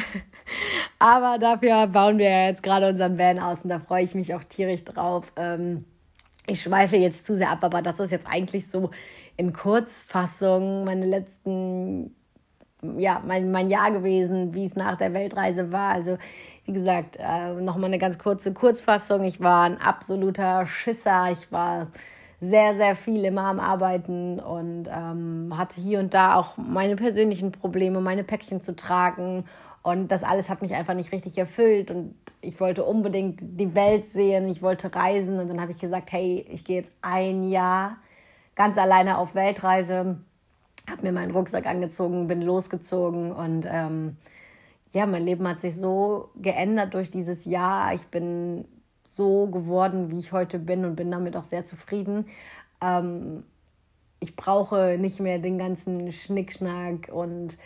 Aber 0.99 1.37
dafür 1.39 1.87
bauen 1.87 2.17
wir 2.17 2.47
jetzt 2.47 2.63
gerade 2.63 2.87
unseren 2.87 3.17
Van 3.17 3.39
aus 3.39 3.63
und 3.63 3.69
da 3.69 3.79
freue 3.79 4.03
ich 4.03 4.15
mich 4.15 4.33
auch 4.33 4.43
tierisch 4.43 4.83
drauf. 4.83 5.31
Ähm, 5.35 5.85
ich 6.47 6.61
schweife 6.61 6.97
jetzt 6.97 7.25
zu 7.25 7.35
sehr 7.35 7.51
ab, 7.51 7.63
aber 7.63 7.81
das 7.81 7.99
ist 7.99 8.11
jetzt 8.11 8.27
eigentlich 8.27 8.67
so 8.67 8.91
in 9.37 9.53
Kurzfassung 9.53 10.85
meine 10.85 11.05
letzten, 11.05 12.15
ja, 12.97 13.21
mein, 13.25 13.51
mein 13.51 13.69
Jahr 13.69 13.91
gewesen, 13.91 14.53
wie 14.53 14.65
es 14.65 14.75
nach 14.75 14.97
der 14.97 15.13
Weltreise 15.13 15.71
war. 15.71 15.91
Also, 15.91 16.17
wie 16.65 16.73
gesagt, 16.73 17.17
äh, 17.19 17.53
nochmal 17.53 17.89
eine 17.89 17.99
ganz 17.99 18.17
kurze 18.17 18.53
Kurzfassung. 18.53 19.23
Ich 19.23 19.39
war 19.39 19.63
ein 19.63 19.79
absoluter 19.79 20.65
Schisser. 20.65 21.31
Ich 21.31 21.51
war 21.51 21.87
sehr, 22.39 22.75
sehr 22.75 22.95
viel 22.95 23.23
immer 23.23 23.43
am 23.43 23.59
Arbeiten 23.59 24.39
und 24.39 24.87
ähm, 24.87 25.53
hatte 25.55 25.79
hier 25.79 25.99
und 25.99 26.15
da 26.15 26.35
auch 26.35 26.57
meine 26.57 26.95
persönlichen 26.95 27.51
Probleme, 27.51 28.01
meine 28.01 28.23
Päckchen 28.23 28.61
zu 28.61 28.75
tragen. 28.75 29.45
Und 29.83 30.09
das 30.09 30.23
alles 30.23 30.49
hat 30.49 30.61
mich 30.61 30.75
einfach 30.75 30.93
nicht 30.93 31.11
richtig 31.11 31.37
erfüllt. 31.37 31.89
Und 31.91 32.15
ich 32.41 32.59
wollte 32.59 32.83
unbedingt 32.83 33.39
die 33.41 33.73
Welt 33.73 34.05
sehen, 34.05 34.47
ich 34.49 34.61
wollte 34.61 34.93
reisen. 34.93 35.39
Und 35.39 35.47
dann 35.47 35.61
habe 35.61 35.71
ich 35.71 35.79
gesagt, 35.79 36.11
hey, 36.11 36.45
ich 36.49 36.63
gehe 36.63 36.77
jetzt 36.77 36.91
ein 37.01 37.43
Jahr 37.43 37.97
ganz 38.55 38.77
alleine 38.77 39.17
auf 39.17 39.33
Weltreise, 39.33 40.17
habe 40.89 41.01
mir 41.01 41.11
meinen 41.11 41.31
Rucksack 41.31 41.65
angezogen, 41.65 42.27
bin 42.27 42.41
losgezogen 42.41 43.31
und 43.31 43.67
ähm, 43.69 44.17
ja, 44.91 45.05
mein 45.05 45.23
Leben 45.23 45.47
hat 45.47 45.61
sich 45.61 45.75
so 45.75 46.29
geändert 46.35 46.93
durch 46.93 47.09
dieses 47.09 47.45
Jahr. 47.45 47.93
Ich 47.93 48.05
bin 48.07 48.65
so 49.03 49.47
geworden, 49.47 50.11
wie 50.11 50.19
ich 50.19 50.31
heute 50.31 50.59
bin 50.59 50.83
und 50.85 50.95
bin 50.95 51.09
damit 51.09 51.35
auch 51.37 51.45
sehr 51.45 51.63
zufrieden. 51.63 52.27
Ähm, 52.81 53.43
ich 54.19 54.35
brauche 54.35 54.97
nicht 54.99 55.19
mehr 55.19 55.39
den 55.39 55.57
ganzen 55.57 56.11
Schnickschnack 56.11 57.09
und 57.11 57.57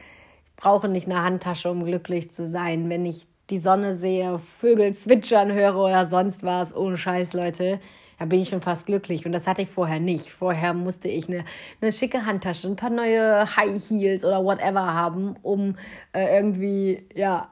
brauche 0.58 0.88
nicht 0.88 1.08
eine 1.08 1.24
Handtasche, 1.24 1.70
um 1.70 1.84
glücklich 1.84 2.32
zu 2.32 2.48
sein. 2.48 2.90
Wenn 2.90 3.06
ich 3.06 3.28
die 3.50 3.60
Sonne 3.60 3.96
sehe, 3.96 4.40
Vögel 4.40 4.94
zwitschern 4.94 5.52
höre 5.52 5.78
oder 5.78 6.06
sonst 6.06 6.44
was, 6.44 6.76
ohne 6.76 6.98
Scheiß, 6.98 7.34
Leute, 7.34 7.80
da 8.18 8.26
bin 8.26 8.40
ich 8.40 8.50
schon 8.50 8.62
fast 8.62 8.86
glücklich. 8.86 9.26
Und 9.26 9.34
das 9.34 9.48
hatte 9.48 9.62
ich 9.62 9.70
vorher 9.70 10.00
nicht. 10.00 10.30
Vorher 10.30 10.74
musste 10.74 11.10
ich 11.10 11.28
eine, 11.28 11.44
eine 11.82 11.92
schicke 11.92 12.26
Handtasche, 12.26 12.68
ein 12.68 12.76
paar 12.76 12.90
neue 12.90 13.56
High 13.56 13.82
Heels 13.90 14.24
oder 14.24 14.44
whatever 14.44 14.94
haben, 14.94 15.36
um 15.42 15.76
äh, 16.14 16.38
irgendwie, 16.38 17.08
ja, 17.14 17.50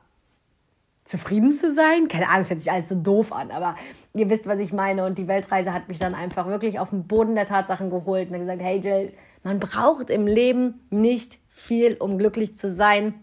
zufrieden 1.04 1.52
zu 1.52 1.70
sein. 1.70 2.08
Keine 2.08 2.30
Ahnung, 2.30 2.42
es 2.42 2.50
hört 2.50 2.62
sich 2.62 2.72
alles 2.72 2.88
so 2.88 2.96
doof 2.96 3.34
an, 3.34 3.52
aber 3.52 3.76
ihr 4.14 4.30
wisst, 4.30 4.48
was 4.48 4.60
ich 4.60 4.72
meine. 4.72 5.06
Und 5.06 5.18
die 5.18 5.28
Weltreise 5.28 5.74
hat 5.74 5.90
mich 5.90 6.00
dann 6.00 6.16
einfach 6.16 6.48
wirklich 6.48 6.80
auf 6.80 6.92
den 6.92 7.08
Boden 7.08 7.36
der 7.36 7.48
Tatsachen 7.48 7.90
geholt 7.90 8.32
und 8.32 8.40
gesagt, 8.40 8.62
hey 8.62 8.80
Jill, 8.80 9.12
man 9.44 9.60
braucht 9.60 10.10
im 10.10 10.28
Leben 10.28 10.80
nicht 10.90 11.40
viel, 11.54 11.96
um 11.96 12.18
glücklich 12.18 12.56
zu 12.56 12.72
sein. 12.72 13.14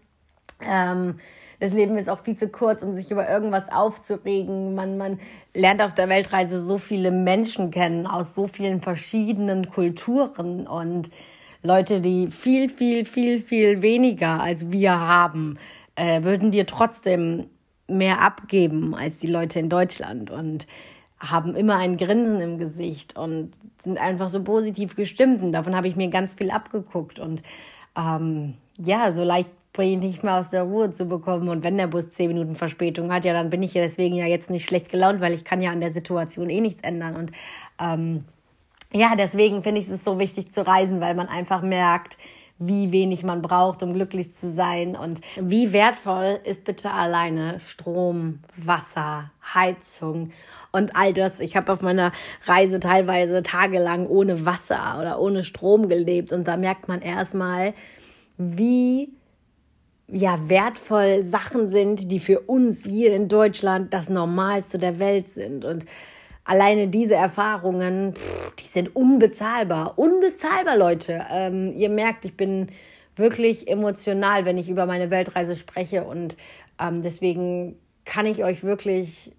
Ähm, 0.62 1.18
das 1.58 1.72
Leben 1.72 1.98
ist 1.98 2.08
auch 2.08 2.22
viel 2.22 2.36
zu 2.36 2.48
kurz, 2.48 2.82
um 2.82 2.94
sich 2.94 3.10
über 3.10 3.28
irgendwas 3.28 3.70
aufzuregen. 3.70 4.74
Man, 4.74 4.96
man 4.96 5.20
lernt 5.52 5.82
auf 5.82 5.92
der 5.92 6.08
Weltreise 6.08 6.64
so 6.64 6.78
viele 6.78 7.10
Menschen 7.10 7.70
kennen 7.70 8.06
aus 8.06 8.34
so 8.34 8.46
vielen 8.46 8.80
verschiedenen 8.80 9.68
Kulturen 9.68 10.66
und 10.66 11.10
Leute, 11.62 12.00
die 12.00 12.30
viel, 12.30 12.70
viel, 12.70 13.04
viel, 13.04 13.40
viel 13.40 13.82
weniger 13.82 14.42
als 14.42 14.72
wir 14.72 14.98
haben, 14.98 15.58
äh, 15.96 16.22
würden 16.22 16.50
dir 16.50 16.66
trotzdem 16.66 17.46
mehr 17.86 18.22
abgeben 18.22 18.94
als 18.94 19.18
die 19.18 19.26
Leute 19.26 19.58
in 19.58 19.68
Deutschland 19.68 20.30
und 20.30 20.66
haben 21.18 21.54
immer 21.54 21.76
ein 21.76 21.98
Grinsen 21.98 22.40
im 22.40 22.56
Gesicht 22.56 23.18
und 23.18 23.52
sind 23.82 23.98
einfach 23.98 24.30
so 24.30 24.42
positiv 24.42 24.96
gestimmt. 24.96 25.42
Und 25.42 25.52
davon 25.52 25.76
habe 25.76 25.88
ich 25.88 25.96
mir 25.96 26.08
ganz 26.08 26.32
viel 26.32 26.50
abgeguckt. 26.50 27.18
Und 27.18 27.42
ähm, 27.96 28.54
ja, 28.78 29.12
so 29.12 29.22
leicht 29.22 29.50
bringe 29.72 29.92
ich 29.92 30.02
nicht 30.02 30.24
mehr 30.24 30.36
aus 30.36 30.50
der 30.50 30.64
Ruhe 30.64 30.90
zu 30.90 31.06
bekommen. 31.06 31.48
Und 31.48 31.62
wenn 31.62 31.76
der 31.76 31.86
Bus 31.86 32.10
zehn 32.10 32.28
Minuten 32.28 32.56
Verspätung 32.56 33.12
hat, 33.12 33.24
ja, 33.24 33.32
dann 33.32 33.50
bin 33.50 33.62
ich 33.62 33.74
ja 33.74 33.82
deswegen 33.82 34.16
ja 34.16 34.26
jetzt 34.26 34.50
nicht 34.50 34.66
schlecht 34.66 34.90
gelaunt, 34.90 35.20
weil 35.20 35.32
ich 35.32 35.44
kann 35.44 35.62
ja 35.62 35.70
an 35.70 35.80
der 35.80 35.92
Situation 35.92 36.50
eh 36.50 36.60
nichts 36.60 36.80
ändern. 36.80 37.16
Und 37.16 37.32
ähm, 37.80 38.24
ja, 38.92 39.14
deswegen 39.16 39.62
finde 39.62 39.80
ich 39.80 39.88
es 39.88 40.04
so 40.04 40.18
wichtig 40.18 40.50
zu 40.50 40.66
reisen, 40.66 41.00
weil 41.00 41.14
man 41.14 41.28
einfach 41.28 41.62
merkt, 41.62 42.18
wie 42.62 42.92
wenig 42.92 43.24
man 43.24 43.40
braucht, 43.40 43.82
um 43.82 43.94
glücklich 43.94 44.32
zu 44.32 44.50
sein 44.50 44.94
und 44.94 45.22
wie 45.40 45.72
wertvoll 45.72 46.40
ist 46.44 46.64
bitte 46.64 46.90
alleine 46.90 47.58
Strom, 47.58 48.40
Wasser, 48.54 49.30
Heizung 49.54 50.30
und 50.70 50.94
all 50.94 51.14
das. 51.14 51.40
Ich 51.40 51.56
habe 51.56 51.72
auf 51.72 51.80
meiner 51.80 52.12
Reise 52.44 52.78
teilweise 52.78 53.42
tagelang 53.42 54.06
ohne 54.06 54.44
Wasser 54.44 54.98
oder 55.00 55.18
ohne 55.18 55.42
Strom 55.42 55.88
gelebt 55.88 56.34
und 56.34 56.46
da 56.46 56.58
merkt 56.58 56.86
man 56.86 57.00
erstmal, 57.00 57.72
wie 58.36 59.08
ja, 60.06 60.38
wertvoll 60.48 61.22
Sachen 61.22 61.68
sind, 61.68 62.12
die 62.12 62.20
für 62.20 62.40
uns 62.40 62.84
hier 62.84 63.14
in 63.14 63.28
Deutschland 63.28 63.94
das 63.94 64.10
Normalste 64.10 64.76
der 64.76 64.98
Welt 64.98 65.28
sind. 65.28 65.64
Und 65.64 65.86
alleine 66.50 66.88
diese 66.88 67.14
Erfahrungen, 67.14 68.14
pff, 68.16 68.56
die 68.56 68.64
sind 68.64 68.96
unbezahlbar. 68.96 69.96
Unbezahlbar, 69.96 70.76
Leute. 70.76 71.24
Ähm, 71.30 71.72
ihr 71.76 71.88
merkt, 71.88 72.24
ich 72.24 72.36
bin 72.36 72.66
wirklich 73.14 73.68
emotional, 73.68 74.44
wenn 74.44 74.58
ich 74.58 74.68
über 74.68 74.84
meine 74.84 75.12
Weltreise 75.12 75.54
spreche. 75.54 76.02
Und 76.02 76.36
ähm, 76.80 77.02
deswegen 77.02 77.78
kann 78.04 78.26
ich 78.26 78.42
euch 78.42 78.64
wirklich 78.64 79.30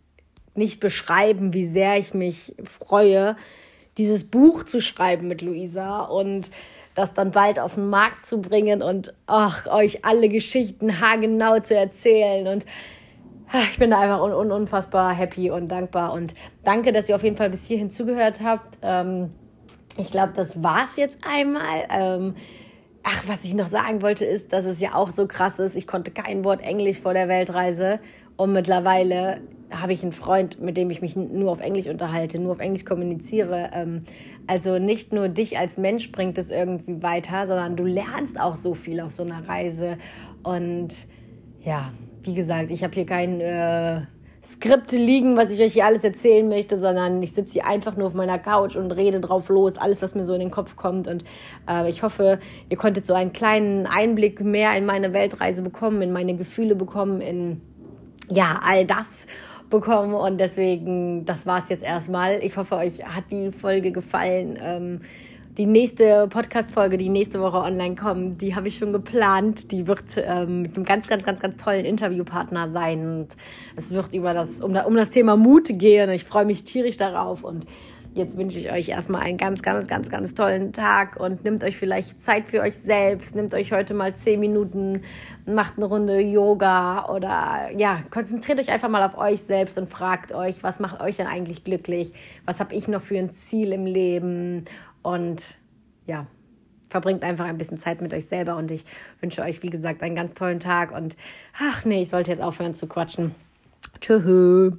nicht 0.55 0.79
beschreiben, 0.79 1.53
wie 1.53 1.65
sehr 1.65 1.97
ich 1.97 2.13
mich 2.13 2.55
freue, 2.63 3.35
dieses 3.97 4.23
Buch 4.23 4.63
zu 4.63 4.79
schreiben 4.79 5.27
mit 5.27 5.41
Luisa. 5.41 6.03
Und 6.03 6.49
das 6.95 7.13
dann 7.13 7.31
bald 7.31 7.59
auf 7.59 7.75
den 7.75 7.89
Markt 7.89 8.25
zu 8.25 8.41
bringen 8.41 8.81
und 8.81 9.13
ach, 9.27 9.65
euch 9.67 10.05
alle 10.05 10.29
Geschichten 10.29 11.01
haargenau 11.01 11.59
zu 11.59 11.75
erzählen. 11.75 12.47
Und 12.47 12.65
ich 13.71 13.79
bin 13.79 13.91
da 13.91 13.99
einfach 13.99 14.21
un 14.21 14.33
un 14.33 14.51
unfassbar 14.51 15.13
happy 15.13 15.51
und 15.51 15.67
dankbar. 15.69 16.13
Und 16.13 16.33
danke, 16.63 16.91
dass 16.91 17.09
ihr 17.09 17.15
auf 17.15 17.23
jeden 17.23 17.37
Fall 17.37 17.49
bis 17.49 17.67
hierhin 17.67 17.89
zugehört 17.89 18.41
habt. 18.43 18.77
Ähm, 18.81 19.31
ich 19.97 20.11
glaube, 20.11 20.33
das 20.35 20.63
war's 20.63 20.95
jetzt 20.95 21.19
einmal. 21.27 21.83
Ähm, 21.89 22.35
ach, 23.03 23.23
was 23.27 23.43
ich 23.43 23.53
noch 23.53 23.67
sagen 23.67 24.01
wollte, 24.01 24.25
ist, 24.25 24.53
dass 24.53 24.65
es 24.65 24.79
ja 24.79 24.95
auch 24.95 25.11
so 25.11 25.27
krass 25.27 25.59
ist. 25.59 25.75
Ich 25.75 25.87
konnte 25.87 26.11
kein 26.11 26.43
Wort 26.43 26.61
Englisch 26.61 26.99
vor 26.99 27.13
der 27.13 27.27
Weltreise. 27.27 27.99
Und 28.37 28.53
mittlerweile 28.53 29.41
habe 29.69 29.93
ich 29.93 30.03
einen 30.03 30.11
Freund, 30.11 30.59
mit 30.61 30.77
dem 30.77 30.89
ich 30.89 31.01
mich 31.01 31.15
nur 31.15 31.51
auf 31.51 31.61
Englisch 31.61 31.87
unterhalte, 31.87 32.39
nur 32.39 32.53
auf 32.53 32.59
Englisch 32.59 32.85
kommuniziere. 32.85 33.71
Ähm, 33.73 34.03
also 34.47 34.79
nicht 34.79 35.13
nur 35.13 35.29
dich 35.29 35.57
als 35.57 35.77
Mensch 35.77 36.11
bringt 36.11 36.37
es 36.37 36.51
irgendwie 36.51 37.01
weiter, 37.01 37.47
sondern 37.47 37.75
du 37.75 37.85
lernst 37.85 38.39
auch 38.39 38.55
so 38.55 38.73
viel 38.73 38.99
auf 38.99 39.11
so 39.11 39.23
einer 39.23 39.47
Reise. 39.47 39.97
Und 40.43 40.89
ja, 41.63 41.93
wie 42.23 42.35
gesagt, 42.35 42.71
ich 42.71 42.83
habe 42.83 42.93
hier 42.93 43.05
kein 43.05 43.41
äh, 43.41 44.01
Skript 44.43 44.91
liegen, 44.91 45.37
was 45.37 45.51
ich 45.51 45.61
euch 45.61 45.73
hier 45.73 45.85
alles 45.85 46.03
erzählen 46.03 46.47
möchte, 46.47 46.79
sondern 46.79 47.21
ich 47.21 47.31
sitze 47.33 47.53
hier 47.53 47.67
einfach 47.67 47.95
nur 47.95 48.07
auf 48.07 48.13
meiner 48.15 48.39
Couch 48.39 48.75
und 48.75 48.91
rede 48.91 49.19
drauf 49.19 49.49
los, 49.49 49.77
alles, 49.77 50.01
was 50.01 50.15
mir 50.15 50.25
so 50.25 50.33
in 50.33 50.39
den 50.39 50.51
Kopf 50.51 50.75
kommt. 50.75 51.07
Und 51.07 51.23
äh, 51.69 51.87
ich 51.89 52.01
hoffe, 52.01 52.39
ihr 52.69 52.77
konntet 52.77 53.05
so 53.05 53.13
einen 53.13 53.33
kleinen 53.33 53.85
Einblick 53.85 54.41
mehr 54.41 54.75
in 54.75 54.85
meine 54.85 55.13
Weltreise 55.13 55.61
bekommen, 55.61 56.01
in 56.01 56.11
meine 56.11 56.35
Gefühle 56.35 56.75
bekommen, 56.75 57.21
in 57.21 57.61
ja, 58.29 58.59
all 58.63 58.85
das 58.85 59.27
bekommen 59.69 60.13
und 60.13 60.39
deswegen, 60.39 61.25
das 61.25 61.45
war 61.45 61.59
es 61.59 61.69
jetzt 61.69 61.83
erstmal. 61.83 62.43
Ich 62.43 62.57
hoffe, 62.57 62.75
euch 62.75 63.03
hat 63.03 63.25
die 63.31 63.51
Folge 63.51 63.91
gefallen. 63.91 64.59
Ähm, 64.61 65.01
die 65.61 65.67
nächste 65.67 66.27
Podcast-Folge, 66.27 66.97
die 66.97 67.09
nächste 67.09 67.39
Woche 67.39 67.57
online 67.57 67.95
kommt, 67.95 68.41
die 68.41 68.55
habe 68.55 68.67
ich 68.67 68.77
schon 68.77 68.91
geplant. 68.91 69.71
Die 69.71 69.85
wird 69.85 70.17
ähm, 70.17 70.63
mit 70.63 70.75
einem 70.75 70.85
ganz, 70.85 71.07
ganz, 71.07 71.23
ganz, 71.23 71.39
ganz 71.39 71.55
tollen 71.63 71.85
Interviewpartner 71.85 72.67
sein. 72.67 73.05
Und 73.05 73.27
es 73.75 73.91
wird 73.91 74.11
über 74.15 74.33
das, 74.33 74.59
um, 74.59 74.75
um 74.75 74.95
das 74.95 75.11
Thema 75.11 75.35
Mut 75.35 75.67
gehen. 75.69 76.09
Ich 76.09 76.23
freue 76.23 76.45
mich 76.45 76.63
tierisch 76.63 76.97
darauf 76.97 77.43
und 77.43 77.67
Jetzt 78.13 78.37
wünsche 78.37 78.59
ich 78.59 78.69
euch 78.69 78.89
erstmal 78.89 79.21
einen 79.21 79.37
ganz, 79.37 79.61
ganz, 79.61 79.87
ganz, 79.87 80.09
ganz 80.09 80.33
tollen 80.33 80.73
Tag 80.73 81.17
und 81.17 81.45
nehmt 81.45 81.63
euch 81.63 81.77
vielleicht 81.77 82.19
Zeit 82.19 82.49
für 82.49 82.59
euch 82.59 82.75
selbst. 82.75 83.35
Nehmt 83.35 83.53
euch 83.53 83.71
heute 83.71 83.93
mal 83.93 84.13
zehn 84.13 84.41
Minuten, 84.41 85.03
macht 85.45 85.77
eine 85.77 85.85
Runde 85.85 86.19
Yoga 86.19 87.05
oder 87.05 87.69
ja, 87.77 88.03
konzentriert 88.09 88.59
euch 88.59 88.69
einfach 88.69 88.89
mal 88.89 89.01
auf 89.01 89.17
euch 89.17 89.39
selbst 89.39 89.77
und 89.77 89.87
fragt 89.87 90.33
euch, 90.33 90.61
was 90.61 90.81
macht 90.81 90.99
euch 90.99 91.15
denn 91.15 91.27
eigentlich 91.27 91.63
glücklich? 91.63 92.11
Was 92.45 92.59
habe 92.59 92.75
ich 92.75 92.89
noch 92.89 93.01
für 93.01 93.17
ein 93.17 93.29
Ziel 93.29 93.71
im 93.71 93.85
Leben? 93.85 94.65
Und 95.01 95.57
ja, 96.05 96.27
verbringt 96.89 97.23
einfach 97.23 97.45
ein 97.45 97.57
bisschen 97.57 97.77
Zeit 97.77 98.01
mit 98.01 98.13
euch 98.13 98.25
selber 98.25 98.57
und 98.57 98.69
ich 98.69 98.83
wünsche 99.21 99.41
euch, 99.41 99.63
wie 99.63 99.69
gesagt, 99.69 100.03
einen 100.03 100.15
ganz 100.15 100.33
tollen 100.33 100.59
Tag 100.59 100.91
und 100.91 101.15
ach 101.59 101.85
nee, 101.85 102.01
ich 102.01 102.09
sollte 102.09 102.31
jetzt 102.31 102.41
aufhören 102.41 102.73
zu 102.73 102.87
quatschen. 102.87 103.33
Tschüss. 103.99 104.73